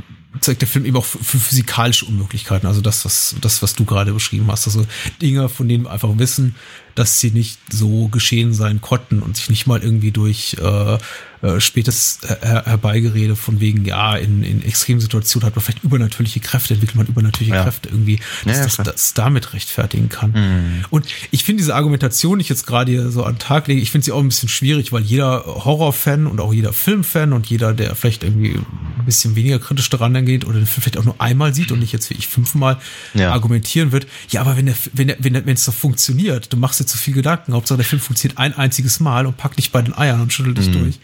zeigt 0.41 0.61
der 0.61 0.67
Film 0.67 0.85
eben 0.85 0.97
auch 0.97 1.05
für 1.05 1.39
physikalische 1.39 2.05
Unmöglichkeiten. 2.05 2.67
Also 2.67 2.81
das, 2.81 3.05
was, 3.05 3.35
das, 3.41 3.61
was 3.61 3.75
du 3.75 3.85
gerade 3.85 4.13
beschrieben 4.13 4.47
hast. 4.51 4.67
Also 4.67 4.85
Dinge, 5.21 5.49
von 5.49 5.67
denen 5.67 5.85
wir 5.85 5.91
einfach 5.91 6.17
wissen, 6.17 6.55
dass 6.95 7.19
sie 7.19 7.31
nicht 7.31 7.59
so 7.69 8.07
geschehen 8.07 8.53
sein 8.53 8.79
konnten 8.81 9.19
und 9.21 9.35
sich 9.35 9.49
nicht 9.49 9.67
mal 9.67 9.83
irgendwie 9.83 10.11
durch 10.11 10.55
äh, 10.61 10.97
äh, 11.41 11.59
spätes 11.59 12.19
her 12.23 12.63
Herbeigerede 12.65 13.35
von 13.35 13.59
wegen, 13.59 13.85
ja, 13.85 14.15
in, 14.15 14.43
in 14.43 14.63
Extremsituationen 14.63 15.45
hat 15.45 15.55
man 15.55 15.63
vielleicht 15.63 15.83
übernatürliche 15.83 16.39
Kräfte, 16.39 16.73
entwickelt 16.73 16.95
man 16.95 17.07
übernatürliche 17.07 17.55
ja. 17.55 17.63
Kräfte 17.63 17.89
irgendwie, 17.89 18.19
dass 18.45 18.57
ja, 18.57 18.63
das, 18.63 18.77
das 18.77 19.13
damit 19.13 19.53
rechtfertigen 19.53 20.07
kann. 20.07 20.31
Mhm. 20.31 20.85
Und 20.89 21.05
ich 21.31 21.43
finde 21.43 21.61
diese 21.61 21.75
Argumentation, 21.75 22.39
die 22.39 22.43
ich 22.43 22.49
jetzt 22.49 22.65
gerade 22.65 22.91
hier 22.91 23.11
so 23.11 23.23
an 23.23 23.33
den 23.33 23.39
Tag 23.39 23.67
lege, 23.67 23.81
ich 23.81 23.91
finde 23.91 24.05
sie 24.05 24.13
auch 24.13 24.19
ein 24.19 24.29
bisschen 24.29 24.49
schwierig, 24.49 24.93
weil 24.93 25.03
jeder 25.03 25.43
Horrorfan 25.45 26.27
und 26.27 26.39
auch 26.39 26.53
jeder 26.53 26.71
Filmfan 26.71 27.33
und 27.33 27.45
jeder, 27.47 27.73
der 27.73 27.95
vielleicht 27.95 28.23
irgendwie 28.23 28.55
ein 28.55 29.05
bisschen 29.05 29.35
weniger 29.35 29.59
kritisch 29.59 29.89
daran 29.89 30.13
geht 30.25 30.45
oder 30.45 30.59
den 30.59 30.65
Film 30.65 30.81
vielleicht 30.81 30.97
auch 30.97 31.05
nur 31.05 31.19
einmal 31.21 31.53
sieht 31.53 31.71
und 31.71 31.79
nicht 31.79 31.93
jetzt 31.93 32.09
wie 32.09 32.15
ich 32.15 32.27
fünfmal 32.27 32.77
ja. 33.13 33.31
argumentieren 33.31 33.91
wird, 33.91 34.07
ja, 34.29 34.41
aber 34.41 34.57
wenn 34.57 34.67
der, 34.67 34.75
wenn 34.93 35.07
der, 35.07 35.17
wenn 35.19 35.33
der, 35.33 35.45
wenn 35.45 35.55
es 35.55 35.65
doch 35.65 35.73
funktioniert, 35.73 36.51
du 36.51 36.57
machst 36.57 36.79
dir 36.79 36.85
zu 36.85 36.97
viel 36.97 37.13
Gedanken. 37.13 37.53
Hauptsache 37.53 37.77
der 37.77 37.85
Film 37.85 38.01
funktioniert 38.01 38.37
ein 38.37 38.53
einziges 38.53 38.99
Mal 38.99 39.25
und 39.25 39.37
packt 39.37 39.57
dich 39.57 39.71
bei 39.71 39.81
den 39.81 39.97
Eiern 39.97 40.21
und 40.21 40.33
schüttelt 40.33 40.57
dich 40.57 40.67
mhm. 40.67 40.73
durch. 40.73 40.99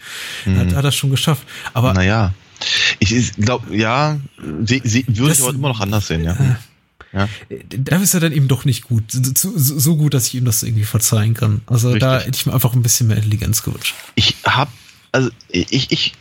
Mhm. 0.46 0.58
Hat, 0.58 0.74
hat 0.74 0.84
das 0.84 0.94
schon 0.94 1.10
geschafft. 1.10 1.46
Aber. 1.72 1.94
Naja. 1.94 2.34
Ich 3.00 3.32
glaube, 3.34 3.76
ja, 3.76 4.18
sie, 4.64 4.82
sie 4.84 5.04
würde 5.08 5.32
ich 5.32 5.42
aber 5.42 5.50
immer 5.50 5.68
noch 5.68 5.80
anders 5.80 6.06
sehen, 6.06 6.22
ja. 6.22 6.32
Äh, 6.34 6.54
ja. 7.12 7.28
Da 7.68 7.96
ist 7.96 8.14
er 8.14 8.20
dann 8.20 8.32
eben 8.32 8.48
doch 8.48 8.64
nicht 8.64 8.84
gut. 8.84 9.04
So, 9.10 9.52
so, 9.56 9.96
gut, 9.96 10.14
dass 10.14 10.28
ich 10.28 10.34
ihm 10.36 10.44
das 10.44 10.62
irgendwie 10.62 10.84
verzeihen 10.84 11.34
kann. 11.34 11.60
Also 11.66 11.88
Richtig. 11.88 12.00
da 12.00 12.20
hätte 12.20 12.36
ich 12.36 12.46
mir 12.46 12.54
einfach 12.54 12.72
ein 12.72 12.82
bisschen 12.82 13.08
mehr 13.08 13.16
Intelligenz 13.16 13.62
gewünscht. 13.62 13.94
Ich 14.14 14.36
hab, 14.44 14.72
also 15.10 15.30
ich, 15.48 15.90
ich, 15.90 16.14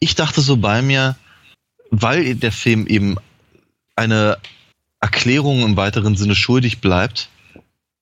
ich 0.00 0.14
dachte 0.16 0.40
so 0.40 0.56
bei 0.56 0.82
mir, 0.82 1.16
weil 1.90 2.34
der 2.34 2.52
Film 2.52 2.86
eben 2.86 3.16
eine 3.94 4.38
Erklärung 5.00 5.62
im 5.62 5.76
weiteren 5.76 6.16
Sinne 6.16 6.34
schuldig 6.34 6.80
bleibt, 6.80 7.28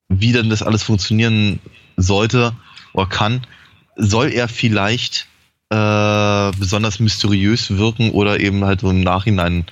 wie 0.09 0.31
denn 0.31 0.49
das 0.49 0.63
alles 0.63 0.83
funktionieren 0.83 1.59
sollte 1.97 2.53
oder 2.93 3.07
kann, 3.07 3.45
soll 3.95 4.31
er 4.31 4.47
vielleicht 4.47 5.27
äh, 5.69 6.51
besonders 6.57 6.99
mysteriös 6.99 7.77
wirken 7.77 8.11
oder 8.11 8.39
eben 8.39 8.63
halt 8.65 8.81
so 8.81 8.89
im 8.89 9.01
Nachhinein 9.01 9.65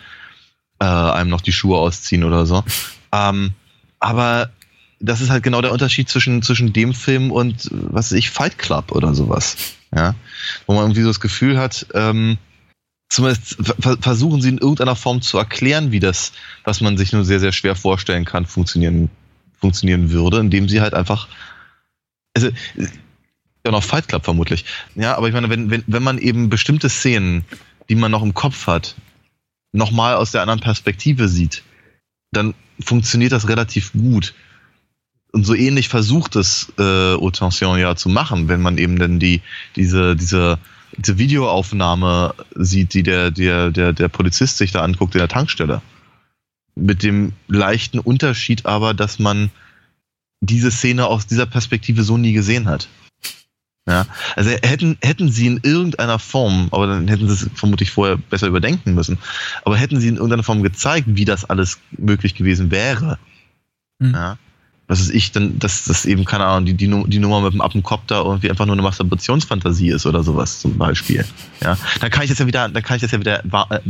äh, 0.79 0.85
einem 0.85 1.29
noch 1.29 1.41
die 1.41 1.51
Schuhe 1.51 1.77
ausziehen 1.77 2.23
oder 2.23 2.45
so. 2.45 2.63
ähm, 3.11 3.51
aber 3.99 4.49
das 4.99 5.21
ist 5.21 5.29
halt 5.29 5.43
genau 5.43 5.61
der 5.61 5.71
Unterschied 5.71 6.09
zwischen, 6.09 6.41
zwischen 6.41 6.71
dem 6.71 6.93
Film 6.93 7.31
und, 7.31 7.69
was 7.71 8.11
weiß 8.11 8.17
ich, 8.17 8.31
Fight 8.31 8.57
Club 8.57 8.91
oder 8.91 9.13
sowas. 9.13 9.57
Ja? 9.93 10.15
Wo 10.65 10.73
man 10.73 10.83
irgendwie 10.83 11.01
so 11.01 11.09
das 11.09 11.19
Gefühl 11.19 11.57
hat, 11.57 11.85
ähm, 11.93 12.37
zumindest 13.13 13.57
versuchen 14.01 14.41
sie 14.41 14.49
in 14.49 14.57
irgendeiner 14.57 14.95
Form 14.95 15.21
zu 15.21 15.37
erklären, 15.37 15.91
wie 15.91 15.99
das, 15.99 16.33
was 16.63 16.81
man 16.81 16.97
sich 16.97 17.13
nur 17.13 17.23
sehr, 17.23 17.39
sehr 17.39 17.51
schwer 17.51 17.75
vorstellen 17.75 18.25
kann, 18.25 18.47
funktionieren, 18.47 19.09
funktionieren 19.59 20.09
würde, 20.09 20.39
indem 20.39 20.67
sie 20.67 20.81
halt 20.81 20.95
einfach, 20.95 21.27
also, 22.33 22.49
ja 23.63 23.71
noch 23.71 23.83
Fight 23.83 24.07
Club 24.07 24.25
vermutlich. 24.25 24.65
Ja, 24.95 25.15
aber 25.15 25.27
ich 25.27 25.33
meine, 25.33 25.49
wenn, 25.51 25.69
wenn, 25.69 25.83
wenn 25.85 26.01
man 26.01 26.17
eben 26.17 26.49
bestimmte 26.49 26.89
Szenen, 26.89 27.45
die 27.87 27.95
man 27.95 28.09
noch 28.09 28.23
im 28.23 28.33
Kopf 28.33 28.65
hat, 28.65 28.95
nochmal 29.73 30.15
aus 30.15 30.31
der 30.31 30.41
anderen 30.41 30.59
Perspektive 30.59 31.27
sieht, 31.27 31.61
dann 32.31 32.55
funktioniert 32.79 33.31
das 33.31 33.47
relativ 33.47 33.93
gut. 33.93 34.33
Und 35.31 35.45
so 35.45 35.53
ähnlich 35.53 35.87
versucht 35.87 36.35
es 36.35 36.73
äh, 36.79 37.13
Autention 37.13 37.77
ja 37.77 37.95
zu 37.95 38.09
machen, 38.09 38.47
wenn 38.47 38.61
man 38.61 38.79
eben 38.79 38.97
dann 38.97 39.19
die, 39.19 39.41
diese, 39.75 40.15
diese, 40.15 40.57
diese 40.97 41.17
Videoaufnahme 41.17 42.33
sieht, 42.55 42.93
die 42.93 43.03
der, 43.03 43.31
der, 43.31 43.71
der, 43.71 43.93
der 43.93 44.07
Polizist 44.07 44.57
sich 44.57 44.71
da 44.71 44.81
anguckt 44.81 45.15
in 45.15 45.19
der 45.19 45.27
Tankstelle. 45.27 45.81
Mit 46.75 47.03
dem 47.03 47.33
leichten 47.47 47.99
Unterschied 47.99 48.65
aber, 48.65 48.93
dass 48.93 49.19
man 49.19 49.51
diese 50.41 50.71
Szene 50.71 51.07
aus 51.07 51.27
dieser 51.27 51.45
Perspektive 51.45 52.03
so 52.03 52.17
nie 52.17 52.33
gesehen 52.33 52.67
hat. 52.67 52.87
Ja, 53.87 54.05
also 54.37 54.49
hätten, 54.49 54.97
hätten 55.01 55.29
sie 55.29 55.47
in 55.47 55.59
irgendeiner 55.61 56.17
Form, 56.17 56.69
aber 56.71 56.87
dann 56.87 57.07
hätten 57.09 57.27
sie 57.27 57.33
es 57.33 57.49
vermutlich 57.53 57.91
vorher 57.91 58.15
besser 58.15 58.47
überdenken 58.47 58.93
müssen, 58.93 59.17
aber 59.65 59.75
hätten 59.75 59.99
sie 59.99 60.07
in 60.07 60.15
irgendeiner 60.15 60.43
Form 60.43 60.63
gezeigt, 60.63 61.07
wie 61.09 61.25
das 61.25 61.43
alles 61.43 61.79
möglich 61.91 62.33
gewesen 62.33 62.71
wäre, 62.71 63.19
mhm. 63.99 64.13
ja, 64.13 64.37
was 64.87 64.99
ist 64.99 65.11
ich, 65.11 65.31
dann, 65.31 65.59
dass 65.59 65.85
das 65.85 66.05
eben, 66.05 66.25
keine 66.25 66.45
Ahnung, 66.45 66.65
die, 66.65 66.73
die, 66.73 67.03
die 67.07 67.19
Nummer 67.19 67.41
mit 67.41 67.53
dem 67.53 67.61
Appenkopter 67.61 68.23
irgendwie 68.25 68.49
einfach 68.49 68.65
nur 68.65 68.73
eine 68.73 68.81
Masturbationsfantasie 68.81 69.89
ist 69.89 70.05
oder 70.05 70.23
sowas 70.23 70.59
zum 70.59 70.77
Beispiel. 70.77 71.25
Ja, 71.61 71.77
dann 72.01 72.11
kann 72.11 72.23
ich 72.23 72.29
das 72.29 72.39
ja 72.39 72.47
wieder, 72.47 72.67
dann 72.67 72.83
kann 72.83 72.97
ich 72.97 73.01
das 73.01 73.11
ja 73.11 73.19
wieder 73.19 73.43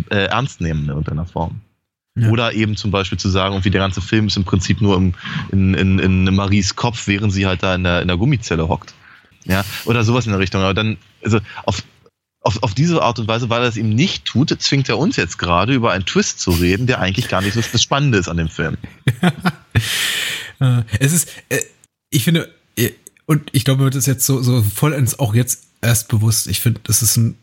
äh, 0.09 0.25
ernst 0.25 0.61
nehmen 0.61 0.83
in 0.83 0.89
irgendeiner 0.89 1.25
Form. 1.25 1.61
Ja. 2.15 2.29
Oder 2.29 2.53
eben 2.53 2.75
zum 2.75 2.91
Beispiel 2.91 3.17
zu 3.17 3.29
sagen, 3.29 3.65
wie 3.65 3.71
der 3.71 3.81
ganze 3.81 4.01
Film 4.01 4.27
ist 4.27 4.37
im 4.37 4.43
Prinzip 4.43 4.81
nur 4.81 4.95
im, 4.97 5.15
in, 5.51 5.73
in, 5.73 5.97
in 5.97 6.35
Maries 6.35 6.75
Kopf, 6.75 7.07
während 7.07 7.33
sie 7.33 7.47
halt 7.47 7.63
da 7.63 7.73
in 7.73 7.83
der, 7.83 8.03
in 8.03 8.07
der 8.07 8.17
Gummizelle 8.17 8.67
hockt. 8.67 8.93
Ja, 9.45 9.65
oder 9.85 10.03
sowas 10.03 10.25
in 10.25 10.31
der 10.31 10.39
Richtung. 10.39 10.61
Aber 10.61 10.75
dann, 10.75 10.97
also 11.23 11.39
auf, 11.65 11.83
auf, 12.41 12.61
auf 12.61 12.75
diese 12.75 13.01
Art 13.01 13.17
und 13.17 13.27
Weise, 13.27 13.49
weil 13.49 13.63
er 13.63 13.67
es 13.67 13.77
ihm 13.77 13.89
nicht 13.89 14.25
tut, 14.25 14.49
zwingt 14.61 14.89
er 14.89 14.99
uns 14.99 15.15
jetzt 15.15 15.37
gerade 15.37 15.73
über 15.73 15.91
einen 15.91 16.05
Twist 16.05 16.39
zu 16.39 16.51
reden, 16.51 16.85
der 16.85 16.99
eigentlich 16.99 17.29
gar 17.29 17.41
nicht 17.41 17.55
so 17.55 17.61
das 17.61 17.81
Spannende 17.81 18.19
ist 18.19 18.29
an 18.29 18.37
dem 18.37 18.49
Film. 18.49 18.77
Äh, 20.63 20.83
es 20.99 21.13
ist, 21.13 21.29
äh, 21.49 21.59
ich 22.09 22.23
finde, 22.23 22.53
äh, 22.77 22.91
und 23.25 23.49
ich 23.53 23.65
glaube, 23.65 23.79
mir 23.79 23.85
wird 23.85 23.95
es 23.95 24.05
jetzt 24.05 24.25
so, 24.25 24.41
so 24.41 24.61
vollends 24.63 25.19
auch 25.19 25.35
jetzt 25.35 25.63
erst 25.81 26.07
bewusst. 26.07 26.47
Ich 26.47 26.61
finde, 26.61 26.81
das 26.83 27.01
ist 27.01 27.17
ein, 27.17 27.37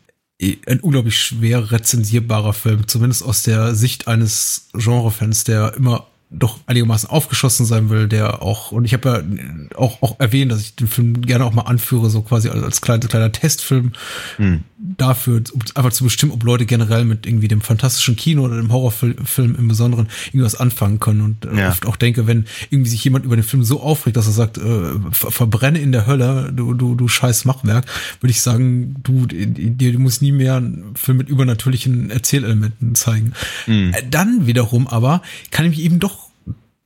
ein 0.65 0.79
unglaublich 0.79 1.19
schwer 1.19 1.71
rezensierbarer 1.71 2.53
Film, 2.53 2.87
zumindest 2.87 3.23
aus 3.23 3.43
der 3.43 3.75
Sicht 3.75 4.07
eines 4.07 4.69
Genrefans, 4.73 5.43
der 5.43 5.75
immer 5.75 6.07
doch 6.33 6.59
einigermaßen 6.65 7.09
aufgeschossen 7.09 7.65
sein 7.65 7.89
will, 7.89 8.07
der 8.07 8.41
auch, 8.41 8.71
und 8.71 8.85
ich 8.85 8.93
habe 8.93 9.09
ja 9.09 9.77
auch, 9.77 10.01
auch 10.01 10.17
erwähnt, 10.19 10.49
dass 10.51 10.61
ich 10.61 10.75
den 10.77 10.87
Film 10.87 11.21
gerne 11.21 11.43
auch 11.43 11.53
mal 11.53 11.63
anführe, 11.63 12.09
so 12.09 12.21
quasi 12.21 12.47
als 12.47 12.79
kleiner, 12.79 13.05
kleiner 13.07 13.33
Testfilm 13.33 13.91
hm. 14.37 14.61
dafür, 14.77 15.43
um 15.51 15.61
einfach 15.75 15.91
zu 15.91 16.05
bestimmen, 16.05 16.31
ob 16.31 16.43
Leute 16.45 16.65
generell 16.65 17.03
mit 17.03 17.25
irgendwie 17.25 17.49
dem 17.49 17.59
fantastischen 17.59 18.15
Kino 18.15 18.43
oder 18.43 18.55
dem 18.55 18.71
Horrorfilm 18.71 19.55
im 19.57 19.67
Besonderen 19.67 20.07
irgendwas 20.27 20.55
anfangen 20.55 21.01
können. 21.01 21.21
Und 21.21 21.45
äh, 21.45 21.59
ja. 21.59 21.67
oft 21.67 21.85
auch 21.85 21.97
denke, 21.97 22.27
wenn 22.27 22.45
irgendwie 22.69 22.89
sich 22.89 23.03
jemand 23.03 23.25
über 23.25 23.35
den 23.35 23.43
Film 23.43 23.65
so 23.65 23.81
aufregt, 23.81 24.15
dass 24.15 24.27
er 24.27 24.33
sagt, 24.33 24.57
äh, 24.57 24.93
verbrenne 25.11 25.79
in 25.79 25.91
der 25.91 26.07
Hölle, 26.07 26.53
du, 26.55 26.73
du, 26.73 26.95
du 26.95 27.09
scheiß 27.09 27.43
Machwerk, 27.43 27.85
würde 28.21 28.31
ich 28.31 28.41
sagen, 28.41 28.95
du, 29.03 29.25
dir, 29.25 29.91
du 29.91 29.99
musst 29.99 30.21
nie 30.21 30.31
mehr 30.31 30.55
einen 30.55 30.95
Film 30.95 31.17
mit 31.17 31.27
übernatürlichen 31.27 32.09
Erzählelementen 32.09 32.95
zeigen. 32.95 33.33
Hm. 33.65 33.93
Dann 34.09 34.47
wiederum 34.47 34.87
aber 34.87 35.21
kann 35.51 35.65
ich 35.65 35.71
mich 35.71 35.81
eben 35.81 35.99
doch 35.99 36.20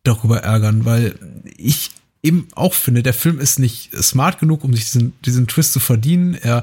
darüber 0.07 0.39
ärgern, 0.43 0.85
weil 0.85 1.15
ich 1.57 1.91
eben 2.23 2.47
auch 2.55 2.73
finde, 2.73 3.03
der 3.03 3.13
Film 3.13 3.39
ist 3.39 3.59
nicht 3.59 3.91
smart 4.01 4.39
genug, 4.39 4.63
um 4.63 4.73
sich 4.73 4.85
diesen, 4.85 5.13
diesen 5.21 5.47
Twist 5.47 5.73
zu 5.73 5.79
verdienen. 5.79 6.33
Er 6.33 6.61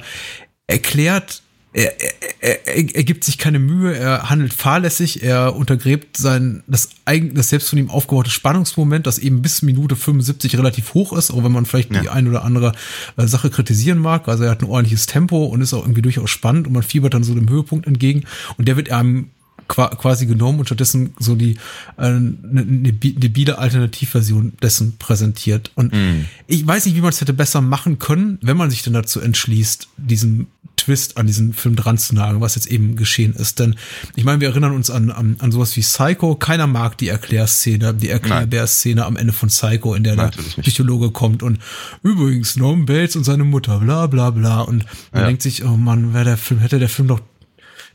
erklärt, 0.67 1.43
er, 1.75 1.95
er, 2.41 2.67
er, 2.67 2.95
er 2.95 3.05
gibt 3.05 3.25
sich 3.25 3.39
keine 3.39 3.59
Mühe, 3.59 3.97
er 3.97 4.29
handelt 4.29 4.53
fahrlässig, 4.53 5.23
er 5.23 5.57
untergräbt 5.57 6.17
sein, 6.17 6.63
das, 6.67 6.91
eigen, 7.05 7.35
das 7.35 7.49
selbst 7.49 7.71
von 7.71 7.79
ihm 7.79 7.89
aufgebaute 7.89 8.31
Spannungsmoment, 8.31 9.07
das 9.07 9.19
eben 9.19 9.41
bis 9.41 9.63
Minute 9.63 9.97
75 9.97 10.59
relativ 10.59 10.93
hoch 10.95 11.13
ist, 11.15 11.31
auch 11.31 11.45
wenn 11.45 11.53
man 11.53 11.65
vielleicht 11.65 11.95
ja. 11.95 12.03
die 12.03 12.11
ein 12.11 12.29
oder 12.29 12.45
andere 12.45 12.73
äh, 13.17 13.27
Sache 13.27 13.49
kritisieren 13.49 13.99
mag. 13.99 14.29
Also 14.29 14.45
er 14.45 14.51
hat 14.51 14.63
ein 14.63 14.69
ordentliches 14.69 15.07
Tempo 15.07 15.45
und 15.45 15.63
ist 15.63 15.73
auch 15.73 15.85
irgendwie 15.85 16.03
durchaus 16.03 16.31
spannend 16.31 16.67
und 16.67 16.75
man 16.75 16.83
fiebert 16.83 17.15
dann 17.15 17.25
so 17.25 17.35
dem 17.35 17.49
Höhepunkt 17.49 17.87
entgegen 17.87 18.25
und 18.59 18.69
der 18.69 18.77
wird 18.77 18.91
einem 18.91 19.31
quasi 19.73 20.27
genommen 20.27 20.61
und 20.61 20.67
stattdessen 20.67 21.15
so 21.19 21.35
die 21.35 21.53
äh, 21.97 22.03
eine, 22.03 22.37
eine 22.43 22.93
biede 22.93 23.59
Alternativversion 23.59 24.53
dessen 24.61 24.97
präsentiert. 24.99 25.73
Und 25.75 25.93
mm. 25.93 26.27
ich 26.47 26.67
weiß 26.67 26.87
nicht, 26.87 26.97
wie 26.97 27.01
man 27.01 27.11
es 27.11 27.21
hätte 27.21 27.33
besser 27.33 27.61
machen 27.61 27.99
können, 27.99 28.39
wenn 28.43 28.57
man 28.57 28.71
sich 28.71 28.83
denn 28.83 28.93
dazu 28.93 29.21
entschließt, 29.21 29.89
diesen 29.97 30.49
Twist 30.77 31.17
an 31.17 31.27
diesen 31.27 31.53
Film 31.53 31.77
dran 31.77 31.97
zu 31.97 32.15
nageln, 32.15 32.41
was 32.41 32.57
jetzt 32.57 32.67
eben 32.67 32.97
geschehen 32.97 33.35
ist. 33.35 33.61
Denn 33.61 33.77
ich 34.17 34.25
meine, 34.25 34.41
wir 34.41 34.49
erinnern 34.49 34.75
uns 34.75 34.91
an, 34.91 35.11
an, 35.11 35.37
an 35.39 35.53
sowas 35.53 35.77
wie 35.77 35.81
Psycho. 35.81 36.35
Keiner 36.35 36.67
mag 36.67 36.99
die 36.99 37.09
Erklärszene, 37.09 37.95
die 37.95 38.09
Erklärbär-Szene 38.09 39.05
am 39.05 39.17
Ende 39.17 39.33
von 39.33 39.49
Psycho, 39.49 39.95
in 39.95 40.03
der 40.03 40.17
Nein, 40.17 40.33
der 40.57 40.63
Psychologe 40.63 41.07
nicht. 41.07 41.15
kommt 41.15 41.43
und 41.43 41.59
übrigens 42.03 42.57
Norman 42.57 42.87
Bates 42.87 43.15
und 43.15 43.25
seine 43.25 43.45
Mutter, 43.45 43.79
bla 43.79 44.07
bla 44.09 44.31
bla. 44.31 44.61
Und 44.63 44.85
man 45.13 45.23
ja. 45.23 45.27
denkt 45.29 45.43
sich, 45.43 45.65
oh 45.65 45.77
Mann, 45.77 46.15
wäre 46.15 46.25
der 46.25 46.37
Film, 46.37 46.61
hätte 46.61 46.81
der 46.81 46.89
Film 46.89 47.09
doch 47.09 47.21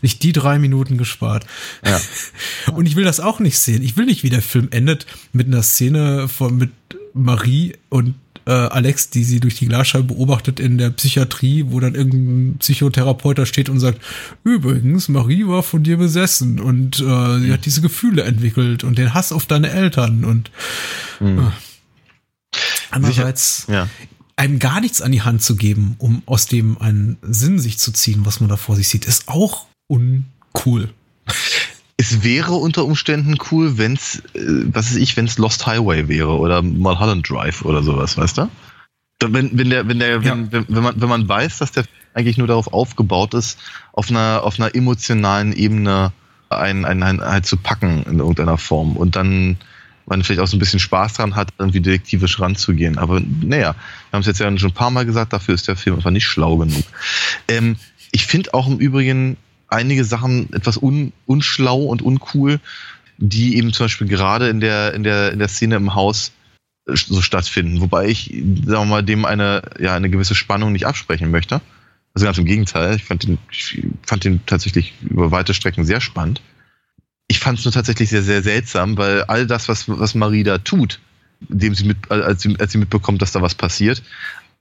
nicht 0.02 0.24
die 0.24 0.32
drei 0.32 0.60
Minuten 0.60 0.98
gespart. 0.98 1.46
Ja. 1.86 2.00
Und 2.74 2.86
ich 2.86 2.96
will 2.96 3.06
das 3.06 3.20
auch 3.20 3.40
nicht 3.40 3.60
sehen. 3.60 3.84
Ich 3.84 3.98
will 3.98 4.06
nicht, 4.06 4.24
wie 4.24 4.30
der 4.30 4.42
Film 4.42 4.68
endet 4.72 5.06
mit 5.34 5.48
einer 5.48 5.64
Szene 5.64 6.28
von 6.28 6.58
mit 6.58 6.72
Marie 7.14 7.74
und 7.90 8.16
äh, 8.48 8.52
Alex, 8.52 9.10
die 9.10 9.26
sie 9.26 9.42
durch 9.42 9.56
die 9.56 9.68
Glasscheibe 9.68 10.14
beobachtet 10.14 10.60
in 10.60 10.78
der 10.78 10.90
Psychiatrie, 10.92 11.66
wo 11.68 11.80
dann 11.82 11.96
irgendein 11.96 12.58
Psychotherapeut 12.60 13.38
da 13.38 13.46
steht 13.46 13.70
und 13.70 13.80
sagt, 13.80 14.02
übrigens, 14.44 15.10
Marie 15.10 15.46
war 15.48 15.64
von 15.64 15.84
dir 15.84 15.98
besessen 15.98 16.60
und 16.60 17.00
äh, 17.00 17.40
sie 17.40 17.52
hat 17.52 17.66
diese 17.66 17.82
Gefühle 17.82 18.24
entwickelt 18.24 18.86
und 18.86 18.98
den 18.98 19.14
Hass 19.14 19.34
auf 19.34 19.46
deine 19.46 19.70
Eltern 19.70 20.24
und 20.24 20.52
mhm. 21.20 21.40
äh. 21.40 22.58
andererseits 22.90 23.66
ja. 23.68 23.90
einem 24.38 24.60
gar 24.60 24.80
nichts 24.80 25.02
an 25.02 25.12
die 25.12 25.24
Hand 25.24 25.42
zu 25.42 25.58
geben, 25.58 25.96
um 25.98 26.22
aus 26.26 26.46
dem 26.46 26.78
einen 26.78 27.18
Sinn 27.24 27.60
sich 27.60 27.80
zu 27.80 27.92
ziehen, 27.92 28.26
was 28.26 28.40
man 28.40 28.50
da 28.50 28.56
vor 28.56 28.78
sich 28.78 28.88
sieht, 28.88 29.06
ist 29.06 29.28
auch 29.28 29.66
uncool. 29.88 30.90
Es 31.98 32.24
wäre 32.24 32.54
unter 32.54 32.86
Umständen 32.86 33.38
cool, 33.52 33.78
wenn 33.78 33.94
es, 33.94 34.20
äh, 34.34 34.66
was 34.72 34.92
weiß 34.92 34.98
ich, 34.98 35.18
wenn 35.18 35.26
es 35.26 35.38
Lost 35.38 35.66
Highway 35.66 36.08
wäre 36.08 36.38
oder 36.38 36.62
Mulholland 36.62 37.28
Drive 37.30 37.64
oder 37.66 37.82
sowas, 37.82 38.18
weißt 38.18 38.38
du? 38.38 38.50
Wenn, 39.20 39.58
wenn 39.58 39.70
der, 39.70 39.88
wenn 39.88 40.00
der, 40.00 40.22
ja. 40.22 40.24
wenn, 40.24 40.52
wenn, 40.52 40.84
man, 40.84 41.02
wenn 41.02 41.10
man 41.10 41.28
weiß, 41.28 41.58
dass 41.58 41.72
der 41.72 41.86
eigentlich 42.14 42.38
nur 42.38 42.48
darauf 42.48 42.72
aufgebaut 42.72 43.34
ist, 43.34 43.58
auf 43.94 44.10
einer, 44.10 44.42
auf 44.44 44.60
einer 44.60 44.76
emotionalen 44.76 45.54
Ebene 45.54 46.12
einen, 46.50 46.86
einen, 46.86 47.04
einen 47.04 47.22
halt 47.22 47.46
zu 47.46 47.58
packen 47.58 48.04
in 48.04 48.20
irgendeiner 48.20 48.58
Form 48.58 48.96
und 48.96 49.16
dann 49.16 49.58
man 50.08 50.24
vielleicht 50.24 50.40
auch 50.40 50.48
so 50.48 50.56
ein 50.56 50.60
bisschen 50.60 50.80
Spaß 50.80 51.14
dran 51.14 51.36
hat, 51.36 51.50
irgendwie 51.58 51.82
detektivisch 51.82 52.40
ranzugehen. 52.40 52.98
Aber 52.98 53.20
naja, 53.20 53.74
wir 53.74 54.14
haben 54.14 54.22
es 54.22 54.28
jetzt 54.28 54.40
ja 54.40 54.58
schon 54.58 54.70
ein 54.70 54.74
paar 54.74 54.90
Mal 54.90 55.06
gesagt, 55.06 55.34
dafür 55.34 55.54
ist 55.54 55.68
der 55.68 55.76
Film 55.76 55.98
einfach 55.98 56.12
nicht 56.12 56.26
schlau 56.26 56.58
genug. 56.58 56.84
Ähm, 57.50 57.76
ich 58.12 58.26
finde 58.26 58.54
auch 58.54 58.68
im 58.68 58.78
Übrigen, 58.78 59.36
einige 59.68 60.04
Sachen 60.04 60.52
etwas 60.54 60.78
un, 60.78 61.14
unschlau 61.26 61.84
und 61.84 62.02
uncool, 62.02 62.60
die 63.18 63.58
eben 63.58 63.74
zum 63.74 63.86
Beispiel 63.86 64.08
gerade 64.08 64.50
in 64.50 64.60
der, 64.60 64.94
in 64.94 65.04
der, 65.04 65.32
in 65.32 65.40
der 65.40 65.48
Szene 65.48 65.76
im 65.76 65.96
Haus 65.96 66.32
äh, 66.88 66.96
so 66.96 67.22
stattfinden. 67.22 67.82
Wobei 67.82 68.08
ich, 68.08 68.26
sagen 68.66 68.66
wir 68.66 68.86
mal, 68.86 69.04
dem 69.04 69.26
eine, 69.26 69.62
ja, 69.80 69.96
eine 69.96 70.10
gewisse 70.10 70.36
Spannung 70.36 70.72
nicht 70.72 70.86
absprechen 70.86 71.32
möchte. 71.32 71.62
Also 72.14 72.26
ganz 72.26 72.38
im 72.38 72.46
Gegenteil. 72.46 72.96
Ich 72.96 73.04
fand 73.04 73.24
den, 73.24 73.38
ich 73.52 73.84
fand 74.04 74.24
den 74.24 74.46
tatsächlich 74.46 74.94
über 75.02 75.32
weite 75.32 75.54
Strecken 75.54 75.86
sehr 75.86 76.02
spannend. 76.02 76.42
Ich 77.28 77.40
fand 77.40 77.60
es 77.60 77.66
nur 77.66 77.74
tatsächlich 77.74 78.10
sehr, 78.10 78.24
sehr 78.24 78.42
seltsam, 78.42 78.98
weil 78.98 79.24
all 79.24 79.46
das, 79.46 79.68
was, 79.68 79.90
was 79.90 80.16
Marie 80.16 80.44
da 80.44 80.58
tut, 80.58 81.00
dem 81.42 81.76
sie 81.76 81.84
mit, 81.84 82.10
als 82.10 82.42
sie, 82.42 82.56
als 82.60 82.72
sie 82.72 82.78
mitbekommt, 82.78 83.22
dass 83.22 83.34
da 83.34 83.42
was 83.42 83.54
passiert, 83.54 84.02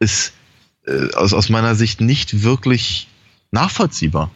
ist 0.00 0.32
äh, 0.86 1.14
aus, 1.14 1.32
aus 1.32 1.48
meiner 1.48 1.74
Sicht 1.74 2.00
nicht 2.00 2.42
wirklich 2.42 3.08
nachvollziehbar 3.52 4.30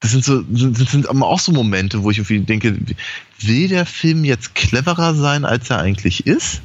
das 0.00 0.10
sind 0.10 0.24
so, 0.24 0.42
das 0.42 0.90
sind 0.90 1.08
aber 1.08 1.26
auch 1.26 1.40
so 1.40 1.52
Momente, 1.52 2.02
wo 2.02 2.10
ich 2.10 2.18
irgendwie 2.18 2.40
denke, 2.40 2.76
will 3.40 3.68
der 3.68 3.86
Film 3.86 4.24
jetzt 4.24 4.54
cleverer 4.54 5.14
sein, 5.14 5.44
als 5.44 5.70
er 5.70 5.78
eigentlich 5.78 6.26
ist? 6.26 6.60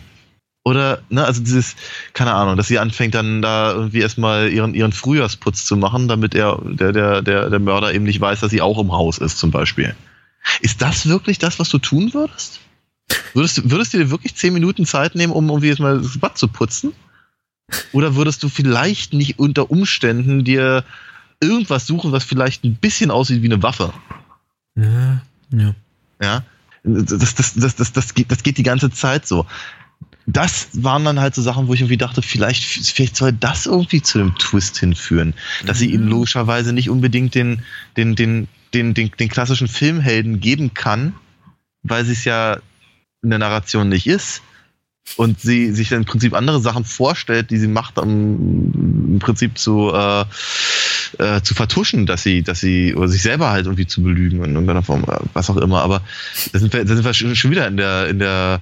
Oder, 0.64 1.02
ne, 1.10 1.26
also 1.26 1.42
dieses, 1.42 1.76
keine 2.14 2.34
Ahnung, 2.34 2.56
dass 2.56 2.68
sie 2.68 2.78
anfängt 2.78 3.16
dann 3.16 3.42
da 3.42 3.72
irgendwie 3.72 4.02
erstmal 4.02 4.52
ihren, 4.52 4.76
ihren 4.76 4.92
Frühjahrsputz 4.92 5.66
zu 5.66 5.76
machen, 5.76 6.08
damit 6.08 6.36
er, 6.36 6.60
der, 6.64 6.92
der, 6.92 7.22
der, 7.22 7.50
der 7.50 7.60
Mörder 7.60 7.94
eben 7.94 8.06
nicht 8.06 8.22
weiß, 8.22 8.42
dass 8.42 8.52
sie 8.52 8.62
auch 8.62 8.78
im 8.80 8.92
Haus 8.92 9.18
ist, 9.18 9.40
zum 9.40 9.50
Beispiel. 9.50 9.96
Ist 10.60 10.82
das 10.82 11.08
wirklich 11.08 11.40
das, 11.40 11.58
was 11.58 11.70
du 11.70 11.80
tun 11.80 12.14
würdest? 12.14 12.60
Würdest, 13.34 13.72
würdest 13.72 13.94
du 13.94 13.98
dir 13.98 14.12
wirklich 14.12 14.36
zehn 14.36 14.54
Minuten 14.54 14.86
Zeit 14.86 15.16
nehmen, 15.16 15.34
um 15.34 15.48
irgendwie 15.48 15.70
erstmal 15.70 16.00
das 16.00 16.18
Bad 16.20 16.38
zu 16.38 16.48
putzen? 16.48 16.94
Oder 17.92 18.16
würdest 18.16 18.44
du 18.44 18.50
vielleicht 18.50 19.14
nicht 19.14 19.40
unter 19.40 19.72
Umständen 19.72 20.44
dir 20.44 20.84
irgendwas 21.42 21.88
suchen, 21.88 22.12
was 22.12 22.24
vielleicht 22.24 22.64
ein 22.64 22.76
bisschen 22.76 23.12
aussieht 23.12 23.42
wie 23.42 23.48
eine 23.48 23.62
Waffe? 23.62 23.94
Ja, 24.76 25.22
ja. 25.52 25.76
Ja. 26.22 26.44
Das, 26.84 27.36
das, 27.36 27.54
das, 27.54 27.76
das, 27.76 27.92
das, 27.94 28.14
geht, 28.14 28.32
das 28.32 28.44
geht 28.44 28.58
die 28.58 28.64
ganze 28.64 28.90
Zeit 28.90 29.28
so 29.28 29.46
das 30.28 30.70
waren 30.74 31.04
dann 31.04 31.20
halt 31.20 31.36
so 31.36 31.42
Sachen, 31.42 31.68
wo 31.68 31.74
ich 31.74 31.82
irgendwie 31.82 31.98
dachte, 31.98 32.22
vielleicht, 32.22 32.64
vielleicht 32.64 33.16
soll 33.16 33.34
das 33.34 33.66
irgendwie 33.66 34.02
zu 34.02 34.20
einem 34.20 34.38
Twist 34.38 34.78
hinführen. 34.78 35.34
Dass 35.66 35.80
sie 35.80 35.92
ihm 35.92 36.04
mhm. 36.04 36.10
logischerweise 36.10 36.74
nicht 36.74 36.90
unbedingt 36.90 37.36
den, 37.36 37.64
den, 37.98 38.16
den, 38.16 38.48
den, 38.74 38.94
den, 38.94 39.12
den 39.12 39.30
klassischen 39.30 39.68
Filmhelden 39.68 40.40
geben 40.40 40.74
kann, 40.74 41.14
weil 41.84 42.06
sie 42.06 42.14
es 42.14 42.24
ja 42.24 42.58
in 43.24 43.30
der 43.30 43.40
Narration 43.40 43.90
nicht 43.90 44.08
ist. 44.08 44.42
Und 45.18 45.42
sie 45.42 45.72
sich 45.72 45.90
dann 45.90 46.00
im 46.00 46.06
Prinzip 46.06 46.34
andere 46.34 46.62
Sachen 46.62 46.86
vorstellt, 46.86 47.50
die 47.50 47.58
sie 47.58 47.68
macht, 47.68 47.98
um 47.98 49.14
im 49.14 49.20
Prinzip 49.20 49.58
zu, 49.58 49.92
äh, 49.92 50.26
äh, 51.20 51.42
zu 51.42 51.54
vertuschen, 51.54 52.06
dass 52.06 52.24
sie, 52.24 52.44
dass 52.44 52.60
sie, 52.60 52.96
oder 52.96 53.08
sich 53.08 53.22
selber 53.22 53.50
halt 53.50 53.66
irgendwie 53.66 53.88
zu 53.88 54.02
belügen 54.02 54.44
in 54.44 54.54
irgendeiner 54.54 54.84
Form, 54.84 55.04
äh, 55.04 55.18
was 55.34 55.50
auch 55.50 55.58
immer. 55.58 55.82
Aber 55.82 56.02
da 56.52 56.60
sind 56.60 56.74
wir, 56.74 56.86
da 56.86 56.96
sind 56.96 57.06
wir 57.06 57.36
schon 57.36 57.52
wieder 57.52 57.68
in 57.68 57.78
der, 57.78 58.08
in 58.08 58.20
der, 58.20 58.62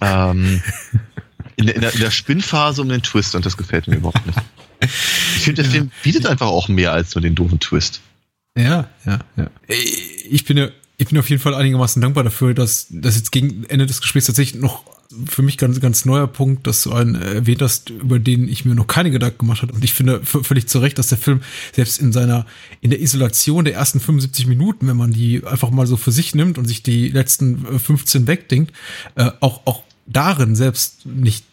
ähm, 0.00 0.62
in, 1.56 1.66
der, 1.66 1.74
in, 1.76 1.80
der, 1.80 1.94
in 1.94 2.00
der 2.00 2.10
Spinnphase 2.10 2.82
um 2.82 2.88
den 2.88 3.02
Twist 3.02 3.34
und 3.34 3.46
das 3.46 3.56
gefällt 3.56 3.88
mir 3.88 3.96
überhaupt 3.96 4.26
nicht. 4.26 4.38
Ich 5.36 5.42
finde, 5.42 5.62
der 5.62 5.70
ja. 5.70 5.70
Film 5.70 5.90
bietet 6.02 6.26
einfach 6.26 6.46
auch 6.46 6.68
mehr 6.68 6.92
als 6.92 7.14
nur 7.14 7.22
den 7.22 7.34
doofen 7.34 7.60
Twist. 7.60 8.00
Ja, 8.56 8.88
ja, 9.04 9.18
ja. 9.36 9.50
Ich 9.68 10.44
bin 10.44 10.56
ja, 10.56 10.68
ich 10.96 11.08
bin 11.08 11.18
auf 11.18 11.28
jeden 11.28 11.40
Fall 11.40 11.54
einigermaßen 11.54 12.00
dankbar 12.00 12.24
dafür, 12.24 12.54
dass, 12.54 12.86
dass 12.90 13.16
jetzt 13.16 13.30
gegen 13.30 13.64
Ende 13.64 13.86
des 13.86 14.00
Gesprächs 14.00 14.26
tatsächlich 14.26 14.60
noch 14.60 14.84
für 15.26 15.42
mich 15.42 15.58
ganz, 15.58 15.80
ganz 15.80 16.04
neuer 16.04 16.28
Punkt, 16.28 16.66
dass 16.66 16.84
du 16.84 16.92
einen 16.92 17.16
erwähnt 17.16 17.62
hast, 17.62 17.90
über 17.90 18.18
den 18.18 18.48
ich 18.48 18.64
mir 18.64 18.74
noch 18.74 18.86
keine 18.86 19.10
Gedanken 19.10 19.38
gemacht 19.38 19.62
habe. 19.62 19.72
Und 19.72 19.82
ich 19.82 19.92
finde 19.92 20.20
völlig 20.24 20.68
zu 20.68 20.78
Recht, 20.78 20.98
dass 20.98 21.08
der 21.08 21.18
Film 21.18 21.40
selbst 21.74 21.98
in 21.98 22.12
seiner, 22.12 22.46
in 22.80 22.90
der 22.90 23.00
Isolation 23.00 23.64
der 23.64 23.74
ersten 23.74 23.98
75 23.98 24.46
Minuten, 24.46 24.86
wenn 24.86 24.96
man 24.96 25.12
die 25.12 25.44
einfach 25.44 25.70
mal 25.70 25.86
so 25.86 25.96
für 25.96 26.12
sich 26.12 26.34
nimmt 26.34 26.58
und 26.58 26.66
sich 26.66 26.82
die 26.82 27.08
letzten 27.08 27.78
15 27.78 28.26
wegdenkt, 28.26 28.72
äh, 29.16 29.30
auch, 29.40 29.66
auch 29.66 29.82
darin 30.06 30.54
selbst 30.54 31.06
nicht 31.06 31.44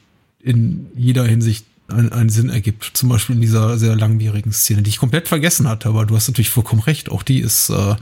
in 0.41 0.87
jeder 0.95 1.25
Hinsicht 1.25 1.65
einen, 1.87 2.11
einen 2.11 2.29
Sinn 2.29 2.49
ergibt. 2.49 2.91
Zum 2.93 3.09
Beispiel 3.09 3.35
in 3.35 3.41
dieser 3.41 3.77
sehr 3.77 3.95
langwierigen 3.95 4.51
Szene, 4.51 4.83
die 4.83 4.89
ich 4.89 4.99
komplett 4.99 5.27
vergessen 5.27 5.67
hatte, 5.67 5.89
aber 5.89 6.05
du 6.05 6.15
hast 6.15 6.27
natürlich 6.27 6.49
vollkommen 6.49 6.81
recht. 6.83 7.09
Auch 7.09 7.23
die 7.23 7.39
ist, 7.39 7.69
äh, 7.69 7.95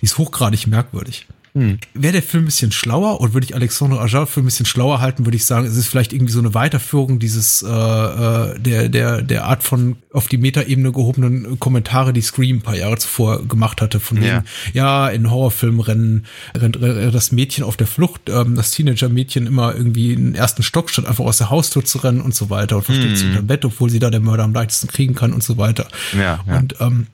die 0.00 0.06
ist 0.06 0.16
hochgradig 0.16 0.66
merkwürdig. 0.66 1.26
Hm. 1.56 1.78
Wäre 1.94 2.14
der 2.14 2.22
Film 2.22 2.42
ein 2.42 2.46
bisschen 2.46 2.72
schlauer 2.72 3.20
und 3.20 3.32
würde 3.32 3.46
ich 3.46 3.54
Alexandre 3.54 4.00
Ajar 4.00 4.26
für 4.26 4.40
ein 4.40 4.44
bisschen 4.44 4.66
schlauer 4.66 5.00
halten, 5.00 5.24
würde 5.24 5.36
ich 5.36 5.46
sagen, 5.46 5.66
es 5.68 5.76
ist 5.76 5.86
vielleicht 5.86 6.12
irgendwie 6.12 6.32
so 6.32 6.40
eine 6.40 6.52
Weiterführung 6.52 7.20
dieses 7.20 7.62
äh, 7.62 7.68
äh, 7.68 8.58
der 8.58 8.88
der 8.88 9.22
der 9.22 9.44
Art 9.44 9.62
von 9.62 9.94
auf 10.12 10.26
die 10.26 10.36
Metaebene 10.36 10.90
gehobenen 10.90 11.60
Kommentare, 11.60 12.12
die 12.12 12.22
Scream 12.22 12.56
ein 12.56 12.62
paar 12.62 12.76
Jahre 12.76 12.98
zuvor 12.98 13.46
gemacht 13.46 13.80
hatte, 13.80 14.00
von 14.00 14.16
ja. 14.16 14.22
wegen, 14.22 14.44
ja, 14.72 15.08
in 15.08 15.30
Horrorfilmen 15.30 15.78
rennen 15.78 16.26
rennt, 16.56 16.80
rennt 16.80 17.14
das 17.14 17.30
Mädchen 17.30 17.62
auf 17.62 17.76
der 17.76 17.86
Flucht, 17.86 18.22
ähm, 18.28 18.56
das 18.56 18.72
Teenager-Mädchen 18.72 19.46
immer 19.46 19.76
irgendwie 19.76 20.12
in 20.12 20.24
den 20.26 20.34
ersten 20.34 20.64
Stock 20.64 20.90
statt 20.90 21.06
einfach 21.06 21.24
aus 21.24 21.38
der 21.38 21.50
Haustür 21.50 21.84
zu 21.84 21.98
rennen 21.98 22.20
und 22.20 22.34
so 22.34 22.50
weiter 22.50 22.76
und 22.76 22.82
versteckt 22.82 23.10
hm. 23.10 23.16
sich 23.16 23.28
unter 23.28 23.42
Bett, 23.42 23.64
obwohl 23.64 23.90
sie 23.90 24.00
da 24.00 24.10
der 24.10 24.20
Mörder 24.20 24.42
am 24.42 24.54
leichtesten 24.54 24.88
kriegen 24.88 25.14
kann 25.14 25.32
und 25.32 25.44
so 25.44 25.56
weiter. 25.56 25.86
Ja, 26.18 26.40
ja. 26.48 26.58
Und 26.58 26.74
ähm, 26.80 27.06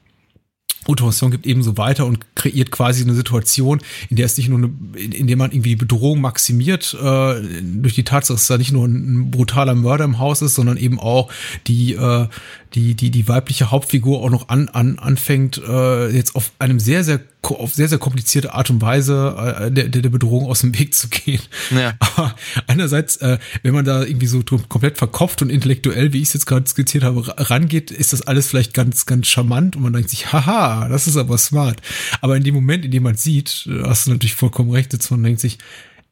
Autoration 0.86 1.30
gibt 1.30 1.46
ebenso 1.46 1.76
weiter 1.76 2.06
und 2.06 2.34
kreiert 2.34 2.70
quasi 2.70 3.02
eine 3.02 3.14
Situation, 3.14 3.80
in 4.08 4.16
der 4.16 4.26
es 4.26 4.36
nicht 4.38 4.48
nur 4.48 4.58
eine, 4.58 4.72
in, 4.94 5.12
in 5.12 5.26
der 5.26 5.36
man 5.36 5.52
irgendwie 5.52 5.76
Bedrohung 5.76 6.20
maximiert, 6.20 6.94
äh, 6.94 7.42
durch 7.62 7.94
die 7.94 8.04
Tatsache, 8.04 8.36
dass 8.36 8.46
da 8.46 8.56
nicht 8.56 8.72
nur 8.72 8.86
ein 8.86 9.30
brutaler 9.30 9.74
Mörder 9.74 10.04
im 10.04 10.18
Haus 10.18 10.40
ist, 10.40 10.54
sondern 10.54 10.78
eben 10.78 10.98
auch 10.98 11.30
die, 11.66 11.94
äh, 11.94 12.28
die, 12.74 12.94
die, 12.94 13.10
die 13.10 13.26
weibliche 13.26 13.70
Hauptfigur 13.70 14.20
auch 14.20 14.30
noch 14.30 14.48
an, 14.48 14.68
an, 14.68 14.98
anfängt, 14.98 15.58
äh, 15.58 16.08
jetzt 16.08 16.36
auf 16.36 16.52
einem 16.58 16.78
sehr, 16.78 17.02
sehr, 17.02 17.20
auf 17.42 17.74
sehr, 17.74 17.88
sehr 17.88 17.98
komplizierte 17.98 18.54
Art 18.54 18.70
und 18.70 18.80
Weise 18.80 19.34
äh, 19.58 19.70
der, 19.72 19.88
der 19.88 20.08
Bedrohung 20.08 20.46
aus 20.46 20.60
dem 20.60 20.78
Weg 20.78 20.94
zu 20.94 21.08
gehen. 21.08 21.40
Ja. 21.70 21.94
Aber 21.98 22.34
einerseits, 22.68 23.16
äh, 23.18 23.38
wenn 23.62 23.74
man 23.74 23.84
da 23.84 24.04
irgendwie 24.04 24.26
so 24.26 24.42
komplett 24.68 24.98
verkopft 24.98 25.42
und 25.42 25.50
intellektuell, 25.50 26.12
wie 26.12 26.18
ich 26.22 26.28
es 26.28 26.34
jetzt 26.34 26.46
gerade 26.46 26.68
skizziert 26.68 27.02
habe, 27.02 27.34
rangeht, 27.50 27.90
ist 27.90 28.12
das 28.12 28.22
alles 28.22 28.46
vielleicht 28.48 28.72
ganz, 28.72 29.06
ganz 29.06 29.26
charmant 29.26 29.74
und 29.74 29.82
man 29.82 29.92
denkt 29.92 30.10
sich, 30.10 30.32
haha, 30.32 30.88
das 30.88 31.08
ist 31.08 31.16
aber 31.16 31.38
smart. 31.38 31.80
Aber 32.20 32.36
in 32.36 32.44
dem 32.44 32.54
Moment, 32.54 32.84
in 32.84 32.92
dem 32.92 33.02
man 33.02 33.16
sieht, 33.16 33.68
hast 33.82 34.06
du 34.06 34.12
natürlich 34.12 34.34
vollkommen 34.34 34.70
recht, 34.70 34.92
dass 34.92 35.10
man 35.10 35.22
denkt 35.22 35.40
sich, 35.40 35.58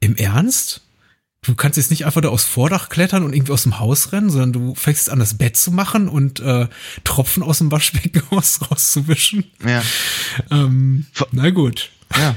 im 0.01 0.17
Ernst? 0.17 0.83
Du 1.49 1.55
kannst 1.55 1.79
jetzt 1.79 1.91
nicht 1.91 2.05
einfach 2.05 2.21
da 2.21 2.29
aufs 2.29 2.45
Vordach 2.45 2.91
klettern 2.91 3.23
und 3.23 3.35
irgendwie 3.35 3.53
aus 3.53 3.63
dem 3.63 3.79
Haus 3.79 4.13
rennen, 4.13 4.29
sondern 4.29 4.53
du 4.53 4.75
fängst 4.75 5.09
an, 5.09 5.19
das 5.19 5.39
Bett 5.39 5.57
zu 5.57 5.71
machen 5.71 6.07
und 6.07 6.41
äh, 6.41 6.69
Tropfen 7.05 7.43
aus 7.43 7.59
dem 7.59 7.73
Waschbecken 7.73 8.23
raus, 8.31 8.61
rauszuwischen. 8.71 9.45
Ja. 9.67 9.83
Ähm, 10.51 11.07
na 11.33 11.49
gut. 11.49 11.89
Ja. 12.15 12.35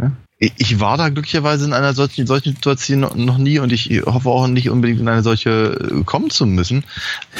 ja. 0.00 0.12
Ich 0.40 0.80
war 0.80 0.96
da 0.96 1.10
glücklicherweise 1.10 1.64
in 1.64 1.72
einer 1.72 1.94
solchen, 1.94 2.26
solchen 2.26 2.54
Situation 2.54 3.00
noch 3.24 3.38
nie 3.38 3.60
und 3.60 3.72
ich 3.72 3.88
hoffe 4.04 4.28
auch 4.30 4.48
nicht 4.48 4.68
unbedingt 4.68 4.98
in 4.98 5.06
eine 5.06 5.22
solche 5.22 6.00
äh, 6.00 6.02
kommen 6.02 6.30
zu 6.30 6.44
müssen. 6.44 6.82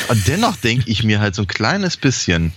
Aber 0.08 0.18
dennoch 0.28 0.54
denke 0.56 0.88
ich 0.88 1.02
mir 1.02 1.18
halt 1.18 1.34
so 1.34 1.42
ein 1.42 1.48
kleines 1.48 1.96
bisschen, 1.96 2.52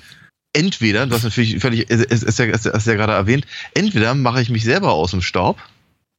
entweder, 0.52 1.08
du 1.08 1.16
hast 1.16 1.24
natürlich 1.24 1.60
völlig, 1.60 1.90
ist, 1.90 2.24
ist, 2.24 2.38
ja, 2.38 2.46
ist 2.46 2.66
ja 2.88 2.94
gerade 2.94 3.14
erwähnt, 3.14 3.48
entweder 3.74 4.14
mache 4.14 4.44
ich 4.44 4.52
mich 4.52 4.64
selber 4.64 4.92
aus 4.92 5.10
dem 5.10 5.24
Staub 5.24 5.58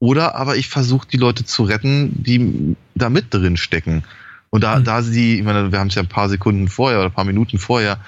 oder 0.05 0.35
aber 0.35 0.57
ich 0.57 0.69
versuche 0.69 1.09
die 1.11 1.17
Leute 1.17 1.47
zu 1.47 1.63
retten, 1.63 2.13
die 2.23 2.77
da 2.95 3.09
mit 3.09 3.33
drin 3.33 3.57
stecken. 3.57 4.05
Und 4.51 4.63
da, 4.63 4.79
mhm. 4.79 4.85
da 4.85 5.03
sie, 5.03 5.39
ich 5.39 5.43
meine, 5.43 5.73
wir 5.73 5.79
haben 5.79 5.89
es 5.89 5.95
ja 5.95 6.03
ein 6.03 6.09
paar 6.09 6.29
Sekunden 6.29 6.69
vorher 6.69 6.99
oder 6.99 7.09
ein 7.09 7.15
paar 7.15 7.25
Minuten 7.25 7.59
vorher 7.59 7.99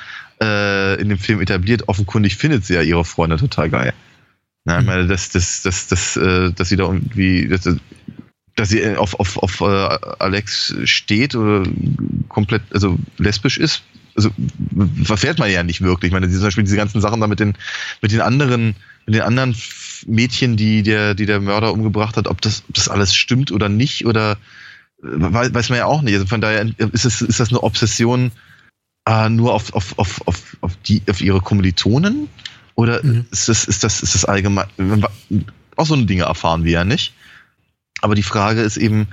äh, 0.42 1.00
in 1.00 1.08
dem 1.08 1.18
Film 1.18 1.40
etabliert, 1.40 1.88
offenkundig 1.88 2.36
findet 2.36 2.66
sie 2.66 2.74
ja 2.74 2.82
ihre 2.82 3.06
Freunde 3.06 3.38
total 3.38 3.70
geil. 3.70 3.94
Ja, 4.66 4.76
ich 4.76 4.82
mhm. 4.82 4.86
meine, 4.86 5.06
dass, 5.06 5.30
dass, 5.30 5.62
dass, 5.62 5.88
dass, 5.88 6.18
äh, 6.18 6.52
dass 6.52 6.68
sie 6.68 6.76
da 6.76 6.84
irgendwie, 6.84 7.48
dass, 7.48 7.66
dass 8.56 8.68
sie 8.68 8.94
auf, 8.96 9.18
auf, 9.18 9.38
auf 9.38 9.62
äh, 9.62 9.98
Alex 10.18 10.74
steht 10.84 11.34
oder 11.34 11.66
komplett, 12.28 12.62
also 12.74 12.98
lesbisch 13.16 13.56
ist, 13.56 13.84
also 14.14 14.30
verfährt 15.02 15.38
man 15.38 15.50
ja 15.50 15.62
nicht 15.62 15.80
wirklich. 15.80 16.10
Ich 16.10 16.12
meine, 16.12 16.28
zum 16.30 16.42
Beispiel 16.42 16.64
diese 16.64 16.76
ganzen 16.76 17.00
Sachen 17.00 17.22
da 17.22 17.26
mit 17.26 17.40
den, 17.40 17.54
mit 18.02 18.12
den 18.12 18.20
anderen, 18.20 18.76
mit 19.06 19.14
den 19.14 19.22
anderen 19.22 19.56
Mädchen, 20.06 20.56
die 20.56 20.82
der, 20.82 21.14
die 21.14 21.26
der 21.26 21.40
Mörder 21.40 21.72
umgebracht 21.72 22.16
hat, 22.16 22.26
ob 22.26 22.40
das, 22.40 22.64
ob 22.68 22.74
das 22.74 22.88
alles 22.88 23.14
stimmt 23.14 23.52
oder 23.52 23.68
nicht 23.68 24.04
oder 24.04 24.32
äh, 25.02 25.06
weiß, 25.06 25.54
weiß 25.54 25.68
man 25.70 25.78
ja 25.78 25.86
auch 25.86 26.02
nicht. 26.02 26.14
Also 26.14 26.26
von 26.26 26.40
daher 26.40 26.66
ist 26.92 27.04
es, 27.04 27.22
ist 27.22 27.40
das 27.40 27.50
eine 27.50 27.62
Obsession 27.62 28.32
äh, 29.08 29.28
nur 29.28 29.54
auf, 29.54 29.72
auf, 29.74 29.98
auf, 29.98 30.26
auf, 30.26 30.56
auf 30.60 30.76
die, 30.86 31.02
auf 31.08 31.20
ihre 31.20 31.40
Kommilitonen? 31.40 32.28
Oder 32.74 33.02
mhm. 33.02 33.26
ist 33.30 33.48
das, 33.48 33.64
ist 33.64 33.84
das, 33.84 34.02
ist 34.02 34.14
das 34.14 34.24
allgemein? 34.24 34.66
Auch 35.76 35.86
so 35.86 35.94
eine 35.94 36.06
Dinge 36.06 36.24
erfahren 36.24 36.64
wir 36.64 36.72
ja 36.72 36.84
nicht. 36.84 37.14
Aber 38.02 38.14
die 38.14 38.22
Frage 38.22 38.60
ist 38.60 38.76
eben, 38.76 39.08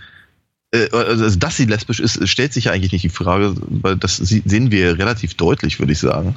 äh, 0.71 0.89
also, 0.91 1.37
dass 1.37 1.55
sie 1.55 1.65
lesbisch 1.65 1.99
ist, 1.99 2.27
stellt 2.27 2.51
sich 2.51 2.65
ja 2.65 2.71
eigentlich 2.71 2.91
nicht 2.91 3.03
die 3.03 3.09
Frage, 3.09 3.55
weil 3.69 3.95
das 3.95 4.17
sehen 4.17 4.71
wir 4.71 4.97
relativ 4.97 5.35
deutlich, 5.35 5.79
würde 5.79 5.93
ich 5.93 5.99
sagen. 5.99 6.35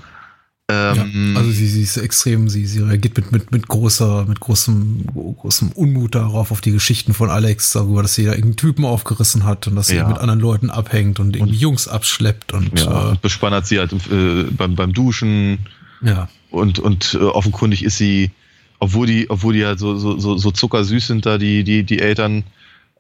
Ähm, 0.68 1.34
ja, 1.34 1.38
also 1.38 1.50
sie, 1.52 1.66
sie 1.68 1.82
ist 1.82 1.96
extrem, 1.96 2.48
sie, 2.48 2.66
sie 2.66 2.80
reagiert 2.80 3.16
mit, 3.16 3.30
mit, 3.30 3.52
mit 3.52 3.68
großer, 3.68 4.24
mit 4.26 4.40
großem, 4.40 5.04
großem 5.38 5.70
Unmut 5.72 6.16
darauf, 6.16 6.50
auf 6.50 6.60
die 6.60 6.72
Geschichten 6.72 7.14
von 7.14 7.30
Alex, 7.30 7.72
darüber, 7.72 8.02
dass 8.02 8.14
sie 8.14 8.24
da 8.24 8.32
irgendeinen 8.32 8.56
Typen 8.56 8.84
aufgerissen 8.84 9.44
hat 9.44 9.68
und 9.68 9.76
dass 9.76 9.86
sie 9.86 9.96
ja. 9.96 10.08
mit 10.08 10.18
anderen 10.18 10.40
Leuten 10.40 10.70
abhängt 10.70 11.20
und 11.20 11.36
irgendwie 11.36 11.54
und, 11.54 11.60
Jungs 11.60 11.86
abschleppt 11.86 12.52
und, 12.52 12.80
ja, 12.80 13.12
äh, 13.12 13.16
bespannert 13.22 13.66
sie 13.66 13.78
halt 13.78 13.92
äh, 13.92 14.44
beim, 14.50 14.74
beim 14.74 14.92
Duschen. 14.92 15.58
Ja. 16.02 16.28
Und, 16.50 16.80
und 16.80 17.14
äh, 17.14 17.18
offenkundig 17.18 17.84
ist 17.84 17.98
sie, 17.98 18.32
obwohl 18.80 19.06
die, 19.06 19.30
obwohl 19.30 19.54
die 19.54 19.64
halt 19.64 19.78
so, 19.78 19.96
so, 19.96 20.18
so, 20.18 20.36
so 20.36 20.50
zuckersüß 20.50 21.06
sind 21.06 21.26
da, 21.26 21.38
die, 21.38 21.62
die, 21.62 21.84
die 21.84 22.00
Eltern, 22.00 22.42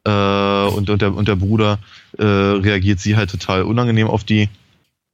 äh, 0.06 0.66
und, 0.68 0.88
und, 0.88 1.02
der, 1.02 1.12
und 1.14 1.26
der 1.26 1.36
Bruder 1.36 1.80
äh, 2.16 2.24
reagiert 2.24 3.00
sie 3.00 3.16
halt 3.16 3.30
total 3.30 3.62
unangenehm 3.62 4.06
auf 4.06 4.22
die 4.22 4.48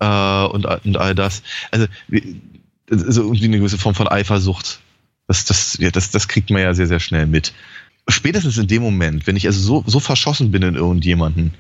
äh, 0.03 0.47
und, 0.47 0.67
und 0.67 0.97
all 0.97 1.15
das. 1.15 1.43
Also, 1.71 1.87
also 2.91 3.23
irgendwie 3.23 3.45
eine 3.45 3.59
gewisse 3.59 3.79
Form 3.79 3.95
von 3.95 4.09
Eifersucht. 4.09 4.81
Das, 5.29 5.45
das, 5.45 5.79
ja, 5.79 5.91
das, 5.91 6.11
das 6.11 6.29
kriegt 6.29 6.51
man 6.51 6.63
ja 6.63 6.75
sehr, 6.75 6.89
sehr 6.89 7.01
schnell 7.01 7.27
mit. 7.27 7.53
Spätestens 8.09 8.59
in 8.59 8.67
dem 8.67 8.83
Moment, 8.83 9.27
wenn 9.27 9.37
ich 9.37 9.47
also 9.47 9.61
so, 9.61 9.85
so 9.87 10.01
verschossen 10.01 10.51
bin 10.51 10.63
in 10.63 10.75
irgendjemanden, 10.75 11.55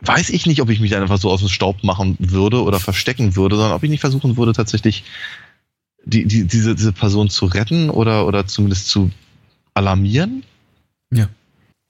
weiß 0.00 0.30
ich 0.30 0.46
nicht, 0.46 0.60
ob 0.60 0.68
ich 0.70 0.80
mich 0.80 0.90
dann 0.90 1.02
einfach 1.02 1.20
so 1.20 1.30
aus 1.30 1.40
dem 1.40 1.48
Staub 1.48 1.84
machen 1.84 2.16
würde 2.18 2.62
oder 2.62 2.80
verstecken 2.80 3.36
würde, 3.36 3.54
sondern 3.54 3.74
ob 3.74 3.84
ich 3.84 3.90
nicht 3.90 4.00
versuchen 4.00 4.36
würde, 4.36 4.52
tatsächlich 4.52 5.04
die, 6.04 6.26
die, 6.26 6.44
diese, 6.46 6.74
diese 6.74 6.92
Person 6.92 7.30
zu 7.30 7.46
retten 7.46 7.88
oder, 7.90 8.26
oder 8.26 8.46
zumindest 8.46 8.88
zu 8.88 9.10
alarmieren. 9.72 10.42
Ja. 11.12 11.28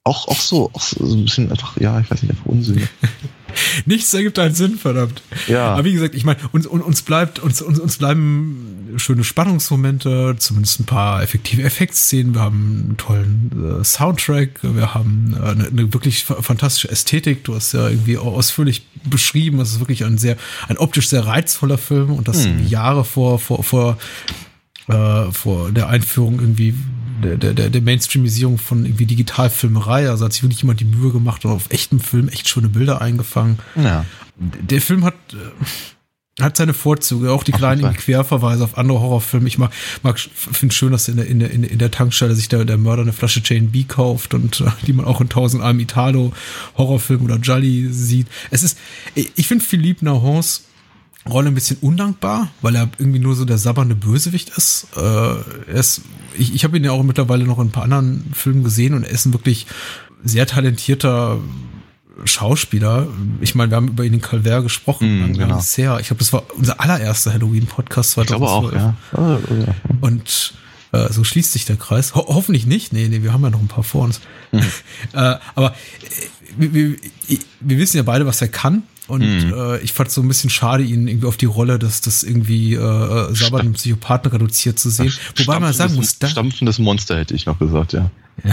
auch, 0.05 0.29
auch 0.29 0.41
so, 0.41 0.71
auch 0.75 0.83
so 0.83 1.17
ein 1.17 1.25
bisschen 1.25 1.51
einfach, 1.51 1.81
ja, 1.81 1.99
ich 1.99 2.11
weiß 2.11 2.23
nicht, 2.23 2.31
einfach 2.31 2.47
Unsinn. 2.47 2.87
Nichts 3.87 4.13
ergibt 4.15 4.39
einen 4.39 4.55
Sinn, 4.55 4.79
verdammt. 4.79 5.23
Ja. 5.47 5.73
Aber 5.73 5.85
wie 5.85 5.93
gesagt, 5.93 6.15
ich 6.15 6.25
meine, 6.25 6.39
uns, 6.53 6.67
uns 6.67 7.03
bleibt, 7.03 7.39
uns, 7.39 7.63
uns, 7.63 7.79
uns 7.79 7.99
bleiben 7.99 8.95
schöne 8.97 9.25
Spannungsmomente, 9.25 10.37
zumindest 10.39 10.81
ein 10.81 10.85
paar 10.85 11.23
effektive 11.23 11.63
Effektszenen. 11.63 12.35
Wir 12.35 12.41
haben 12.41 12.85
einen 12.85 12.97
tollen 12.97 13.81
äh, 13.81 13.85
Soundtrack, 13.85 14.61
wir 14.63 14.95
haben 14.95 15.37
äh, 15.37 15.49
eine, 15.49 15.67
eine, 15.67 15.93
wirklich 15.93 16.25
fantastische 16.25 16.91
Ästhetik. 16.91 17.45
Du 17.45 17.55
hast 17.55 17.73
ja 17.73 17.89
irgendwie 17.89 18.19
ausführlich 18.19 18.87
beschrieben. 19.05 19.61
Es 19.61 19.73
ist 19.73 19.81
wirklich 19.81 20.05
ein 20.05 20.19
sehr, 20.19 20.37
ein 20.69 20.79
optisch 20.79 21.09
sehr 21.09 21.27
reizvoller 21.27 21.79
Film 21.79 22.13
und 22.13 22.29
das 22.29 22.45
hm. 22.45 22.67
Jahre 22.67 23.05
vor, 23.05 23.39
vor, 23.39 23.65
vor 23.65 23.99
äh, 24.89 25.33
vor 25.33 25.73
der 25.73 25.89
Einführung 25.89 26.41
irgendwie 26.41 26.75
der, 27.23 27.37
der, 27.37 27.71
der 27.71 27.83
Mainstreamisierung 27.83 28.59
von 28.59 28.85
irgendwie 28.85 29.07
Digitalfilmerei. 29.07 30.09
Also 30.09 30.25
hat 30.25 30.33
sich 30.33 30.43
wirklich 30.43 30.63
jemand 30.63 30.81
die 30.81 30.85
Mühe 30.85 31.13
gemacht 31.13 31.45
und 31.45 31.53
auf 31.53 31.71
echtem 31.71 32.01
Film 32.01 32.29
echt 32.29 32.49
schöne 32.49 32.69
Bilder 32.69 33.01
eingefangen. 33.01 33.59
Ja. 33.77 34.05
Der 34.37 34.81
Film 34.81 35.05
hat, 35.05 35.15
äh, 35.33 36.43
hat 36.43 36.57
seine 36.57 36.75
Vorzüge, 36.75 37.31
auch 37.31 37.45
die 37.45 37.53
kleinen 37.53 37.95
Querverweise 37.95 38.65
auf 38.65 38.77
andere 38.77 39.01
Horrorfilme. 39.01 39.47
Ich 39.47 39.59
mag, 39.59 39.73
mag 40.03 40.19
finde 40.19 40.75
schön, 40.75 40.93
dass 40.93 41.09
in 41.09 41.17
der, 41.17 41.27
in 41.27 41.39
der, 41.39 41.51
in 41.51 41.79
der 41.79 41.91
Tankstelle 41.91 42.35
sich 42.35 42.49
der, 42.49 42.65
der 42.65 42.79
Mörder 42.79 43.03
eine 43.03 43.13
Flasche 43.13 43.41
Jane 43.45 43.69
B 43.69 43.85
kauft 43.85 44.35
und 44.35 44.61
äh, 44.61 44.67
die 44.87 44.93
man 44.93 45.07
auch 45.07 45.21
in 45.21 45.29
tausend 45.29 45.63
einem 45.63 45.81
Italo 45.81 46.33
Horrorfilm 46.77 47.25
oder 47.25 47.37
Jolly 47.37 47.89
sieht. 47.93 48.27
Es 48.51 48.63
ist, 48.63 48.79
ich 49.15 49.47
finde 49.47 49.65
Philippe 49.65 50.05
Nahons 50.05 50.65
Rolle 51.29 51.49
ein 51.49 51.55
bisschen 51.55 51.79
undankbar, 51.81 52.49
weil 52.61 52.77
er 52.77 52.91
irgendwie 52.99 53.19
nur 53.19 53.35
so 53.35 53.45
der 53.45 53.59
sabbernde 53.59 53.95
Bösewicht 53.95 54.51
ist. 54.57 54.89
Äh, 54.97 55.01
er 55.01 55.67
ist 55.69 56.03
ich 56.37 56.55
ich 56.55 56.65
habe 56.65 56.77
ihn 56.77 56.85
ja 56.85 56.93
auch 56.93 57.03
mittlerweile 57.03 57.45
noch 57.45 57.59
in 57.59 57.69
ein 57.69 57.73
paar 57.73 57.85
anderen 57.85 58.33
Filmen 58.35 58.65
gesehen 58.65 58.95
und 58.95 59.05
er 59.05 59.11
ist 59.11 59.25
ein 59.27 59.33
wirklich 59.33 59.67
sehr 60.23 60.47
talentierter 60.47 61.39
Schauspieler. 62.25 63.09
Ich 63.41 63.55
meine, 63.55 63.73
wir 63.73 63.77
haben 63.77 63.89
über 63.89 64.05
ihn 64.05 64.15
in 64.15 64.21
Calvert 64.21 64.63
gesprochen. 64.63 65.33
Mm, 65.33 65.39
genau. 65.39 65.61
Sehr, 65.61 65.99
ich 65.99 66.07
glaube, 66.09 66.21
das 66.21 66.33
war 66.33 66.45
unser 66.57 66.81
allererster 66.81 67.33
Halloween-Podcast 67.33 68.13
2012. 68.13 68.73
Ich 68.73 69.11
glaube 69.11 69.41
auch, 69.43 69.59
ja. 69.59 69.75
Und 70.01 70.55
äh, 70.93 71.13
so 71.13 71.25
schließt 71.25 71.53
sich 71.53 71.65
der 71.65 71.77
Kreis. 71.77 72.15
Ho 72.15 72.25
hoffentlich 72.29 72.67
nicht. 72.67 72.93
Nee, 72.93 73.09
nee, 73.09 73.23
wir 73.23 73.33
haben 73.33 73.43
ja 73.43 73.51
noch 73.51 73.61
ein 73.61 73.69
paar 73.69 73.85
vor 73.85 74.05
uns. 74.05 74.21
Mhm. 74.53 74.61
äh, 75.13 75.37
aber 75.55 75.73
äh, 75.73 75.75
wir, 76.57 76.73
wir, 76.73 76.97
wir 77.61 77.79
wissen 77.79 77.97
ja 77.97 78.05
beide, 78.05 78.27
was 78.27 78.41
er 78.41 78.49
kann. 78.49 78.85
Und 79.07 79.21
mhm. 79.21 79.53
äh, 79.53 79.79
ich 79.81 79.93
fand 79.93 80.09
es 80.09 80.15
so 80.15 80.23
ein 80.23 80.29
bisschen 80.29 80.51
schade, 80.51 80.83
ihn 80.83 81.09
irgendwie 81.09 81.27
auf 81.27 81.37
die 81.37 81.47
Rolle 81.47 81.79
des, 81.79 82.01
des 82.01 82.23
irgendwie 82.23 82.75
äh, 82.75 83.35
sabbernden 83.35 83.75
Psychopathen 83.75 84.31
reduziert 84.31 84.79
zu 84.79 84.89
sehen. 84.89 85.13
Wobei 85.37 85.61
man 85.61 85.73
sagen 85.73 85.95
muss, 85.95 86.19
da, 86.19 86.29
stampfendes 86.29 86.79
Monster 86.79 87.19
hätte 87.19 87.35
ich 87.35 87.45
noch 87.45 87.59
gesagt, 87.59 87.93
ja. 87.93 88.11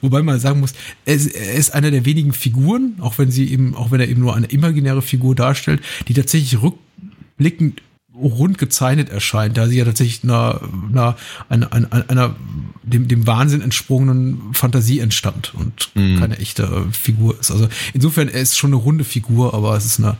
Wobei 0.00 0.22
man 0.22 0.38
sagen 0.40 0.60
muss, 0.60 0.72
er 1.04 1.14
ist, 1.14 1.34
er 1.34 1.54
ist 1.54 1.74
einer 1.74 1.90
der 1.90 2.04
wenigen 2.04 2.32
Figuren, 2.32 2.94
auch 3.00 3.18
wenn 3.18 3.30
sie 3.30 3.50
eben, 3.50 3.74
auch 3.74 3.90
wenn 3.90 4.00
er 4.00 4.08
eben 4.08 4.20
nur 4.20 4.34
eine 4.34 4.46
imaginäre 4.46 5.02
Figur 5.02 5.34
darstellt, 5.34 5.82
die 6.08 6.14
tatsächlich 6.14 6.62
rückblickend 6.62 7.82
rund 8.14 8.58
gezeichnet 8.58 9.08
erscheint, 9.10 9.56
da 9.56 9.66
sie 9.68 9.78
ja 9.78 9.84
tatsächlich 9.84 10.22
einer, 10.24 10.60
einer, 10.90 11.16
einer, 11.48 11.72
einer, 11.72 12.10
einer 12.10 12.36
dem, 12.82 13.08
dem 13.08 13.26
Wahnsinn 13.26 13.62
entsprungenen 13.62 14.52
Fantasie 14.52 15.00
entstammt 15.00 15.54
und 15.54 15.90
mhm. 15.94 16.18
keine 16.18 16.38
echte 16.38 16.86
Figur 16.92 17.38
ist. 17.38 17.50
Also 17.50 17.68
insofern, 17.94 18.28
er 18.28 18.40
ist 18.40 18.58
schon 18.58 18.70
eine 18.70 18.76
runde 18.76 19.04
Figur, 19.04 19.54
aber 19.54 19.76
es 19.76 19.86
ist 19.86 19.98
eine 19.98 20.16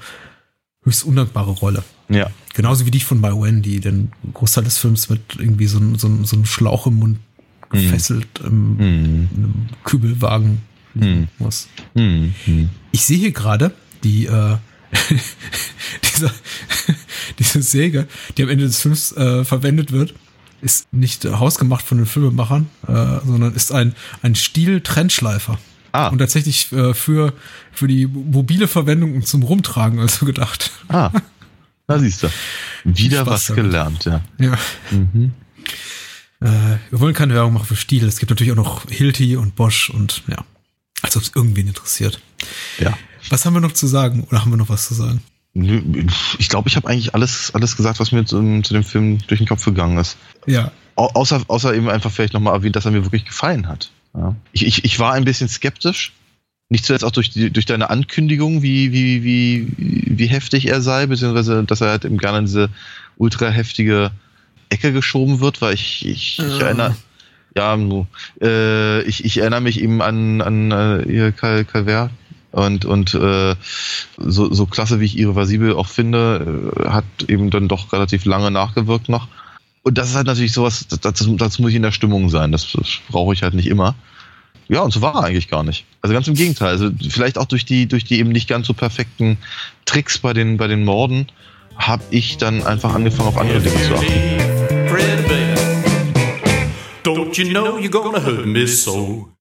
höchst 0.85 1.05
undankbare 1.05 1.51
Rolle. 1.51 1.83
Ja. 2.09 2.31
Genauso 2.55 2.87
wie 2.87 2.91
dich 2.91 3.05
von 3.05 3.21
My 3.21 3.31
Wendy, 3.31 3.81
den 3.81 4.13
Großteil 4.35 4.65
des 4.65 4.79
Films 4.79 5.09
mit 5.09 5.21
irgendwie 5.39 5.67
so, 5.67 5.79
so, 5.97 6.25
so 6.25 6.37
einem 6.37 6.45
Schlauch 6.45 6.87
im 6.87 6.97
Mund 6.97 7.19
mhm. 7.73 7.79
gefesselt 7.79 8.43
mhm. 8.43 8.49
im, 8.49 8.81
in 8.81 9.29
einem 9.37 9.55
Kübelwagen 9.85 10.63
mhm. 10.95 11.29
muss. 11.39 11.69
Mhm. 11.95 12.35
Ich 12.91 13.05
sehe 13.05 13.19
hier 13.19 13.33
gerade 13.33 13.73
die 14.05 14.27
äh, 14.27 14.57
dieser, 16.15 16.31
diese 17.39 17.63
Säge, 17.63 18.07
die 18.37 18.43
am 18.43 18.49
Ende 18.49 18.67
des 18.67 18.81
Films 18.81 19.13
äh, 19.13 19.45
verwendet 19.45 19.93
wird, 19.93 20.15
ist 20.61 20.93
nicht 20.93 21.25
äh, 21.25 21.33
hausgemacht 21.33 21.85
von 21.85 21.99
den 21.99 22.07
Filmemachern, 22.07 22.69
äh, 22.87 22.93
sondern 23.27 23.55
ist 23.55 23.73
ein, 23.73 23.95
ein 24.23 24.35
Stiel-Trennschleifer. 24.35 25.59
Ah. 25.93 26.09
Und 26.09 26.19
tatsächlich 26.19 26.73
äh, 26.73 26.95
für, 26.95 27.35
für 27.73 27.87
die 27.87 28.07
mobile 28.07 28.67
Verwendung 28.67 29.15
und 29.15 29.27
zum 29.27 29.43
Rumtragen 29.43 29.99
also 29.99 30.25
gedacht. 30.25 30.71
Ah, 30.89 31.11
da 31.87 31.99
siehst 31.99 32.23
du. 32.23 32.29
Wieder 32.85 33.27
was 33.27 33.47
damit. 33.47 33.65
gelernt, 33.65 34.05
ja. 34.07 34.23
Ja. 34.39 34.59
Mhm. 34.91 35.33
Äh, 36.41 36.79
wir 36.91 37.01
wollen 37.01 37.15
keine 37.15 37.35
Werbung 37.35 37.53
machen 37.53 37.67
für 37.67 37.77
Stiel. 37.77 38.07
Es 38.07 38.19
gibt 38.19 38.31
natürlich 38.31 38.53
auch 38.53 38.57
noch 38.57 38.89
Hilti 38.89 39.37
und 39.37 39.55
Bosch 39.55 39.91
und 39.91 40.23
ja, 40.29 40.45
als 41.03 41.17
ob 41.17 41.23
es 41.23 41.33
irgendwen 41.35 41.69
interessiert. 41.69 42.21
Ja. 42.79 42.97
Was 43.31 43.45
haben 43.45 43.55
wir 43.55 43.61
noch 43.61 43.73
zu 43.73 43.87
sagen? 43.87 44.25
Oder 44.31 44.41
haben 44.41 44.51
wir 44.51 44.57
noch 44.57 44.69
was 44.69 44.89
zu 44.89 44.95
sagen? 44.95 45.23
Ich 45.55 46.49
glaube, 46.49 46.69
ich 46.69 46.77
habe 46.77 46.89
eigentlich 46.89 47.15
alles, 47.15 47.55
alles 47.55 47.77
gesagt, 47.77 48.01
was 48.01 48.11
mir 48.11 48.25
zu, 48.25 48.63
zu, 48.63 48.73
dem 48.73 48.85
Film 48.85 49.19
durch 49.27 49.39
den 49.39 49.47
Kopf 49.47 49.65
gegangen 49.65 49.99
ist. 49.99 50.17
Ja. 50.47 50.73
Au 50.97 51.09
außer, 51.09 51.43
außer 51.47 51.75
eben 51.75 51.91
einfach 51.91 52.11
vielleicht 52.11 52.33
nochmal 52.33 52.55
erwähnt, 52.55 52.75
dass 52.77 52.87
er 52.87 52.91
mir 52.91 53.05
wirklich 53.05 53.27
gefallen 53.27 53.69
hat. 53.69 53.91
Ja. 54.15 54.35
Ich, 54.53 54.67
ich, 54.67 54.85
ich 54.85 54.99
war 54.99 55.13
ein 55.13 55.25
bisschen 55.25 55.49
skeptisch. 55.49 56.13
Nicht 56.71 56.87
zuletzt 56.87 57.05
auch 57.05 57.11
durch, 57.11 57.29
die, 57.31 57.51
durch 57.51 57.67
deine 57.67 57.91
Ankündigung, 57.91 58.63
wie, 58.63 58.93
wie, 58.93 59.23
wie, 59.25 59.69
wie 59.77 60.27
heftig 60.27 60.69
er 60.69 60.81
sei, 60.81 61.07
beziehungsweise, 61.07 61.65
dass 61.65 61.83
er 61.83 61.91
halt 61.91 62.07
eben 62.07 62.17
gerne 62.17 62.39
in 62.39 62.47
diese 62.47 62.71
ultra 63.19 63.51
heftige 63.51 64.11
Ecke 64.71 64.93
geschoben 64.93 65.41
wird, 65.41 65.61
weil 65.61 65.75
ich, 65.75 66.07
ich, 66.07 66.39
ich 66.39 66.59
ja. 66.59 66.67
erinnere, 66.67 66.97
ja, 67.55 67.79
äh, 68.41 69.03
ich, 69.03 69.25
ich 69.27 69.39
erinnere 69.39 69.61
mich 69.61 69.83
eben 69.83 70.01
an, 70.01 70.41
an 70.41 70.71
äh, 70.71 71.03
ihr 71.03 71.33
Calvert, 71.33 72.11
und, 72.53 72.85
und 72.85 73.15
äh, 73.15 73.57
so, 74.19 74.53
so 74.53 74.67
klasse, 74.67 75.01
wie 75.01 75.07
ich 75.07 75.19
irreversibel 75.19 75.75
auch 75.75 75.89
finde, 75.89 76.73
äh, 76.77 76.89
hat 76.89 77.05
eben 77.29 77.51
dann 77.51 77.69
doch 77.69 77.93
relativ 77.93 78.25
lange 78.25 78.51
nachgewirkt 78.51 79.09
noch. 79.09 79.29
Und 79.83 79.99
das 79.99 80.11
ist 80.11 80.15
halt 80.15 80.27
natürlich 80.27 80.53
sowas, 80.53 80.87
das, 80.89 81.01
das 81.27 81.59
muss 81.59 81.71
ich 81.71 81.77
in 81.77 81.83
der 81.83 81.93
Stimmung 81.93 82.29
sein. 82.29 82.53
Das, 82.53 82.71
das 82.73 82.99
brauche 83.09 83.35
ich 83.35 83.43
halt 83.43 83.55
nicht 83.55 83.67
immer. 83.67 83.95
Ja, 84.69 84.81
und 84.81 84.93
so 84.93 85.01
war 85.01 85.15
er 85.15 85.25
eigentlich 85.25 85.49
gar 85.49 85.65
nicht. 85.65 85.85
Also 86.03 86.15
ganz 86.15 86.29
im 86.29 86.35
Gegenteil. 86.35 86.69
Also 86.69 86.91
vielleicht 87.11 87.37
auch 87.37 87.47
durch 87.47 87.65
die, 87.65 87.87
durch 87.87 88.05
die 88.05 88.19
eben 88.19 88.31
nicht 88.31 88.49
ganz 88.49 88.67
so 88.67 88.75
perfekten 88.75 89.39
Tricks 89.85 90.19
bei 90.19 90.33
den, 90.33 90.57
bei 90.57 90.69
den 90.69 90.85
Morden 90.85 91.27
habe 91.77 92.03
ich 92.11 92.37
dann 92.37 92.63
einfach 92.63 92.95
angefangen, 92.95 93.29
auf 93.29 93.39
andere 93.39 93.61
Dinge 93.61 93.83
zu 93.83 93.95
achten. 93.95 94.43
Don't 97.03 97.37
you 97.37 97.49
know 97.49 97.79
you're 97.79 97.91
gonna 97.91 98.23
hurt 98.23 98.47
me 98.47 98.67
so? 98.67 99.29